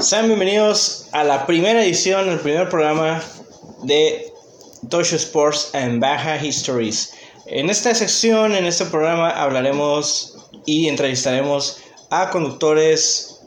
Sean 0.00 0.26
bienvenidos 0.26 1.06
a 1.12 1.24
la 1.24 1.46
primera 1.46 1.82
edición, 1.82 2.28
el 2.28 2.38
primer 2.38 2.68
programa 2.68 3.22
de 3.82 4.30
Tosho 4.90 5.16
Sports 5.16 5.70
and 5.74 6.00
Baja 6.00 6.36
Histories. 6.36 7.14
En 7.46 7.70
esta 7.70 7.94
sección, 7.94 8.54
en 8.54 8.66
este 8.66 8.84
programa, 8.84 9.30
hablaremos 9.30 10.36
y 10.66 10.88
entrevistaremos 10.88 11.78
a 12.10 12.28
conductores, 12.28 13.40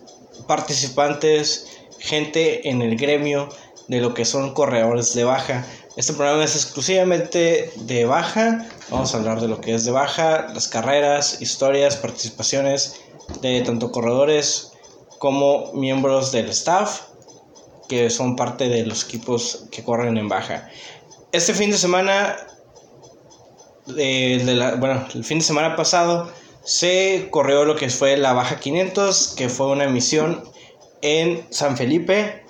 participantes, 0.48 1.68
gente 2.00 2.68
en 2.68 2.82
el 2.82 2.98
gremio 2.98 3.50
de 3.88 4.02
lo 4.02 4.16
que 4.16 4.26
son 4.26 4.56
corredores 4.56 5.14
de 5.14 5.26
baja. 5.26 5.68
Este 5.98 6.14
programa 6.14 6.44
es 6.44 6.56
exclusivamente 6.56 7.72
de 7.76 8.06
baja. 8.06 8.68
Vamos 8.90 9.14
a 9.14 9.18
hablar 9.18 9.40
de 9.40 9.48
lo 9.48 9.62
que 9.62 9.76
es 9.76 9.86
de 9.86 9.92
baja, 9.92 10.48
las 10.52 10.68
carreras, 10.68 11.42
historias, 11.42 11.96
participaciones 11.96 12.96
de 13.42 13.62
tanto 13.62 13.92
corredores 13.92 14.72
como 15.20 15.72
miembros 15.74 16.32
del 16.32 16.50
staff 16.50 17.10
que 17.90 18.10
son 18.10 18.36
parte 18.36 18.70
de 18.70 18.86
los 18.86 19.04
equipos 19.04 19.66
que 19.72 19.84
corren 19.84 20.18
en 20.18 20.30
baja. 20.30 20.70
Este 21.32 21.54
fin 21.54 21.72
de 21.72 21.78
semana, 21.78 22.38
de 23.88 24.76
bueno, 24.80 25.06
el 25.14 25.24
fin 25.24 25.40
de 25.40 25.44
semana 25.44 25.76
pasado 25.76 26.32
se 26.64 27.30
corrió 27.32 27.66
lo 27.66 27.76
que 27.76 27.90
fue 27.90 28.16
la 28.16 28.34
Baja 28.34 28.60
500, 28.60 29.34
que 29.36 29.50
fue 29.50 29.68
una 29.68 29.86
emisión 29.86 30.44
en 31.02 31.46
San 31.50 31.76
Felipe. 31.76 32.44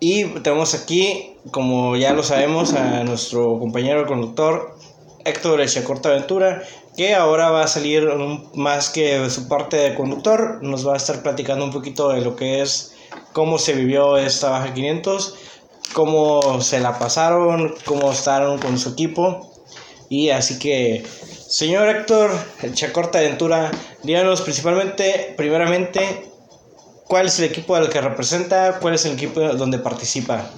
Y 0.00 0.24
tenemos 0.40 0.74
aquí, 0.74 1.36
como 1.52 1.96
ya 1.96 2.12
lo 2.12 2.22
sabemos, 2.22 2.74
a 2.74 3.04
nuestro 3.04 3.58
compañero 3.58 4.06
conductor 4.06 4.76
Héctor 5.24 5.60
Echecorta 5.60 6.10
Aventura, 6.10 6.62
que 6.96 7.14
ahora 7.14 7.50
va 7.50 7.64
a 7.64 7.68
salir 7.68 8.08
más 8.54 8.88
que 8.88 9.28
su 9.28 9.48
parte 9.48 9.76
de 9.76 9.94
conductor, 9.94 10.62
nos 10.62 10.86
va 10.86 10.94
a 10.94 10.96
estar 10.96 11.22
platicando 11.22 11.64
un 11.64 11.70
poquito 11.70 12.08
de 12.08 12.22
lo 12.22 12.36
que 12.36 12.62
es 12.62 12.94
cómo 13.32 13.58
se 13.58 13.74
vivió 13.74 14.16
esta 14.16 14.50
Baja 14.50 14.72
500, 14.72 15.34
cómo 15.92 16.60
se 16.62 16.80
la 16.80 16.98
pasaron, 16.98 17.74
cómo 17.84 18.10
estaron 18.10 18.58
con 18.58 18.78
su 18.78 18.90
equipo. 18.90 19.52
Y 20.08 20.30
así 20.30 20.58
que, 20.58 21.04
señor 21.48 21.88
Héctor 21.88 22.30
Echecorta 22.62 23.18
Aventura, 23.18 23.70
díganos 24.02 24.40
principalmente, 24.40 25.34
primeramente, 25.36 26.30
cuál 27.06 27.26
es 27.26 27.38
el 27.38 27.46
equipo 27.46 27.76
al 27.76 27.90
que 27.90 28.00
representa, 28.00 28.78
cuál 28.80 28.94
es 28.94 29.04
el 29.04 29.12
equipo 29.12 29.40
donde 29.40 29.78
participa. 29.78 30.50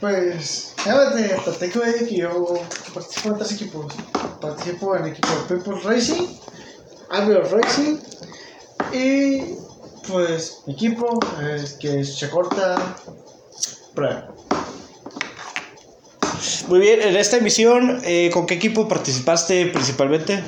Pues, 0.00 0.74
fíjate, 0.76 1.36
platico 1.44 1.80
de 1.80 2.06
que 2.06 2.16
yo 2.16 2.60
participo 2.94 3.30
en 3.30 3.38
tres 3.38 3.52
equipos. 3.52 3.92
Participo 4.40 4.94
en 4.94 5.04
el 5.04 5.10
equipo 5.10 5.28
de 5.28 5.56
People 5.56 5.80
Racing, 5.82 6.28
Albert 7.10 7.50
Racing 7.50 7.96
y 8.92 9.42
pues 10.06 10.62
mi 10.66 10.74
equipo 10.74 11.18
es 11.42 11.72
que 11.74 12.00
es 12.00 12.16
Chacorta 12.16 12.76
Pro. 13.94 14.34
Muy 16.68 16.78
bien, 16.78 17.02
en 17.02 17.16
esta 17.16 17.38
emisión, 17.38 18.00
eh, 18.04 18.30
¿con 18.32 18.46
qué 18.46 18.54
equipo 18.54 18.86
participaste 18.86 19.66
principalmente? 19.66 20.44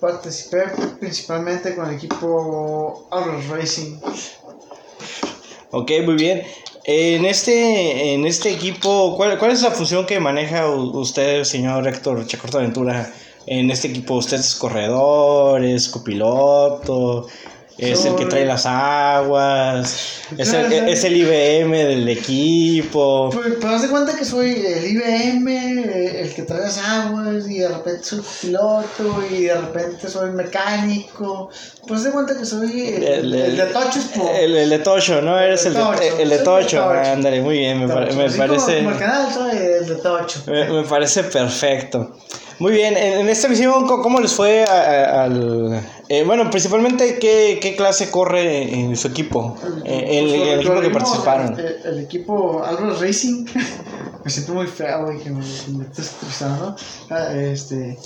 Participé 0.00 0.64
principalmente 0.98 1.74
con 1.74 1.88
el 1.88 1.96
equipo 1.96 3.08
Albert 3.10 3.50
Racing. 3.50 4.00
Ok, 5.70 5.90
muy 6.04 6.14
bien. 6.14 6.42
En 6.86 7.24
este, 7.24 8.12
en 8.12 8.26
este 8.26 8.50
equipo, 8.52 9.16
¿cuál, 9.16 9.38
¿cuál 9.38 9.52
es 9.52 9.62
la 9.62 9.70
función 9.70 10.04
que 10.04 10.20
maneja 10.20 10.68
usted, 10.68 11.44
señor 11.44 11.88
Héctor 11.88 12.26
Chacorta 12.26 12.58
Aventura? 12.58 13.10
En 13.46 13.70
este 13.70 13.88
equipo, 13.88 14.16
¿usted 14.16 14.38
es 14.40 14.54
corredor, 14.54 15.64
es 15.64 15.88
copiloto? 15.88 17.26
Es 17.76 18.04
el 18.04 18.14
que 18.14 18.26
trae 18.26 18.44
las 18.44 18.66
aguas, 18.66 20.22
es 20.38 20.52
el, 20.52 20.72
es 20.72 21.02
el 21.04 21.16
IBM 21.16 21.72
del 21.72 22.08
equipo. 22.08 23.30
Pues, 23.32 23.54
pues 23.60 23.74
haz 23.74 23.82
de 23.82 23.88
cuenta 23.88 24.16
que 24.16 24.24
soy 24.24 24.64
el 24.64 24.86
IBM, 24.86 25.48
el 26.20 26.34
que 26.34 26.42
trae 26.42 26.60
las 26.60 26.78
aguas, 26.78 27.48
y 27.48 27.58
de 27.58 27.68
repente 27.68 28.04
soy 28.04 28.22
piloto, 28.42 29.24
y 29.28 29.44
de 29.46 29.54
repente 29.54 30.08
soy 30.08 30.30
mecánico. 30.30 31.50
Pues 31.86 32.00
haz 32.00 32.04
de 32.04 32.10
cuenta 32.12 32.38
que 32.38 32.46
soy 32.46 32.94
el, 32.94 33.34
el, 33.34 33.56
de 33.56 33.66
Tocho. 33.66 34.00
El, 34.38 34.56
el, 34.56 34.70
de 34.70 34.78
Tocho, 34.78 35.20
¿no? 35.20 35.38
Eres 35.38 35.66
el, 35.66 35.74
de, 35.74 35.82
el 36.20 36.28
de 36.30 36.38
Tocho. 36.38 36.88
Ándale, 36.88 37.40
muy 37.40 37.58
bien, 37.58 37.80
me, 37.80 37.86
me 37.86 38.30
parece. 38.30 38.78
Como, 38.78 38.90
el 38.90 38.98
canal 38.98 39.34
soy 39.34 39.56
el 39.56 39.86
de 39.88 39.96
Tocho. 39.96 40.42
Me, 40.46 40.64
me 40.70 40.82
parece 40.84 41.24
perfecto. 41.24 42.14
Muy 42.60 42.72
bien, 42.72 42.96
en, 42.96 43.28
esta 43.28 43.48
misión, 43.48 43.86
¿cómo 43.86 44.20
les 44.20 44.32
fue 44.32 44.64
al... 44.64 45.82
Eh, 46.08 46.22
bueno, 46.24 46.50
principalmente, 46.50 47.18
¿qué, 47.18 47.58
¿qué, 47.62 47.76
clase 47.76 48.10
corre 48.10 48.74
en 48.74 48.96
su 48.96 49.08
equipo? 49.08 49.56
Eh, 49.84 50.18
el, 50.18 50.34
el, 50.34 50.60
equipo 50.60 50.80
que 50.80 50.90
participaron. 50.90 51.58
El, 51.58 51.80
el 51.84 51.98
equipo 52.00 52.62
Albert 52.62 53.00
Racing, 53.00 53.46
me 54.24 54.30
siento 54.30 54.54
muy 54.54 54.66
feo, 54.66 55.06
güey, 55.06 55.18
que 55.18 55.30
me, 55.30 55.42
me 55.76 55.84
estás 55.84 56.06
estresando. 56.06 56.76
Ah, 57.10 57.32
este, 57.32 57.98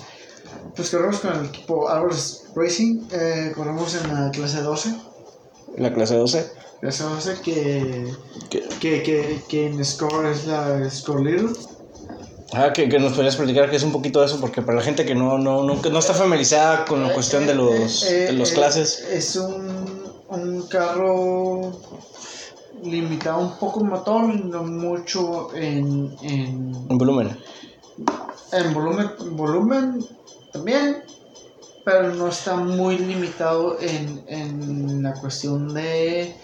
pues 0.77 0.91
corremos 0.91 1.19
con 1.19 1.37
el 1.39 1.47
equipo 1.47 1.89
Albert 1.89 2.17
Racing, 2.55 3.09
eh, 3.11 3.53
corremos 3.55 3.95
en 3.97 4.15
la 4.15 4.31
clase 4.31 4.63
12. 4.63 4.95
¿La 5.77 5.93
clase 5.93 6.15
12? 6.15 6.53
Clase 6.81 7.03
12 7.03 7.41
que, 7.43 8.15
que, 8.49 9.03
que, 9.03 9.43
que 9.49 9.67
en 9.67 9.85
Score 9.85 10.31
es 10.31 10.47
la 10.47 10.89
Score 10.89 11.25
Little. 11.25 11.51
Ah, 12.53 12.73
que, 12.73 12.89
que, 12.89 12.99
nos 12.99 13.13
podrías 13.13 13.37
platicar 13.37 13.69
que 13.69 13.77
es 13.77 13.83
un 13.83 13.93
poquito 13.93 14.21
de 14.21 14.27
eso, 14.27 14.41
porque 14.41 14.63
para 14.63 14.79
la 14.79 14.83
gente 14.85 15.05
que 15.05 15.15
no, 15.15 15.37
no, 15.37 15.63
no, 15.65 15.75
no 15.75 15.99
está 15.99 16.15
familiarizada 16.15 16.87
con 16.87 17.03
la 17.03 17.13
cuestión 17.13 17.47
de 17.47 17.55
los, 17.55 18.09
de 18.09 18.33
los 18.33 18.53
clases. 18.53 19.01
Es 19.11 19.37
un, 19.37 20.03
un 20.29 20.63
carro 20.63 21.73
limitado 22.83 23.41
un 23.41 23.59
poco 23.59 23.81
en 23.81 23.89
motor, 23.89 24.23
no 24.23 24.65
mucho 24.65 25.55
en, 25.55 26.17
en, 26.23 26.75
en 26.89 26.99
volumen. 26.99 27.37
En 28.53 28.73
volumen, 28.73 29.11
volumen 29.33 30.07
también, 30.51 31.03
pero 31.85 32.15
no 32.15 32.29
está 32.29 32.57
muy 32.57 32.97
limitado 32.97 33.79
en, 33.79 34.25
en 34.27 35.03
la 35.03 35.13
cuestión 35.13 35.75
de 35.75 36.35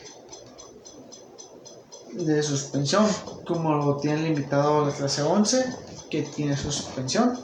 de 2.13 2.43
suspensión, 2.45 3.07
como 3.45 3.75
lo 3.75 3.97
tiene 3.97 4.29
limitado 4.29 4.87
la 4.87 4.93
clase 4.93 5.23
11 5.23 5.84
que 6.15 6.23
tiene 6.23 6.57
su 6.57 6.71
suspensión. 6.71 7.39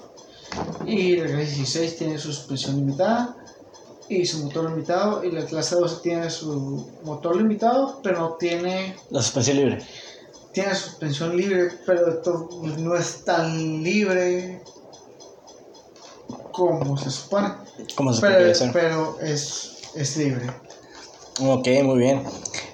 Y 0.87 1.17
la 1.17 1.27
clase 1.27 1.55
16 1.57 1.97
tiene 1.97 2.19
su 2.19 2.33
suspensión 2.33 2.77
limitada 2.77 3.37
y 4.09 4.27
su 4.27 4.45
motor 4.45 4.71
limitado. 4.71 5.25
Y 5.25 5.31
la 5.33 5.45
clase 5.45 5.77
12 5.77 5.97
tiene 6.03 6.31
su 6.31 6.87
motor 7.05 7.37
limitado, 7.37 8.01
pero 8.03 8.19
no 8.19 8.33
tiene. 8.35 8.97
La 9.11 9.23
suspensión 9.23 9.57
libre. 9.57 9.79
Tiene 10.53 10.75
suspensión 10.75 11.37
libre, 11.37 11.71
pero 11.87 12.21
no 12.79 12.97
es 12.97 13.25
tan 13.25 13.83
libre 13.83 14.63
como 16.53 16.97
se 16.97 17.11
supone. 17.11 17.51
Como 17.95 18.13
se 18.13 18.21
pero, 18.21 18.55
ser. 18.55 18.73
pero 18.73 19.19
es, 19.21 19.91
es 19.95 20.17
libre. 20.17 20.47
Ok, 21.41 21.69
muy 21.85 21.99
bien. 21.99 22.25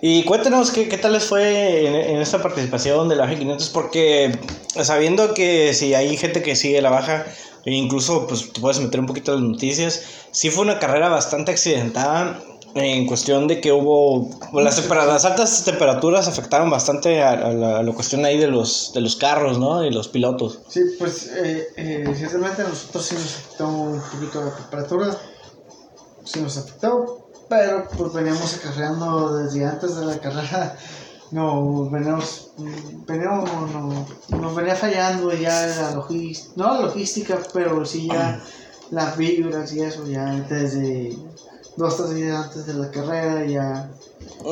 Y 0.01 0.25
cuéntenos 0.25 0.71
qué, 0.71 0.89
qué 0.89 0.99
tal 0.99 1.13
les 1.13 1.25
fue 1.25 1.87
en, 1.87 1.95
en, 1.95 2.21
esta 2.21 2.43
participación 2.43 3.09
de 3.09 3.17
la 3.17 3.25
Baja 3.25 3.39
500, 3.39 3.69
porque 3.71 4.33
sabiendo 4.84 5.34
que 5.34 5.75
si 5.75 5.94
hay 5.94 6.16
gente 6.16 6.42
que 6.42 6.56
sigue 6.56 6.81
la 6.82 6.91
Baja, 6.91 7.26
e 7.64 7.72
incluso 7.72 8.26
pues 8.26 8.53
te 8.53 8.60
puedes 8.60 8.81
meter 8.81 9.00
un 9.00 9.06
poquito 9.06 9.34
en 9.34 9.42
las 9.42 9.50
noticias, 9.50 10.03
sí 10.31 10.50
fue 10.50 10.64
una 10.64 10.78
carrera 10.78 11.09
bastante 11.09 11.53
accidentada 11.53 12.41
en 12.76 13.06
cuestión 13.06 13.48
de 13.48 13.60
que 13.60 13.72
hubo 13.72 14.31
las, 14.53 14.86
las 14.88 15.25
altas 15.25 15.65
temperaturas 15.65 16.28
afectaron 16.28 16.69
bastante 16.69 17.22
a, 17.22 17.31
a, 17.31 17.53
la, 17.53 17.78
a, 17.78 17.82
la, 17.82 17.92
cuestión 17.92 18.25
ahí 18.25 18.38
de 18.38 18.48
los 18.48 18.92
de 18.94 19.00
los 19.00 19.16
carros 19.16 19.59
no 19.59 19.82
y 19.84 19.91
los 19.91 20.09
pilotos. 20.09 20.60
Sí 20.69 20.82
pues 20.98 21.31
eh, 21.34 21.69
eh, 21.76 22.15
ciertamente 22.15 22.62
a 22.62 22.69
nosotros 22.69 23.06
sí 23.06 23.15
nos 23.15 23.25
afectó 23.25 23.69
un 23.69 24.00
poquito 24.00 24.44
la 24.44 24.54
temperatura 24.54 25.19
sí 26.25 26.41
nos 26.41 26.56
afectó 26.59 27.31
pero 27.48 27.88
pues 27.97 28.12
veníamos 28.12 28.54
acarreando 28.54 29.38
desde 29.38 29.65
antes 29.65 29.97
de 29.97 30.04
la 30.04 30.19
carrera 30.19 30.76
no 31.31 31.91
veníamos 31.91 32.51
veníamos 33.07 33.51
no, 33.73 34.07
nos 34.39 34.55
venía 34.55 34.77
fallando 34.77 35.33
ya 35.34 35.67
la 35.67 35.91
logística 35.93 36.53
no 36.57 36.75
la 36.75 36.81
logística 36.83 37.39
pero 37.53 37.84
sí 37.84 38.09
ya 38.09 38.41
las 38.91 39.17
vibras 39.17 39.73
y 39.73 39.81
eso 39.81 40.07
ya 40.07 40.25
desde 40.49 41.17
dos 41.77 41.97
tres 41.97 42.15
días 42.15 42.47
antes 42.47 42.67
de 42.67 42.75
la 42.75 42.91
carrera 42.91 43.45
ya 43.45 43.91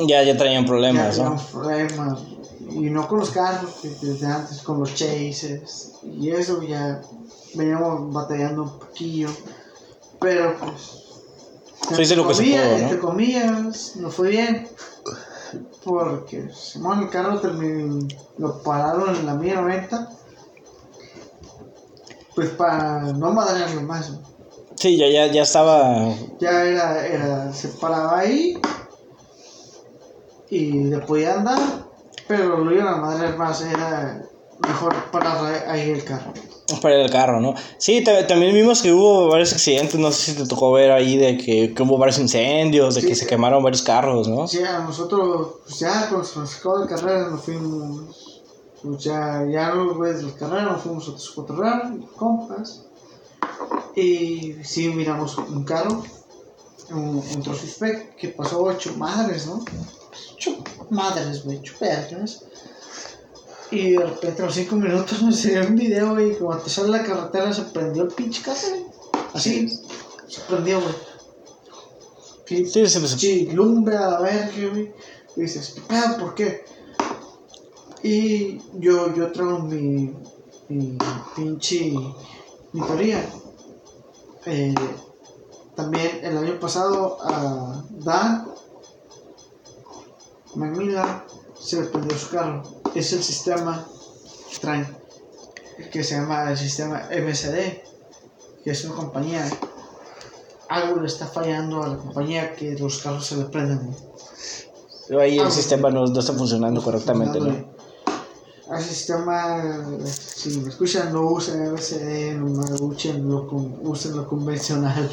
ya 0.07 0.23
ya 0.23 0.37
traían 0.37 0.65
problemas 0.65 1.17
ya 1.17 1.29
no 1.29 1.37
problemas. 1.51 2.19
Y 2.67 2.89
no 2.89 3.07
con 3.07 3.19
los 3.19 3.29
carros 3.29 3.75
desde 4.01 4.25
antes 4.25 4.61
con 4.61 4.79
los 4.79 4.95
chases 4.95 5.93
y 6.03 6.31
eso 6.31 6.61
ya 6.63 6.99
veníamos 7.53 8.11
batallando 8.11 8.63
un 8.63 8.79
poquillo 8.79 9.29
pero 10.19 10.57
pues 10.59 11.05
se 11.89 12.01
dice 12.01 12.15
lo 12.15 12.27
que 12.27 12.33
se 12.33 12.43
pudo, 12.43 12.55
¿no? 12.55 12.77
entre 12.77 12.99
comillas 12.99 13.95
no 13.97 14.09
fue 14.09 14.29
bien 14.29 14.67
porque 15.83 16.49
Simón 16.53 17.03
el 17.03 17.09
carro 17.09 17.39
terminó, 17.39 18.07
lo 18.37 18.61
pararon 18.63 19.15
en 19.15 19.25
la 19.25 19.35
mía 19.35 19.61
90 19.61 20.09
pues 22.35 22.49
para 22.49 23.13
no 23.13 23.31
madrearlo 23.31 23.81
más 23.81 24.11
Sí, 24.75 24.97
ya, 24.97 25.07
ya, 25.07 25.31
ya 25.31 25.43
estaba. 25.43 26.13
Ya 26.39 26.63
era, 26.63 27.07
era, 27.07 27.53
se 27.53 27.69
paraba 27.69 28.19
ahí 28.19 28.59
y 30.49 30.83
le 30.83 30.99
podía 30.99 31.35
andar, 31.35 31.57
pero 32.27 32.57
lo 32.57 32.71
iban 32.73 32.87
a 32.87 32.97
madre 32.97 33.35
más, 33.37 33.61
era 33.61 34.24
mejor 34.59 34.95
parar 35.11 35.67
ahí 35.69 35.89
el 35.91 36.03
carro. 36.03 36.33
Para 36.81 36.95
el 37.03 37.11
carro, 37.11 37.39
¿no? 37.39 37.53
Sí, 37.77 38.03
ta- 38.03 38.25
también 38.25 38.53
vimos 38.53 38.81
que 38.81 38.91
hubo 38.91 39.27
varios 39.27 39.53
accidentes, 39.53 39.99
no 39.99 40.11
sé 40.11 40.31
si 40.31 40.37
te 40.37 40.47
tocó 40.47 40.71
ver 40.71 40.91
ahí 40.91 41.15
de 41.17 41.37
que, 41.37 41.73
que 41.73 41.83
hubo 41.83 41.97
varios 41.97 42.17
incendios, 42.19 42.95
de 42.95 43.01
Sí, 43.01 43.07
que 43.07 43.15
se 43.15 43.27
quemaron 43.27 43.61
varios 43.63 43.83
carros, 43.83 44.27
¿no? 44.27 44.47
Sí, 44.47 44.63
a 44.63 44.79
nosotros, 44.79 45.57
pues 45.63 45.79
ya 45.79 46.07
cuando 46.09 46.25
se 46.25 46.39
nos 46.39 46.55
acabó 46.57 46.79
la 46.79 46.87
carrera 46.87 47.29
nos 47.29 47.41
fuimos, 47.43 48.41
pues 48.81 49.03
ya, 49.03 49.45
ya 49.51 49.69
los 49.75 49.95
güeyes 49.95 50.17
de 50.17 50.23
la 50.23 50.33
carrera 50.33 50.63
nos 50.63 50.81
fuimos 50.81 51.07
a 51.09 51.35
cotorrear, 51.35 51.91
compas. 52.15 52.85
Y 53.95 54.55
sí, 54.63 54.89
miramos 54.89 55.37
un 55.37 55.63
carro, 55.63 56.03
un, 56.91 57.23
un 57.33 57.43
Trophy 57.43 57.93
que 58.19 58.29
pasó 58.29 58.63
ocho 58.63 58.93
madres, 58.97 59.45
¿no? 59.47 59.63
Ocho 60.33 60.57
madres, 60.89 61.43
güey, 61.45 61.59
ocho. 61.59 61.75
Y 63.75 63.91
de 63.91 64.05
repente 64.05 64.41
a 64.41 64.45
los 64.45 64.55
cinco 64.55 64.77
minutos 64.77 65.21
me 65.21 65.33
salió 65.33 65.67
un 65.67 65.75
video, 65.75 66.17
y 66.21 66.35
cuando 66.35 66.63
te 66.63 66.69
sale 66.69 66.87
la 66.87 67.03
carretera 67.03 67.53
se 67.53 67.63
prendió 67.63 68.03
el 68.03 68.13
pinche 68.13 68.41
casa, 68.41 68.69
güey. 68.69 68.85
Así, 69.33 69.67
se 70.29 70.41
prendió, 70.47 70.79
güey. 70.79 70.95
Sí, 72.45 72.65
Sí, 72.65 72.87
sí, 72.87 73.07
Sí, 73.17 73.45
lumbre 73.51 73.97
a 73.97 74.07
la 74.11 74.21
verga, 74.21 74.69
güey. 74.71 74.93
Y 75.35 75.41
dices, 75.41 75.73
¿qué 75.75 75.81
pedo? 75.81 76.17
¿Por 76.19 76.35
qué? 76.35 76.63
Y 78.01 78.59
yo, 78.79 79.13
yo 79.13 79.31
traigo 79.33 79.59
mi, 79.59 80.13
mi 80.69 80.97
pinche, 81.35 81.91
mi 82.71 82.81
teoría. 82.81 83.27
Eh, 84.45 84.73
también 85.75 86.19
el 86.23 86.37
año 86.37 86.57
pasado 86.61 87.17
a 87.21 87.83
Dan 87.89 88.47
Macmillan 90.55 91.25
se 91.59 91.81
le 91.81 91.87
prendió 91.87 92.17
su 92.17 92.29
carro. 92.29 92.63
Es 92.95 93.13
el 93.13 93.23
sistema 93.23 93.85
que 95.91 96.03
se 96.03 96.15
llama 96.15 96.49
el 96.49 96.57
sistema 96.57 97.09
MSD, 97.11 97.83
que 98.63 98.71
es 98.71 98.85
una 98.85 98.95
compañía 98.95 99.45
algo 100.69 100.99
le 100.99 101.07
está 101.07 101.27
fallando 101.27 101.83
a 101.83 101.89
la 101.89 101.97
compañía 101.97 102.55
que 102.55 102.77
los 102.77 102.99
carros 102.99 103.27
se 103.27 103.37
le 103.37 103.45
prenden. 103.45 103.95
güey. 105.09 105.21
ahí 105.21 105.37
el 105.37 105.47
Ah, 105.47 105.51
sistema 105.51 105.89
no, 105.91 106.05
no 106.05 106.19
está 106.19 106.33
funcionando 106.33 106.81
correctamente, 106.81 107.39
¿no? 107.39 107.75
Al 108.71 108.81
sistema, 108.81 109.61
si 110.07 110.57
me 110.57 110.69
escuchan, 110.69 111.13
no 111.13 111.27
usen 111.27 111.71
MCD, 111.71 112.33
no 112.35 112.63
usen 112.83 113.29
lo, 113.29 113.43
usen 113.83 114.17
lo 114.17 114.27
convencional, 114.27 115.11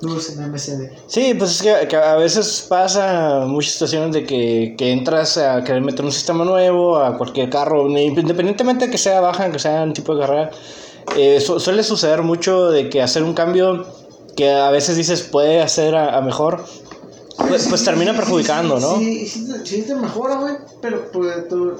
no 0.00 0.14
usen 0.14 0.42
MCD. 0.52 0.90
Sí, 1.06 1.34
pues 1.38 1.52
es 1.52 1.62
que, 1.62 1.88
que 1.88 1.96
a 1.96 2.16
veces 2.16 2.66
pasa 2.68 3.44
muchas 3.46 3.72
situaciones 3.72 4.12
de 4.12 4.24
que, 4.24 4.74
que 4.76 4.92
entras 4.92 5.36
a 5.38 5.62
querer 5.64 5.82
meter 5.82 6.04
un 6.04 6.12
sistema 6.12 6.44
nuevo 6.44 6.96
a 6.98 7.16
cualquier 7.16 7.48
carro, 7.50 7.88
independientemente 7.88 8.86
de 8.86 8.90
que 8.90 8.98
sea 8.98 9.20
baja, 9.20 9.50
que 9.50 9.58
sea 9.58 9.82
un 9.82 9.92
tipo 9.92 10.14
de 10.14 10.20
carrera, 10.20 10.50
eh, 11.16 11.40
su- 11.40 11.60
suele 11.60 11.82
suceder 11.82 12.22
mucho 12.22 12.70
de 12.70 12.88
que 12.88 13.02
hacer 13.02 13.22
un 13.22 13.34
cambio 13.34 13.86
que 14.36 14.50
a 14.50 14.70
veces 14.70 14.96
dices 14.96 15.22
puede 15.22 15.62
hacer 15.62 15.94
a, 15.94 16.16
a 16.16 16.20
mejor, 16.20 16.64
pues, 17.48 17.62
Sí, 17.62 17.68
pues 17.68 17.84
termina 17.84 18.14
perjudicando, 18.14 18.78
sí, 18.78 18.82
¿no? 18.86 18.98
Sí, 18.98 19.26
sí, 19.26 19.48
te- 19.52 19.66
sí 19.66 19.82
te 19.82 19.94
mejora, 19.94 20.36
güey, 20.36 20.54
pero 20.80 21.10
pues, 21.12 21.34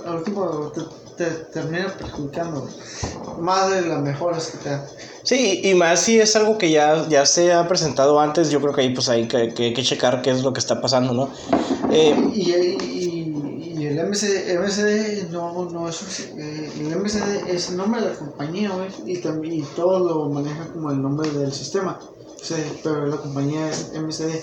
al 0.07 0.17
último 0.17 0.73
te, 0.75 0.81
te 1.17 1.27
termina 1.53 1.95
perjudicando. 1.97 2.69
Más 3.39 3.71
de 3.71 3.83
las 3.83 4.01
mejoras 4.01 4.49
que 4.49 4.59
te 4.59 4.71
dan. 4.71 4.83
Sí, 5.23 5.61
y 5.65 5.75
más 5.75 6.01
si 6.01 6.21
es 6.21 6.37
algo 6.37 6.59
que 6.59 6.71
ya, 6.71 7.09
ya 7.09 7.25
se 7.27 7.53
ha 7.53 7.67
presentado 7.67 8.21
antes, 8.21 8.51
yo 8.51 8.61
creo 8.61 8.75
que 8.75 8.83
ahí 8.83 8.95
pues 8.95 9.09
hay 9.09 9.27
que, 9.27 9.55
que, 9.55 9.73
que 9.73 9.83
checar 9.83 10.23
qué 10.23 10.31
es 10.31 10.43
lo 10.43 10.53
que 10.53 10.61
está 10.61 10.81
pasando, 10.81 11.13
¿no? 11.15 11.31
Eh, 11.91 12.15
Y, 12.35 12.51
y, 12.53 13.75
y 13.79 13.87
el 13.87 13.99
MCD, 13.99 14.59
MCD 14.59 15.31
no, 15.31 15.69
no 15.71 15.89
es 15.89 16.31
eh, 16.37 16.71
el 16.79 16.97
MCD 16.97 17.49
es 17.49 17.71
el 17.71 17.77
nombre 17.77 18.03
de 18.03 18.11
la 18.11 18.15
compañía, 18.17 18.71
y 19.07 19.19
también 19.19 19.55
y 19.55 19.63
todo 19.63 19.99
lo 19.99 20.29
maneja 20.31 20.67
como 20.73 20.91
el 20.91 21.01
nombre 21.01 21.31
del 21.31 21.53
sistema. 21.53 21.99
Sí, 22.41 22.55
pero 22.83 23.07
la 23.07 23.17
compañía 23.17 23.69
es 23.71 23.93
MCD. 23.95 24.43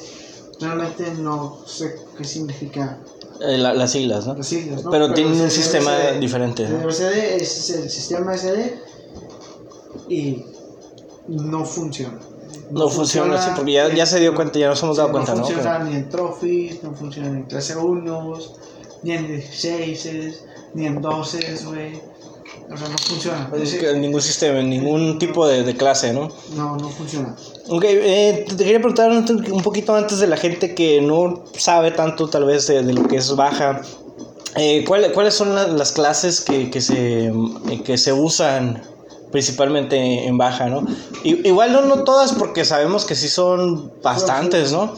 Realmente 0.59 1.12
no 1.19 1.59
sé 1.65 1.95
qué 2.17 2.24
significa 2.24 3.00
eh, 3.47 3.57
la- 3.57 3.73
las 3.73 3.91
siglas, 3.91 4.27
¿no? 4.27 4.35
las 4.35 4.47
siglas, 4.47 4.83
¿no? 4.83 4.91
Pero 4.91 5.13
tienen 5.13 5.39
un 5.39 5.49
sistema 5.51 5.95
diferente, 6.19 6.63
El 6.63 6.73
¿no? 6.81 6.88
MCD 6.88 7.35
es 7.41 7.69
el 7.71 7.89
sistema 7.89 8.33
SD 8.35 8.75
y 10.09 10.45
no 11.27 11.65
funciona. 11.65 12.19
No 12.71 12.89
funciona 12.89 13.35
así, 13.35 13.51
porque 13.55 13.73
ya, 13.73 13.93
ya 13.93 14.05
se 14.05 14.19
dio 14.19 14.33
cuenta, 14.33 14.57
ya 14.59 14.67
nos 14.69 14.81
hemos 14.83 14.97
dado 14.97 15.11
cuenta, 15.11 15.33
no 15.33 15.39
¿no? 15.41 15.45
funciona 15.45 15.79
ni 15.79 15.95
en 15.95 16.09
trophies, 16.09 16.83
no 16.83 16.93
funciona 16.93 17.27
en 17.29 17.43
clase 17.43 17.75
1, 17.75 18.38
ni 19.03 19.11
en 19.11 19.27
16, 19.27 20.43
ni 20.73 20.85
en 20.85 21.01
12, 21.01 21.57
güey. 21.65 22.01
O 22.69 22.78
sea, 22.78 22.88
no 22.88 22.98
funciona. 22.98 23.50
Que 23.80 23.90
en 23.90 24.02
ningún 24.02 24.22
sistema, 24.22 24.60
en 24.60 24.69
ningún 24.69 25.19
tipo 25.19 25.46
de, 25.48 25.63
de 25.63 25.75
clase, 25.75 26.13
¿no? 26.13 26.30
no, 26.56 26.78
no 26.78 26.90
funciona. 26.90 27.36
Ok, 27.68 27.84
eh, 27.88 28.46
te 28.50 28.56
quería 28.63 28.80
preguntar 28.80 29.12
un 29.12 29.62
poquito 29.62 29.96
antes 29.96 30.19
de 30.19 30.28
la 30.28 30.38
gente 30.38 30.74
que 30.75 31.02
no 31.02 31.44
sabe 31.58 31.92
tanto 31.92 32.30
tal 32.30 32.46
vez 32.46 32.68
de, 32.68 32.84
de 32.84 32.94
lo 32.94 33.08
que 33.08 33.18
es 33.18 33.36
baja. 33.36 33.81
eh, 34.56 34.84
¿cuál- 34.86 35.12
¿Cuáles 35.13 35.34
son 35.34 35.56
la- 35.56 35.68
las 35.68 35.92
clases 35.94 36.42
que, 36.42 36.69
que, 36.69 36.81
se, 36.81 37.28
eh, 37.28 37.81
que 37.86 37.98
se 37.98 38.12
usan 38.13 38.81
principalmente 39.31 40.25
en 40.28 40.38
baja, 40.38 40.68
no? 40.68 40.86
I- 41.24 41.48
igual 41.48 41.72
no, 41.74 41.81
no 41.86 42.04
todas 42.04 42.33
porque 42.33 42.66
sabemos 42.66 43.06
que 43.06 43.16
sí 43.16 43.28
son 43.30 43.92
bastantes, 44.04 44.72
¿no? 44.72 44.94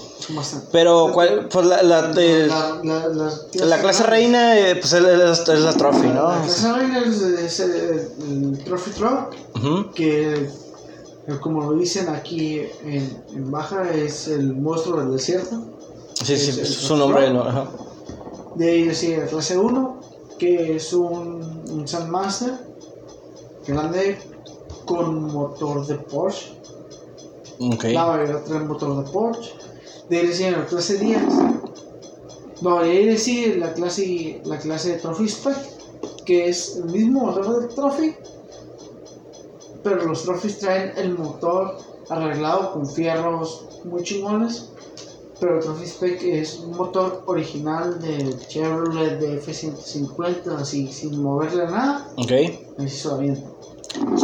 Pero 0.71 1.11
¿cuál? 1.13 1.47
Pues 1.49 1.65
la, 1.65 1.83
la, 1.83 2.01
de- 2.07 2.47
la, 2.47 2.79
la, 2.83 3.07
la- 3.09 3.65
la 3.65 3.79
clase 3.81 4.03
reina 4.03 4.57
eh, 4.57 4.75
pues 4.77 4.93
es, 4.93 5.59
la 5.59 5.73
trophy, 5.73 6.07
¿no? 6.07 6.29
La 6.31 6.41
clase 6.41 6.73
reina 6.73 6.99
es, 6.99 7.21
es 7.21 7.59
el, 7.59 7.71
el 8.51 8.63
Trophy 8.63 8.91
Truck, 8.91 9.93
que 9.93 10.33
eh, 11.27 11.37
como 11.41 11.61
lo 11.71 11.77
dicen 11.77 12.09
aquí 12.09 12.61
en, 12.83 13.23
en 13.35 13.51
Baja 13.51 13.89
es 13.91 14.27
el 14.27 14.55
monstruo 14.55 14.99
del 15.01 15.11
desierto. 15.11 15.61
Sí, 16.23 16.37
sí, 16.37 16.59
Es- 16.61 16.69
su 16.75 16.95
nombre. 16.95 17.21
Trophy. 17.29 17.33
¿no? 17.37 17.43
Ajá. 17.43 17.67
De 18.55 18.69
ahí 18.71 18.95
sigue 18.95 19.17
la 19.17 19.25
clase 19.25 19.57
1, 19.57 19.99
que 20.39 20.75
es 20.75 20.93
un, 20.93 21.63
un 21.69 21.87
Sandmaster 21.87 22.53
grande 23.65 24.17
con 24.85 25.31
motor 25.31 25.85
de 25.85 25.95
Porsche. 25.95 26.53
Ok. 27.59 27.83
La 27.85 28.05
variedad 28.05 28.43
trae 28.43 28.59
motor 28.59 29.03
de 29.03 29.11
Porsche. 29.11 29.53
De 30.09 30.23
le 30.23 30.33
sigue 30.33 30.51
la 30.51 30.65
clase 30.65 30.97
10. 30.97 31.21
No, 32.61 32.81
la 32.81 33.73
clase, 33.73 34.41
la 34.45 34.57
clase 34.57 34.91
de 34.91 34.97
Trophy 34.99 35.27
Spec, 35.27 35.57
que 36.25 36.47
es 36.47 36.77
el 36.77 36.85
mismo 36.85 37.25
motor 37.25 37.59
del 37.59 37.75
Trophy, 37.75 38.15
pero 39.83 40.05
los 40.05 40.23
Trophies 40.23 40.59
traen 40.59 40.93
el 40.97 41.17
motor 41.17 41.77
arreglado 42.09 42.73
con 42.73 42.87
fierros 42.87 43.65
muy 43.83 44.03
chingones. 44.03 44.69
Pero 45.39 45.57
el 45.57 45.63
Trophy 45.63 45.87
Spec 45.87 46.23
es 46.23 46.59
un 46.59 46.77
motor 46.77 47.23
original 47.25 47.99
del 47.99 48.39
Chevrolet 48.47 49.19
de 49.19 49.35
F-150, 49.37 50.55
así 50.55 50.87
sin 50.87 51.21
moverle 51.21 51.65
nada, 51.65 52.07
Ok. 52.15 52.31
así 52.77 53.07
eh, 53.27 53.43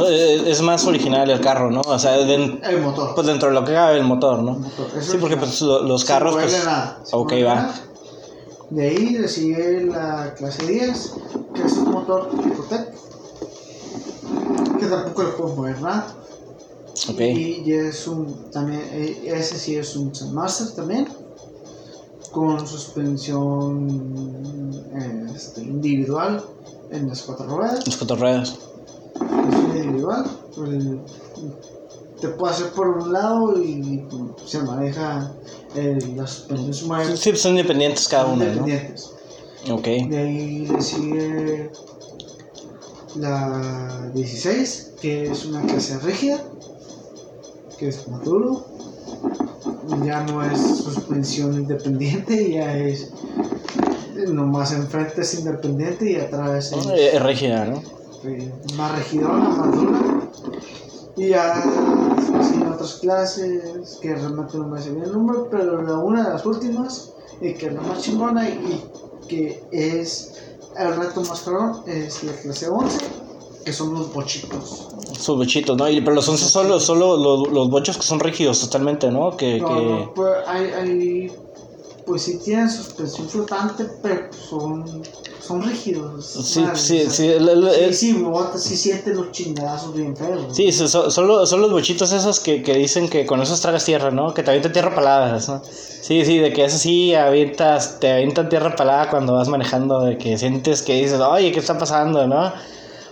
es 0.10 0.62
más 0.62 0.86
original 0.88 1.30
el 1.30 1.40
carro, 1.42 1.70
¿no? 1.72 1.82
O 1.82 2.00
sea, 2.00 2.16
El 2.18 2.82
motor. 2.82 3.14
pues 3.16 3.28
dentro 3.28 3.50
de 3.50 3.56
lo 3.56 3.64
que 3.64 3.74
cabe 3.74 3.98
el 3.98 4.04
motor, 4.04 4.40
El 4.40 4.46
¿no? 4.46 4.52
motor, 4.54 4.88
es 4.98 5.06
Sí, 5.06 5.18
porque 5.20 5.38
pues 5.38 5.62
lo- 5.62 5.84
los 5.84 6.04
carros, 6.06 6.36
pues... 6.36 6.52
nada, 6.66 7.00
ok, 7.12 7.34
va. 7.46 7.56
nada. 7.56 7.76
De 8.72 8.88
ahí 8.88 9.10
le 9.18 9.28
sigue 9.28 9.86
la 9.86 10.34
clase 10.38 10.66
10, 10.66 11.14
que 11.56 11.64
es 11.64 11.74
un 11.74 11.92
motor 11.92 12.30
Ecotec, 12.46 12.94
que 14.80 14.86
tampoco 14.86 15.24
le 15.24 15.30
puedo 15.30 15.56
mover 15.56 15.82
nada. 15.82 16.08
Ok. 17.10 17.20
Y 17.20 17.72
es 17.74 18.08
un, 18.08 18.52
también, 18.52 18.82
eh, 18.92 19.24
ese 19.36 19.58
sí 19.58 19.76
es 19.76 19.96
un 19.96 20.12
Master 20.34 20.68
también, 20.76 21.08
con 22.32 22.68
suspensión 22.68 24.72
este, 25.34 25.62
individual 25.62 26.44
en 26.92 27.08
las 27.08 27.24
cuatro 27.24 27.48
ruedas. 27.48 27.86
Los 27.88 27.98
cotorreos. 27.98 28.60
Individual. 29.54 30.26
el- 30.58 31.00
te 32.22 32.28
puede 32.30 32.54
hacer 32.54 32.68
por 32.72 32.88
un 32.90 33.14
lado 33.14 33.58
y 33.64 34.06
se 34.46 34.62
maneja 34.64 35.32
eh, 35.76 35.98
la 36.18 36.28
suspensión 36.28 36.74
se 36.74 36.86
mueve 36.86 37.16
Sí, 37.18 37.30
pues 37.30 37.42
son 37.42 37.52
independientes 37.52 38.08
cada 38.10 38.26
uno, 38.26 38.36
¿no? 38.38 38.44
independientes. 38.44 39.10
Ok. 39.72 39.84
De 40.10 40.18
ahí 40.18 40.66
le 40.66 40.82
sigue 40.82 41.72
la 43.16 44.12
16, 44.14 44.94
que 45.02 45.32
es 45.32 45.46
una 45.46 45.62
clase 45.62 45.98
rígida, 46.00 46.44
que 47.78 47.88
es 47.88 48.08
más 48.10 48.24
duro. 48.24 48.66
Ya 50.04 50.24
no 50.24 50.44
es 50.44 50.60
suspensión 50.60 51.54
independiente, 51.54 52.52
ya 52.52 52.78
es 52.78 53.12
nomás 54.28 54.74
enfrente 54.74 55.22
es 55.22 55.34
independiente 55.40 56.12
y 56.12 56.16
atrás 56.18 56.72
es 56.74 56.86
Eh, 56.88 57.16
Es 57.16 57.24
rígida, 57.24 57.66
¿no? 57.66 57.82
Eh, 58.24 58.54
más 58.76 58.98
regidora, 58.98 59.34
más 59.34 59.76
dura. 59.76 60.00
Y 61.16 61.30
ya 61.30 61.54
así 62.38 62.64
otras 62.64 62.94
clases 63.02 63.98
que 64.02 64.16
realmente 64.16 64.58
no 64.58 64.68
me 64.68 64.82
sé 64.82 64.92
bien 64.92 65.04
el 65.04 65.12
nombre, 65.12 65.40
pero 65.52 65.82
la 65.82 65.98
una 65.98 66.24
de 66.24 66.30
las 66.30 66.46
últimas 66.46 67.14
y 67.42 67.54
que 67.54 67.68
es 67.68 67.74
la 67.74 67.82
más 67.82 68.02
chingona 68.02 68.50
y, 68.50 68.84
que 69.28 69.64
es 69.72 70.34
el 70.78 70.96
reto 70.96 71.22
más 71.22 71.42
caro, 71.42 71.84
es 71.86 72.24
la 72.24 72.34
clase 72.34 72.70
11, 72.70 72.98
que 73.66 73.74
son 73.74 73.94
los 73.94 74.14
bochitos. 74.14 74.88
Sus 75.20 75.38
bochitos, 75.38 75.78
¿no? 75.78 75.90
Y, 75.90 76.02
pero 76.02 76.16
los 76.16 76.28
11 76.28 76.46
son 76.46 76.70
los, 76.70 76.84
solo 76.84 77.18
los, 77.18 77.52
los 77.52 77.70
bochos 77.70 77.98
que 77.98 78.04
son 78.04 78.20
rígidos 78.20 78.62
totalmente, 78.62 79.12
¿no? 79.12 79.36
Que, 79.36 79.60
No, 79.60 79.68
que... 79.68 79.74
no, 79.74 80.14
pues 80.14 80.34
hay, 80.48 80.66
hay, 80.72 81.32
pues 82.06 82.24
sí 82.24 82.40
tienen 82.40 82.70
suspensión 82.70 83.28
flotante, 83.28 83.86
pero 84.02 84.32
son, 84.34 85.04
son 85.50 85.62
rígidos. 85.64 86.26
Sí, 86.26 86.62
madre, 86.62 86.76
sí, 86.78 86.98
o 86.98 87.02
sea, 87.02 87.10
sí, 87.12 87.28
el- 87.28 87.50
el- 87.50 87.68
el- 87.68 87.94
sí, 87.96 88.14
sí, 88.14 88.60
sí 88.60 88.78
siente 88.78 89.14
los 89.14 89.32
chingadazos 89.32 89.94
bien 89.96 90.16
feos. 90.16 90.56
Sí, 90.56 90.72
son, 90.72 91.12
son, 91.12 91.28
los, 91.28 91.50
son 91.50 91.60
los 91.62 91.72
bochitos 91.72 92.12
esos 92.12 92.40
que, 92.40 92.62
que 92.62 92.76
dicen 92.76 93.10
que 93.10 93.26
con 93.26 93.42
esos 93.42 93.60
tragas 93.60 93.84
tierra, 93.84 94.12
¿no? 94.12 94.34
Que 94.34 94.44
te 94.44 94.52
avientan 94.52 94.72
tierra 94.74 94.94
paladas, 94.94 95.50
¿no? 95.50 95.62
Sí, 95.64 96.24
sí, 96.24 96.38
de 96.38 96.54
que 96.54 96.66
eso 96.66 96.78
sí 96.78 97.14
avientas, 97.16 98.00
te 98.00 98.12
avientan 98.12 98.48
tierra 98.50 98.76
palada 98.76 99.10
cuando 99.10 99.34
vas 99.34 99.48
manejando, 99.48 100.02
de 100.02 100.18
que 100.18 100.38
sientes 100.38 100.82
que 100.84 100.94
dices, 101.02 101.20
oye, 101.20 101.52
¿qué 101.52 101.60
está 101.60 101.78
pasando, 101.78 102.26
no? 102.28 102.54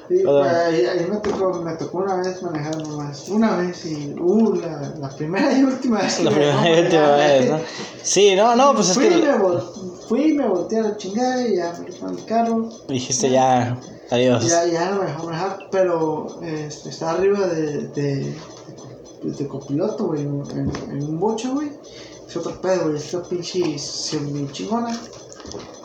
Sí, 0.09 0.23
O 0.25 0.39
pues, 0.39 0.51
sea- 0.51 0.65
ahí, 0.67 0.85
ahí 0.85 1.07
me, 1.09 1.17
tocó, 1.17 1.53
me 1.61 1.73
tocó 1.75 1.97
una 1.97 2.15
vez 2.17 2.41
manejar 2.41 2.77
nomás. 2.77 3.27
Una 3.29 3.57
vez 3.57 3.85
y. 3.85 4.15
Uh, 4.19 4.55
la, 4.55 4.93
la 4.99 5.09
primera 5.09 5.51
y 5.57 5.63
última 5.63 6.01
vez. 6.01 6.19
La 6.23 6.29
me 6.31 6.35
primera 6.37 6.69
y 6.79 6.83
última 6.83 7.11
vez, 7.15 7.49
¿no? 7.51 7.59
Sí, 8.03 8.35
no, 8.35 8.55
no, 8.55 8.73
pues 8.73 8.89
es 8.89 8.95
fui, 8.95 9.09
que 9.09 9.15
me 9.17 9.33
vol- 9.37 9.63
fui, 10.07 10.33
me 10.33 10.47
volteé 10.47 10.79
a 10.79 10.83
la 10.83 10.97
chingada 10.97 11.45
y 11.47 11.57
ya 11.57 11.73
me 11.79 11.91
fue 11.91 12.11
mi 12.13 12.21
carro. 12.21 12.69
dijiste 12.87 13.29
ya, 13.29 13.77
adiós. 14.09 14.45
Ya, 14.47 14.65
ya 14.65 14.91
no 14.91 15.01
me 15.01 15.07
dejó 15.07 15.25
manejar, 15.25 15.59
pero 15.71 16.39
este, 16.41 16.89
estaba 16.89 17.11
arriba 17.11 17.45
de, 17.47 17.87
de, 17.89 18.15
de, 19.23 19.31
de 19.31 19.47
copiloto, 19.47 20.05
güey, 20.07 20.21
en, 20.21 20.41
en- 20.51 20.91
en 20.91 21.03
un 21.03 21.19
bocho, 21.19 21.53
güey. 21.53 21.71
Es 22.27 22.37
otro 22.37 22.59
pedo, 22.61 22.85
güey, 22.85 22.95
esta 22.97 23.21
pinche 23.23 23.77
semi 23.77 24.47
chingona. 24.53 24.97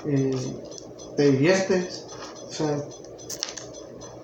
Eh, 0.07 0.31
te 1.17 1.31
diviertes, 1.31 2.05
o 2.49 2.53
sea, 2.53 2.85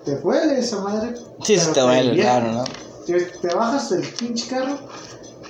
te 0.05 0.15
duele 0.19 0.59
esa 0.59 0.81
madre. 0.81 1.13
Sí, 1.43 1.55
pero 1.57 1.71
te 1.73 1.79
duele, 1.81 2.19
claro, 2.21 2.51
¿no? 2.51 2.63
Te, 3.05 3.13
te 3.41 3.53
bajas 3.55 3.89
del 3.89 4.01
pinche 4.07 4.47
carro, 4.47 4.77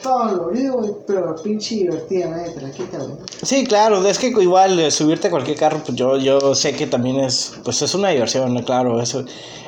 todo 0.02 0.30
dolorido, 0.30 0.78
güey, 0.78 0.92
pero 1.06 1.36
pinche 1.42 1.76
divertida, 1.76 2.30
nadie 2.30 2.52
te 2.52 2.62
la 2.62 2.72
quita, 2.72 2.98
güey. 3.00 3.14
Sí, 3.44 3.66
claro, 3.66 4.06
es 4.08 4.18
que 4.18 4.28
igual 4.28 4.80
eh, 4.80 4.92
subirte 4.92 5.28
a 5.28 5.32
cualquier 5.32 5.58
carro, 5.58 5.82
pues 5.86 5.98
yo, 5.98 6.18
yo 6.18 6.56
sé 6.56 6.74
que 6.74 6.88
también 6.88 7.20
es, 7.20 7.54
pues 7.64 7.82
es 7.82 7.94
una 7.96 8.10
diversión, 8.10 8.54
¿no? 8.54 8.64
claro, 8.64 9.02
eso 9.02 9.24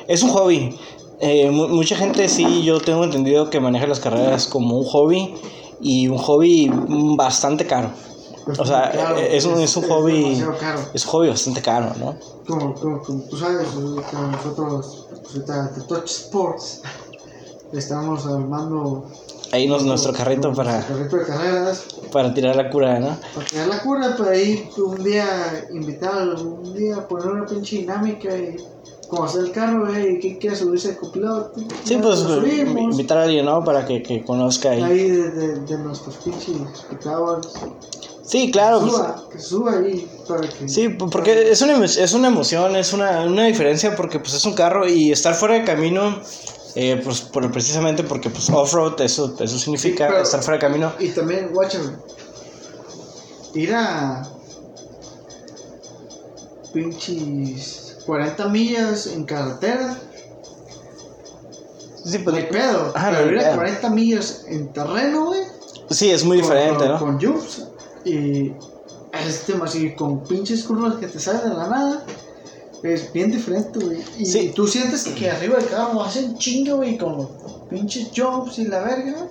es 0.08 0.22
un 0.22 0.30
hobby. 0.30 0.76
Eh, 1.20 1.50
mu- 1.50 1.68
mucha 1.68 1.96
gente 1.96 2.28
sí, 2.28 2.64
yo 2.64 2.80
tengo 2.80 3.04
entendido 3.04 3.48
que 3.50 3.60
maneja 3.60 3.86
las 3.86 4.00
carreras 4.00 4.46
como 4.46 4.78
un 4.78 4.84
hobby 4.86 5.34
y 5.80 6.08
un 6.08 6.18
hobby 6.18 6.70
bastante 7.16 7.66
caro. 7.66 7.90
O 8.58 8.66
sea, 8.66 8.90
Claro, 8.90 9.18
eh, 9.18 9.36
es 9.36 9.44
un- 9.44 9.60
es 9.60 9.76
un 9.76 9.84
hobby- 9.88 10.44
caro. 10.58 10.80
Es 10.92 11.04
un 11.04 11.10
hobby 11.12 11.28
bastante 11.28 11.62
caro, 11.62 11.92
¿no? 11.98 12.16
como, 12.46 12.74
como, 12.74 13.02
como 13.02 13.22
tú 13.30 13.36
sabes, 13.36 13.68
eh, 13.68 14.16
nosotros, 14.32 15.06
pues, 15.08 15.34
ahorita 15.34 15.68
de 15.68 15.82
Touch 15.82 16.04
Sports, 16.10 16.80
estamos 17.72 18.26
armando 18.26 19.04
Ahí 19.52 19.68
nos, 19.68 19.84
nuestro 19.84 20.12
carrito 20.12 20.52
para, 20.54 20.80
carrito 20.84 21.16
de 21.16 21.24
carreras, 21.26 21.84
para 22.10 22.32
tirar 22.34 22.56
la 22.56 22.70
cura, 22.70 22.98
¿no? 22.98 23.16
para 23.34 23.46
tirar 23.46 23.68
la 23.68 23.82
cura, 23.82 24.16
para 24.16 24.30
ahí 24.30 24.68
un 24.78 25.04
día 25.04 25.66
invitar, 25.72 26.26
un 26.36 26.72
día 26.74 27.06
poner 27.06 27.28
una 27.28 27.46
pinche 27.46 27.76
dinámica 27.76 28.34
y 28.36 28.56
como 29.08 29.24
hacer 29.24 29.42
el 29.44 29.52
carro, 29.52 29.94
eh, 29.94 30.18
quién 30.20 30.38
quiere 30.38 30.56
subirse 30.56 30.88
de 30.88 30.96
copiloto. 30.96 31.52
Sí, 31.84 31.96
pues 32.00 32.20
invitar 32.78 33.18
a 33.18 33.22
alguien, 33.24 33.44
¿no? 33.44 33.62
Para 33.62 33.84
que, 33.84 34.02
que 34.02 34.24
conozca 34.24 34.70
ahí. 34.70 34.82
ahí 34.82 35.10
de, 35.10 35.30
de, 35.30 35.60
de 35.60 35.78
nuestros 35.78 36.16
pinches 36.16 36.56
espectadores. 36.72 37.52
Sí, 38.24 38.50
claro. 38.52 38.78
que 38.80 38.86
pues, 38.86 38.92
suba, 38.96 39.28
que 39.32 39.38
suba 39.40 39.72
ahí 39.78 40.08
para 40.28 40.48
que. 40.48 40.68
Sí, 40.68 40.88
porque 40.90 41.50
es 41.50 41.60
una, 41.62 41.84
es 41.84 42.12
una 42.12 42.28
emoción, 42.28 42.76
es 42.76 42.92
una, 42.92 43.22
una 43.24 43.46
diferencia 43.46 43.96
porque 43.96 44.20
pues 44.20 44.34
es 44.34 44.44
un 44.44 44.54
carro 44.54 44.88
y 44.88 45.10
estar 45.10 45.34
fuera 45.34 45.54
de 45.54 45.64
camino, 45.64 46.20
eh, 46.76 47.00
pues 47.04 47.20
por- 47.22 47.50
precisamente 47.50 48.04
porque 48.04 48.30
pues 48.30 48.48
off-road, 48.48 49.00
eso, 49.00 49.34
eso 49.40 49.58
significa 49.58 50.06
Sí, 50.06 50.10
pero- 50.12 50.22
estar 50.22 50.40
fuera 50.42 50.58
de 50.58 50.60
camino. 50.60 50.92
Y 51.00 51.08
también, 51.08 51.50
guacha, 51.52 51.78
güey, 51.80 51.96
ir 53.64 53.74
a 53.74 54.22
pinches 56.72 57.98
40 58.06 58.48
millas 58.48 59.06
en 59.06 59.24
carretera, 59.24 59.96
Sí, 62.04 62.18
no 62.18 62.24
pues, 62.24 62.44
pedo. 62.46 62.92
Ajá, 62.96 63.10
no 63.12 63.18
pero 63.18 63.28
hay 63.30 63.34
ir 63.34 63.40
a 63.40 63.42
pedo. 63.44 63.54
40 63.56 63.90
millas 63.90 64.44
en 64.48 64.72
terreno, 64.72 65.26
güey. 65.26 65.40
sí, 65.90 66.10
es 66.10 66.24
muy 66.24 66.38
con- 66.40 66.48
diferente, 66.48 66.78
con, 66.78 66.88
¿no? 66.88 66.98
Con 66.98 67.20
jumps 67.20 67.66
y 68.04 68.52
es 69.26 69.46
demasiado, 69.46 69.96
con 69.96 70.22
pinches 70.24 70.64
curvas 70.64 70.96
que 70.96 71.06
te 71.06 71.18
salen 71.20 71.50
de 71.50 71.56
la 71.56 71.68
nada. 71.68 72.04
Es 72.82 73.12
bien 73.12 73.30
diferente, 73.30 73.78
güey. 73.78 73.98
Y 74.18 74.26
Sí. 74.26 74.52
tú 74.56 74.66
sientes 74.66 75.04
que 75.04 75.30
arriba 75.30 75.56
del 75.58 75.68
carro 75.68 76.02
hacen 76.02 76.36
chingo, 76.36 76.76
güey, 76.78 76.98
con 76.98 77.16
los 77.16 77.28
pinches 77.70 78.08
jumps 78.16 78.58
y 78.58 78.66
la 78.66 78.80
verga, 78.80 79.12
güey. 79.12 79.30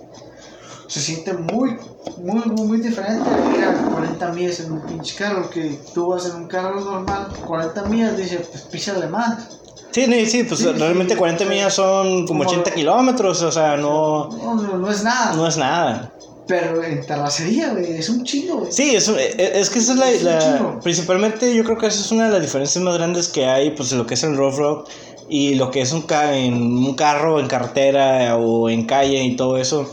Se 0.87 0.99
siente 0.99 1.33
muy, 1.33 1.77
muy, 2.17 2.45
muy, 2.45 2.65
muy 2.67 2.77
diferente 2.81 3.29
a 3.29 3.57
ir 3.57 3.63
a 3.63 3.73
40 3.93 4.31
millas 4.33 4.59
en 4.61 4.73
un 4.73 4.81
pinche 4.81 5.15
carro. 5.15 5.49
Que 5.49 5.79
tú 5.93 6.07
vas 6.07 6.25
en 6.27 6.35
un 6.35 6.47
carro 6.47 6.79
normal, 6.81 7.27
40 7.45 7.83
millas, 7.85 8.15
dice, 8.17 8.39
pues 8.39 8.63
písale 8.63 9.07
más. 9.07 9.47
Sí, 9.91 10.05
sí, 10.05 10.25
sí, 10.25 10.43
pues 10.43 10.59
Sí, 10.61 10.67
realmente 10.71 11.13
sí, 11.13 11.19
40 11.19 11.43
sí. 11.43 11.49
millas 11.49 11.73
son 11.73 12.25
como 12.27 12.39
Como- 12.45 12.49
80 12.49 12.71
kilómetros, 12.71 13.41
o 13.41 13.51
sea, 13.51 13.75
no, 13.77 14.29
No, 14.29 14.55
no, 14.55 14.77
no 14.77 14.89
es 14.91 15.03
nada. 15.03 15.33
no 15.35 15.47
es 15.47 15.57
nada. 15.57 16.13
Pero 16.51 16.83
en 16.83 17.05
terracería, 17.05 17.69
güey, 17.69 17.93
es 17.97 18.09
un 18.09 18.23
chingo, 18.25 18.57
güey. 18.59 18.71
Sí, 18.71 18.93
es, 18.95 19.07
es 19.07 19.69
que 19.69 19.79
esa 19.79 19.93
es 19.93 19.97
la, 19.97 20.11
Es 20.11 20.21
la-. 20.23 20.79
Principalmente 20.83 21.55
yo 21.55 21.63
creo 21.63 21.77
que 21.77 21.87
esa 21.87 22.01
es 22.01 22.11
una 22.11 22.25
de 22.25 22.31
las 22.33 22.41
diferencias 22.41 22.83
más 22.83 22.95
grandes 22.97 23.27
que 23.29 23.45
hay, 23.45 23.71
pues 23.71 23.91
lo 23.93 24.05
que 24.05 24.15
es 24.15 24.23
el 24.23 24.35
road 24.35 24.55
road 24.57 24.85
y 25.29 25.55
lo 25.55 25.71
que 25.71 25.79
es 25.81 25.93
un, 25.93 26.01
ca 26.01 26.35
en 26.35 26.53
un 26.55 26.93
carro, 26.95 27.39
en 27.39 27.47
carretera 27.47 28.35
o 28.35 28.69
en 28.69 28.85
calle 28.85 29.23
y 29.23 29.35
todo 29.37 29.55
eso. 29.57 29.89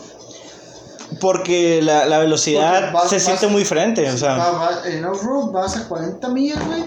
Porque 1.20 1.80
la, 1.82 2.06
la 2.06 2.18
velocidad 2.18 2.80
Porque 2.92 2.94
vas- 2.94 3.08
se 3.08 3.16
vas- 3.16 3.22
siente 3.24 3.46
muy 3.46 3.60
diferente, 3.62 4.08
o 4.10 4.18
sea... 4.18 4.36
Va- 4.36 4.50
va- 4.52 4.88
en 4.88 5.04
off-road 5.04 5.52
vas 5.52 5.76
a 5.76 5.88
40 5.88 6.28
millas, 6.28 6.58
güey. 6.66 6.84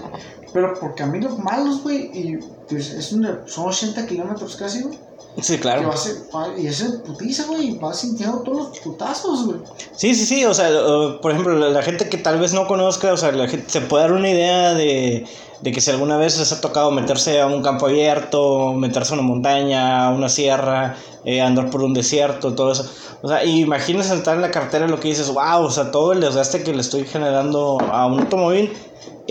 Pero 0.52 0.74
por 0.78 0.94
caminos 0.94 1.38
malos, 1.38 1.82
güey. 1.82 2.10
Y 2.12 2.38
pues 2.68 2.90
es 2.90 3.12
una, 3.12 3.40
son 3.46 3.68
80 3.68 4.06
kilómetros 4.06 4.56
casi, 4.56 4.82
güey. 4.82 4.98
Sí, 5.40 5.56
claro. 5.58 5.90
a- 5.90 6.36
va- 6.36 6.58
y 6.58 6.66
es 6.66 6.82
en 6.82 7.00
putiza, 7.02 7.44
güey. 7.46 7.70
y 7.70 7.78
Vas 7.78 8.00
sintiendo 8.00 8.40
todos 8.42 8.68
los 8.68 8.78
putazos, 8.80 9.46
güey. 9.46 9.58
Sí, 9.96 10.14
sí, 10.14 10.26
sí, 10.26 10.44
o 10.44 10.52
sea, 10.52 10.68
uh, 10.70 11.20
por 11.22 11.30
ejemplo, 11.32 11.54
la, 11.58 11.70
la 11.70 11.82
gente 11.82 12.08
que 12.10 12.18
tal 12.18 12.38
vez 12.38 12.52
no 12.52 12.66
conozca, 12.66 13.12
o 13.12 13.16
sea, 13.16 13.32
la 13.32 13.48
gente 13.48 13.70
se 13.70 13.80
puede 13.80 14.04
dar 14.04 14.12
una 14.12 14.28
idea 14.28 14.74
de, 14.74 15.24
de 15.62 15.72
que 15.72 15.80
si 15.80 15.90
alguna 15.90 16.18
vez 16.18 16.38
les 16.38 16.52
ha 16.52 16.60
tocado 16.60 16.90
meterse 16.90 17.40
a 17.40 17.46
un 17.46 17.62
campo 17.62 17.86
abierto, 17.86 18.74
meterse 18.74 19.12
a 19.12 19.14
una 19.14 19.22
montaña, 19.26 20.06
a 20.06 20.10
una 20.10 20.28
sierra, 20.28 20.96
eh, 21.24 21.40
andar 21.40 21.70
por 21.70 21.82
un 21.82 21.94
desierto, 21.94 22.54
todo 22.54 22.72
eso. 22.72 22.84
O 23.22 23.28
sea, 23.28 23.42
imagínense 23.42 24.14
estar 24.14 24.34
en 24.36 24.42
la 24.42 24.50
carretera 24.50 24.86
lo 24.86 25.00
que 25.00 25.08
dices, 25.08 25.28
wow, 25.32 25.62
o 25.64 25.70
sea, 25.70 25.90
todo 25.90 26.12
el 26.12 26.20
desgaste 26.20 26.62
que 26.62 26.74
le 26.74 26.82
estoy 26.82 27.06
generando 27.06 27.78
a 27.80 28.04
un 28.06 28.20
automóvil 28.20 28.70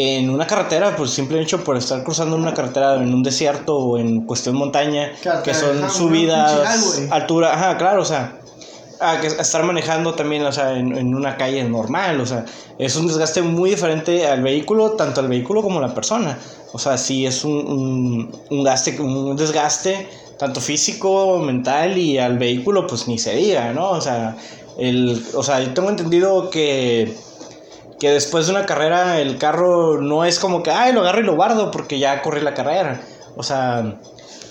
en 0.01 0.29
una 0.29 0.48
carretera, 0.48 0.96
pues 0.96 1.12
simple 1.12 1.41
hecho 1.41 1.63
por 1.63 1.77
estar 1.77 2.03
cruzando 2.03 2.36
una 2.36 2.53
carretera 2.53 2.96
en 2.96 3.13
un 3.13 3.24
desierto 3.24 3.77
o 3.77 3.98
en 3.98 4.22
cuestión 4.25 4.55
montaña, 4.55 5.12
que 5.43 5.53
son 5.53 5.84
ajá, 5.84 5.89
subidas, 5.89 7.01
altura, 7.10 7.53
ajá, 7.53 7.77
claro, 7.77 8.01
o 8.01 8.05
sea, 8.05 8.39
a 9.00 9.20
que 9.20 9.27
a 9.27 9.41
estar 9.41 9.63
manejando 9.63 10.13
también, 10.13 10.46
o 10.46 10.51
sea, 10.51 10.77
en, 10.77 10.96
en 10.96 11.15
una 11.15 11.36
calle 11.36 11.63
normal, 11.63 12.22
o 12.22 12.25
sea, 12.25 12.46
es 12.77 12.96
un 12.96 13.08
desgaste 13.08 13.41
muy 13.41 13.72
diferente 13.72 14.27
al 14.27 14.41
vehículo, 14.41 14.91
tanto 14.91 15.22
al 15.22 15.27
vehículo 15.27 15.62
como 15.62 15.79
a 15.79 15.81
la 15.81 15.93
persona. 15.93 16.38
O 16.74 16.79
sea, 16.79 16.98
sí 16.98 17.25
es 17.25 17.43
un, 17.43 17.53
un, 17.53 18.39
un 18.50 18.63
gaste, 18.63 19.00
un 19.00 19.36
desgaste 19.36 20.08
tanto 20.38 20.60
físico, 20.60 21.38
mental 21.38 21.98
y 22.00 22.17
al 22.17 22.39
vehículo, 22.39 22.88
pues 22.88 23.08
ni 23.08 23.20
se 23.20 23.36
diga, 23.36 23.74
¿no? 23.74 23.91
O 23.91 24.01
sea, 24.01 24.36
el, 24.79 25.24
o 25.36 25.43
sea, 25.43 25.62
yo 25.62 25.72
tengo 25.75 25.89
entendido 25.89 26.50
que, 26.50 27.15
que 28.01 28.10
después 28.10 28.48
de 28.48 28.53
una 28.53 28.65
carrera 28.65 29.20
el 29.20 29.38
carro 29.38 30.01
no 30.01 30.25
es 30.25 30.39
como 30.39 30.63
que, 30.63 30.72
ay, 30.72 30.91
lo 30.91 31.01
agarro 31.01 31.20
y 31.20 31.24
lo 31.24 31.36
guardo 31.36 31.70
porque 31.70 32.00
ya 32.00 32.24
corrí 32.24 32.41
la 32.41 32.55
carrera. 32.55 33.00
O 33.36 33.43
sea, 33.43 34.00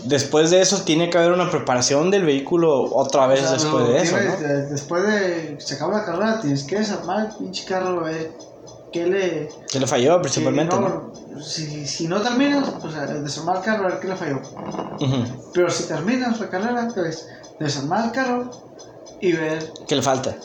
después 0.04 0.50
de 0.50 0.60
eso 0.60 0.82
tiene 0.84 1.10
que 1.10 1.18
haber 1.18 1.32
una 1.32 1.50
preparación 1.50 2.12
del 2.12 2.24
vehículo 2.24 2.84
otra 2.94 3.26
vez 3.26 3.40
O 3.40 3.42
sea, 3.42 3.52
después 3.54 3.82
no, 3.84 3.90
de 3.90 4.02
eso, 4.02 4.16
tienes- 4.16 4.40
¿no? 4.40 4.46
de- 4.46 4.66
después 4.66 5.02
de 5.04 5.56
que 5.56 5.60
se 5.64 5.74
acaba 5.74 5.98
la 5.98 6.04
carrera, 6.04 6.40
tienes 6.40 6.62
que 6.62 6.78
desarmar 6.78 7.26
el 7.26 7.36
pinche 7.38 7.64
carro, 7.64 8.04
ver 8.04 8.30
qué 8.92 9.06
le. 9.06 9.48
Que 9.68 9.80
le 9.80 9.86
falló 9.88 10.22
principalmente. 10.22 10.76
Si, 11.42 11.88
si 11.88 12.06
no 12.06 12.20
terminas, 12.22 12.68
pues 12.80 12.94
a 12.94 13.06
desarmar 13.06 13.56
el 13.56 13.62
carro, 13.62 13.86
a 13.86 13.88
ver 13.88 13.98
qué 13.98 14.06
le 14.06 14.16
falló. 14.16 14.40
Pero 15.52 15.68
si 15.70 15.88
terminas 15.88 16.38
la 16.38 16.48
carrera, 16.48 16.88
pues 16.94 17.26
desarmar 17.58 18.04
el 18.04 18.12
carro 18.12 18.48
y 19.20 19.32
ver 19.32 19.72
¿Qué 19.88 19.96
le 19.96 20.02
falta? 20.02 20.36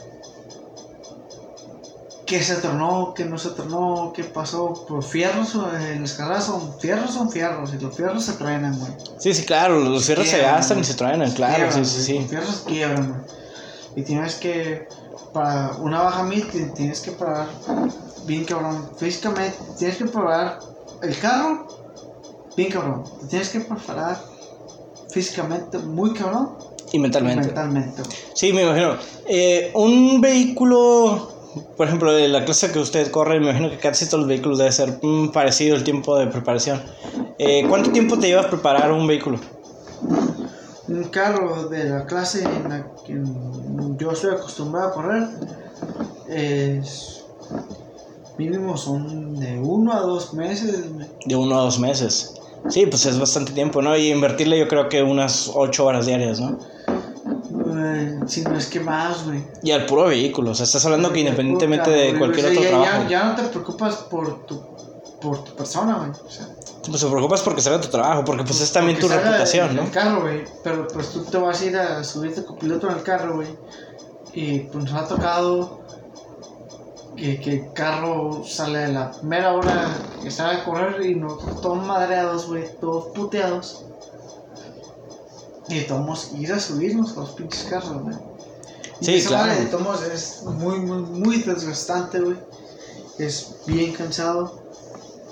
Qué 2.25 2.41
se 2.41 2.55
tornó, 2.55 3.13
qué 3.15 3.25
no 3.25 3.37
se 3.37 3.51
tornó, 3.51 4.11
qué 4.13 4.23
pasó. 4.23 4.83
Por 4.87 5.03
fierros, 5.03 5.55
eh, 5.55 5.93
en 5.93 6.05
carreras 6.07 6.45
son 6.45 6.79
fierros, 6.79 7.11
son 7.13 7.29
fierros, 7.31 7.73
y 7.73 7.77
los 7.79 7.95
fierros 7.95 8.25
se 8.25 8.33
truenan, 8.33 8.79
güey. 8.79 8.91
Sí, 9.19 9.33
sí, 9.33 9.45
claro, 9.45 9.79
los 9.79 10.05
fierros 10.05 10.27
se 10.27 10.39
gastan 10.41 10.79
y 10.79 10.83
se 10.83 10.95
truenan, 10.95 11.31
claro, 11.31 11.55
Quiebran, 11.67 11.85
sí, 11.85 11.97
sí, 11.97 12.03
sí. 12.03 12.19
Los 12.19 12.29
fierros 12.29 12.63
quiebran, 12.67 13.07
güey. 13.09 13.21
Y 13.95 14.03
tienes 14.03 14.35
que, 14.35 14.87
para 15.31 15.71
una 15.79 16.01
baja 16.01 16.23
mil, 16.23 16.47
ti- 16.49 16.73
tienes 16.75 16.99
que 17.01 17.11
pagar 17.11 17.47
bien 18.25 18.43
cabrón. 18.45 18.89
Físicamente, 18.97 19.57
tienes 19.77 19.97
que 19.97 20.05
preparar 20.05 20.59
el 21.01 21.17
carro, 21.19 21.67
bien 22.57 22.71
cabrón. 22.71 23.05
Te 23.21 23.27
tienes 23.27 23.49
que 23.49 23.61
preparar 23.61 24.21
físicamente 25.09 25.77
muy 25.79 26.13
cabrón 26.13 26.57
Y 26.91 26.97
y 26.97 26.99
mentalmente. 26.99 27.45
mentalmente. 27.47 28.03
Sí, 28.33 28.51
me 28.51 28.63
imagino. 28.63 28.97
Eh, 29.29 29.71
un 29.75 30.19
vehículo, 30.19 31.34
por 31.77 31.87
ejemplo, 31.87 32.13
de 32.13 32.27
la 32.27 32.45
clase 32.45 32.71
que 32.71 32.79
usted 32.79 33.11
corre, 33.11 33.39
me 33.39 33.49
imagino 33.49 33.69
que 33.69 33.77
casi 33.77 34.05
todos 34.05 34.21
los 34.21 34.27
vehículos 34.27 34.57
debe 34.57 34.71
ser 34.71 34.99
mm, 35.01 35.31
parecido 35.31 35.75
el 35.75 35.83
tiempo 35.83 36.17
de 36.17 36.27
preparación. 36.27 36.81
Eh, 37.37 37.65
¿Cuánto 37.67 37.91
tiempo 37.91 38.17
te 38.17 38.27
llevas 38.27 38.47
preparar 38.47 38.91
un 38.91 39.07
vehículo? 39.07 39.39
Un 40.87 41.03
carro 41.05 41.67
de 41.67 41.85
la 41.85 42.05
clase 42.05 42.43
en 42.43 42.69
la 42.69 42.87
que 43.05 43.19
yo 43.97 44.11
estoy 44.11 44.31
acostumbrado 44.35 44.89
a 44.89 44.93
correr 44.93 45.27
es 46.29 47.23
mínimo 48.37 48.77
son 48.77 49.39
de 49.39 49.59
uno 49.59 49.93
a 49.93 50.01
dos 50.01 50.33
meses. 50.33 50.85
De 51.25 51.35
uno 51.35 51.59
a 51.59 51.63
dos 51.63 51.79
meses. 51.79 52.35
Sí, 52.69 52.85
pues 52.87 53.05
es 53.05 53.19
bastante 53.19 53.51
tiempo, 53.53 53.81
¿no? 53.81 53.95
Y 53.95 54.11
invertirle 54.11 54.59
yo 54.59 54.67
creo 54.67 54.89
que 54.89 55.03
unas 55.03 55.51
ocho 55.53 55.85
horas 55.85 56.05
diarias, 56.05 56.39
¿no? 56.39 56.57
Si 58.27 58.41
no 58.41 58.57
es 58.57 58.67
que 58.67 58.79
más, 58.79 59.25
güey. 59.25 59.43
Y 59.63 59.71
al 59.71 59.85
puro 59.85 60.05
vehículo, 60.05 60.51
o 60.51 60.55
sea, 60.55 60.63
estás 60.65 60.85
hablando 60.85 61.11
que 61.11 61.19
independientemente 61.21 61.89
de 61.89 62.17
cualquier 62.17 62.45
O 62.45 62.49
sea, 62.49 62.59
otro 62.59 62.63
ya, 62.63 62.69
trabajo, 62.69 63.03
Ya, 63.03 63.09
ya 63.09 63.23
no 63.25 63.35
te 63.35 63.43
preocupas 63.43 63.95
por 63.95 64.45
tu, 64.45 64.61
por 65.21 65.43
tu 65.43 65.55
persona, 65.55 65.95
güey. 65.95 66.09
O 66.11 66.29
sea, 66.29 66.47
pues 66.87 67.01
te 67.01 67.07
preocupas 67.07 67.41
porque 67.41 67.61
salga 67.61 67.81
tu 67.81 67.87
trabajo, 67.89 68.23
porque 68.23 68.43
pues 68.43 68.61
es 68.61 68.71
también 68.71 68.99
tu 68.99 69.07
reputación, 69.07 69.69
el- 69.71 69.75
¿no? 69.77 69.81
El 69.83 69.91
carro, 69.91 70.21
güey. 70.21 70.43
Pero 70.63 70.87
pues 70.87 71.09
tú 71.09 71.23
te 71.23 71.37
vas 71.37 71.61
a 71.61 71.65
ir 71.65 71.77
a 71.77 72.03
subirte 72.03 72.43
copiloto 72.45 72.89
en 72.89 72.97
el 72.97 73.03
carro, 73.03 73.35
güey. 73.35 73.47
Y 74.33 74.59
pues 74.59 74.83
nos 74.85 74.93
ha 74.93 75.07
tocado 75.07 75.79
que, 77.15 77.39
que 77.39 77.53
el 77.53 77.73
carro 77.73 78.43
sale 78.45 78.85
a 78.85 78.87
la 78.89 79.11
mera 79.23 79.53
hora 79.53 79.87
que 80.21 80.29
sale 80.29 80.59
a 80.59 80.63
correr 80.65 81.05
y 81.05 81.15
nosotros 81.15 81.61
todos 81.61 81.85
madreados, 81.85 82.47
güey. 82.47 82.65
Todos 82.79 83.05
puteados. 83.15 83.85
Y 85.67 85.81
tomamos 85.81 86.31
ir 86.37 86.53
a 86.53 86.59
subirnos 86.59 87.17
a 87.17 87.21
los 87.21 87.31
pinches 87.31 87.63
carros, 87.63 88.03
güey. 88.03 88.15
Sí, 89.01 89.15
esa 89.15 89.29
claro. 89.29 89.47
madre 89.47 89.65
de 89.65 89.71
tomos 89.71 90.03
es 90.03 90.43
muy, 90.43 90.79
muy, 90.79 91.01
muy 91.01 91.37
desgastante, 91.37 92.19
güey. 92.19 92.37
Es 93.17 93.57
bien 93.65 93.93
cansado. 93.93 94.63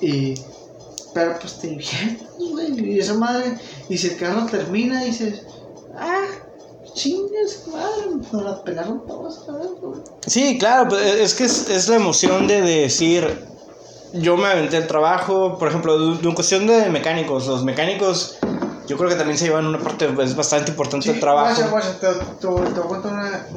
Y. 0.02 0.36
Pero 1.14 1.38
pues 1.40 1.60
te 1.60 1.68
diviertes, 1.68 2.28
güey. 2.38 2.94
Y 2.94 3.00
esa 3.00 3.14
madre. 3.14 3.58
Y 3.90 3.98
si 3.98 4.08
el 4.08 4.18
carro 4.18 4.46
termina, 4.48 5.04
dices. 5.04 5.44
Ah, 5.96 6.26
chingas, 6.94 7.68
madre. 7.72 8.16
Nos 8.32 8.44
la 8.44 8.64
pegaron 8.64 9.06
todos, 9.06 9.46
¿sabes, 9.46 9.70
güey? 9.80 10.02
Sí, 10.26 10.58
claro, 10.58 10.90
pues 10.90 11.06
es 11.06 11.34
que 11.36 11.46
es, 11.46 11.70
es 11.70 11.88
la 11.90 11.98
emoción 11.98 12.48
de 12.48 12.62
decir, 12.62 13.46
yo 14.14 14.38
me 14.38 14.48
aventé 14.48 14.78
el 14.78 14.88
trabajo, 14.88 15.58
por 15.58 15.68
ejemplo, 15.68 16.16
de, 16.16 16.22
de 16.22 16.36
cuestión 16.36 16.68
de 16.68 16.90
mecánicos, 16.90 17.48
los 17.48 17.64
mecánicos, 17.64 18.38
yo 18.88 18.98
creo 18.98 19.10
que 19.10 19.16
también 19.16 19.38
se 19.38 19.46
llevan 19.46 19.66
una 19.66 19.80
parte, 19.80 20.10
es 20.24 20.36
bastante 20.36 20.72
importante 20.72 21.10
el 21.12 21.20
trabajo. 21.20 21.62
Guacha, 21.70 22.00
te, 22.00 22.08
te, 22.08 22.16
te 22.40 22.48
voy 22.48 22.68
a 22.68 22.74
contar 22.88 23.14
una, 23.14 23.48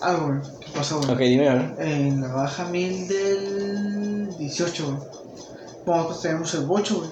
algo, 0.00 0.26
güey. 0.28 0.38
¿Qué 0.60 0.66
pasó, 0.74 0.98
güey? 0.98 1.10
Ok, 1.12 1.18
dime, 1.18 1.48
a 1.48 1.54
ver. 1.54 1.74
En 1.78 2.20
la 2.20 2.28
baja 2.28 2.64
1000 2.64 3.08
del 3.08 4.36
18, 4.38 4.84
güey. 4.86 4.96
Nosotros 5.86 6.22
tenemos 6.22 6.54
el 6.54 6.60
bocho, 6.66 6.98
güey. 6.98 7.10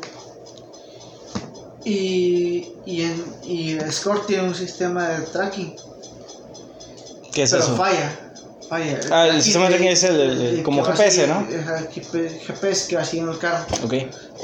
Y, 1.84 2.72
y, 2.84 3.02
en, 3.02 3.24
y 3.42 3.70
el 3.72 3.80
Escort 3.82 4.26
tiene 4.26 4.44
un 4.48 4.54
sistema 4.54 5.08
de 5.08 5.20
tracking. 5.26 5.74
¿Qué 7.32 7.44
es 7.44 7.50
pero 7.50 7.62
eso? 7.62 7.76
falla. 7.76 8.12
Falla. 8.68 9.00
Ah, 9.10 9.26
el 9.28 9.42
sistema 9.42 9.64
de 9.64 9.70
tracking 9.70 9.88
es 9.92 10.02
el- 10.04 10.20
el- 10.20 10.40
el- 10.58 10.62
como 10.62 10.84
GPS, 10.84 11.26
¿no? 11.26 11.46
el 11.48 11.88
GPS 11.88 12.86
que 12.88 12.96
va 12.96 13.04
siguiendo 13.04 13.32
el 13.32 13.38
carro. 13.38 13.64
Ok. 13.84 13.94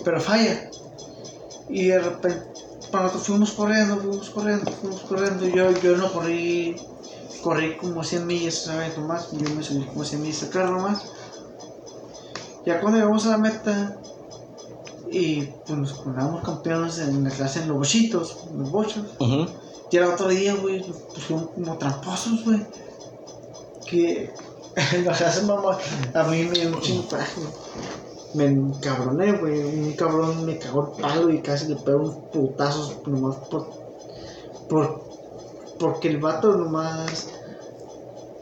Pero 0.04 0.21
falla. 0.21 0.71
Y 1.68 1.88
de 1.88 1.99
repente, 1.99 2.42
para 2.90 3.05
nosotros 3.05 3.26
fuimos 3.26 3.52
corriendo, 3.52 3.96
fuimos 3.99 4.31
corriendo, 4.31 4.70
fuimos 4.72 5.01
corriendo. 5.03 5.46
Yo, 5.46 5.70
yo 5.81 5.96
no 5.96 6.12
corrí, 6.12 6.77
corrí 7.42 7.77
como 7.77 8.03
100 8.03 8.27
millas, 8.27 8.55
¿sabes? 8.64 8.96
Nomás. 8.96 9.31
Yo 9.33 9.49
me 9.55 9.62
subí 9.62 9.85
como 9.85 10.05
100 10.05 10.22
millas 10.22 10.40
de 10.42 10.49
carro 10.49 10.77
nomás. 10.77 11.03
Ya 12.64 12.81
cuando 12.81 12.99
llegamos 12.99 13.27
a 13.27 13.31
la 13.31 13.38
meta, 13.38 14.01
y 15.11 15.42
pues 15.66 15.79
nos 15.79 15.92
coronamos 15.94 16.44
campeones 16.44 16.99
en 16.99 17.25
la 17.25 17.31
clase 17.31 17.61
en 17.61 17.68
los 17.68 17.79
bochitos, 17.79 18.38
en 18.51 18.59
los 18.59 18.70
bochos. 18.70 19.05
Ujú. 19.18 19.46
Y 19.90 19.96
el 19.96 20.05
otro 20.05 20.29
día, 20.29 20.55
güey, 20.55 20.81
nos 20.81 20.96
pusieron 20.96 21.46
como 21.46 21.79
tramposos, 21.79 22.44
güey. 22.44 22.66
Que 23.87 24.33
la 25.05 25.12
clase 25.12 25.42
mamá, 25.42 25.79
a 26.12 26.22
mí 26.25 26.42
me 26.44 26.59
dio 26.59 26.68
un 26.68 26.81
chingo. 26.81 27.09
Me 28.37 28.44
encabroné, 28.44 29.33
güey. 29.38 29.61
Un 29.64 29.92
cabrón 29.94 30.44
me 30.46 30.59
cagó 30.59 30.92
el 30.94 31.03
palo 31.03 31.31
y 31.31 31.40
casi 31.40 31.68
le 31.68 31.77
pegó 31.77 31.99
unos 32.01 32.16
putazos 32.33 32.96
nomás 33.07 33.37
por. 33.49 33.66
por 34.68 35.05
porque 35.79 36.09
el 36.09 36.18
vato 36.18 36.53
nomás. 36.57 37.29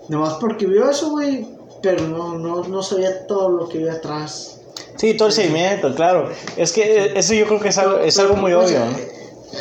Nomás 0.08 0.34
porque 0.34 0.66
vio 0.66 0.90
eso, 0.90 1.10
güey. 1.10 1.46
Pero 1.82 2.08
no, 2.08 2.38
no, 2.38 2.64
no 2.64 2.82
sabía 2.82 3.26
todo 3.26 3.50
lo 3.50 3.68
que 3.68 3.78
había 3.78 3.94
atrás. 3.94 4.60
Sí, 4.96 5.16
todo 5.16 5.28
el 5.28 5.34
seguimiento, 5.34 5.94
claro. 5.94 6.30
Es 6.56 6.72
que 6.72 6.82
eh, 7.04 7.12
eso 7.18 7.34
yo 7.34 7.46
creo 7.46 7.60
que 7.60 7.68
es 7.68 7.78
algo, 7.78 7.98
es 7.98 8.18
algo 8.18 8.36
muy 8.36 8.52
Pues, 8.54 8.70
obvio, 8.70 8.84
¿no? 8.86 8.96
eh, 8.96 9.12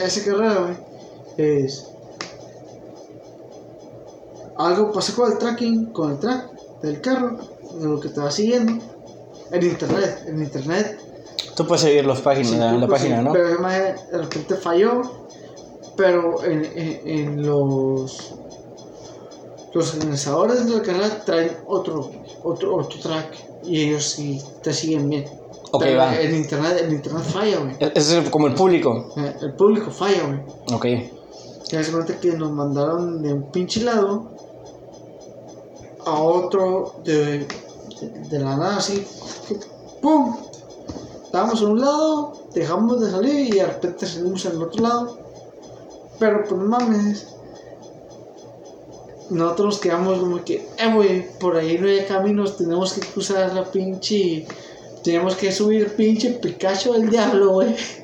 Ese 0.03 0.23
carrera, 0.23 0.59
güey, 0.59 0.75
es. 1.37 1.89
Algo 4.57 4.91
pasó 4.91 5.15
con 5.15 5.31
el 5.31 5.37
tracking, 5.37 5.85
con 5.87 6.11
el 6.11 6.19
track 6.19 6.51
del 6.81 7.01
carro, 7.01 7.37
de 7.79 7.87
lo 7.87 7.99
que 7.99 8.09
va 8.09 8.29
siguiendo. 8.31 8.83
En 9.53 9.63
internet, 9.63 10.23
en 10.27 10.41
internet. 10.41 10.99
Tú 11.55 11.67
puedes 11.67 11.83
seguir 11.83 12.05
las 12.05 12.21
páginas, 12.21 12.49
sí, 12.49 12.57
la, 12.57 12.87
página, 12.87 13.19
sí, 13.19 13.23
¿no? 13.23 13.31
Pero 13.33 13.47
además 13.47 14.11
de 14.11 14.17
repente 14.17 14.55
falló. 14.55 15.01
Pero 15.95 16.43
en, 16.43 16.65
en, 16.65 17.01
en 17.07 17.45
los. 17.45 18.33
Los 19.73 19.93
organizadores 19.95 20.65
de 20.67 20.77
la 20.77 20.81
carrera 20.83 21.23
traen 21.23 21.57
otro, 21.67 22.11
otro, 22.43 22.75
otro 22.75 22.99
track. 22.99 23.37
Y 23.63 23.81
ellos 23.89 24.03
sí 24.03 24.41
te 24.63 24.73
siguen 24.73 25.09
bien. 25.09 25.25
Ok, 25.71 25.83
Pero 25.83 25.99
va. 25.99 26.19
En 26.19 26.35
internet, 26.35 26.81
en 26.85 26.93
internet 26.93 27.23
falla, 27.23 27.57
güey. 27.59 27.75
Es 27.79 28.11
es 28.11 28.29
como 28.29 28.47
el 28.47 28.55
público. 28.55 29.13
Eh, 29.17 29.35
El 29.41 29.53
público 29.53 29.91
falla, 29.91 30.23
güey. 30.25 30.39
Ok. 30.73 30.85
Ya 31.69 31.83
se 31.83 31.91
cuenta 31.91 32.19
que 32.19 32.31
nos 32.33 32.51
mandaron 32.51 33.21
de 33.21 33.33
un 33.33 33.51
pinche 33.51 33.83
lado 33.83 34.31
a 36.05 36.21
otro 36.21 37.01
de, 37.03 37.47
de, 38.29 38.39
la 38.39 38.55
nada 38.55 38.77
así. 38.77 39.05
¡Pum! 40.01 40.35
Estábamos 41.25 41.61
en 41.61 41.67
un 41.69 41.81
lado, 41.81 42.33
dejamos 42.53 43.01
de 43.01 43.11
salir 43.11 43.47
y 43.47 43.57
de 43.57 43.65
repente 43.65 44.05
salimos 44.05 44.45
en 44.45 44.51
el 44.53 44.63
otro 44.63 44.83
lado. 44.83 45.17
Pero 46.19 46.43
pues 46.47 46.61
mames. 46.61 47.27
Nosotros 49.29 49.65
nos 49.65 49.79
quedamos 49.79 50.19
como 50.19 50.43
que, 50.43 50.67
eh, 50.77 50.93
güey, 50.93 51.37
por 51.39 51.55
ahí 51.55 51.77
no 51.77 51.87
hay 51.87 52.05
caminos, 52.05 52.57
tenemos 52.57 52.93
que 52.93 53.01
cruzar 53.01 53.53
la 53.53 53.63
pinche. 53.63 54.45
Tenemos 55.03 55.35
que 55.35 55.51
subir 55.51 55.95
pinche 55.95 56.31
Pikachu 56.31 56.93
del 56.93 57.09
diablo, 57.09 57.53
güey 57.53 57.75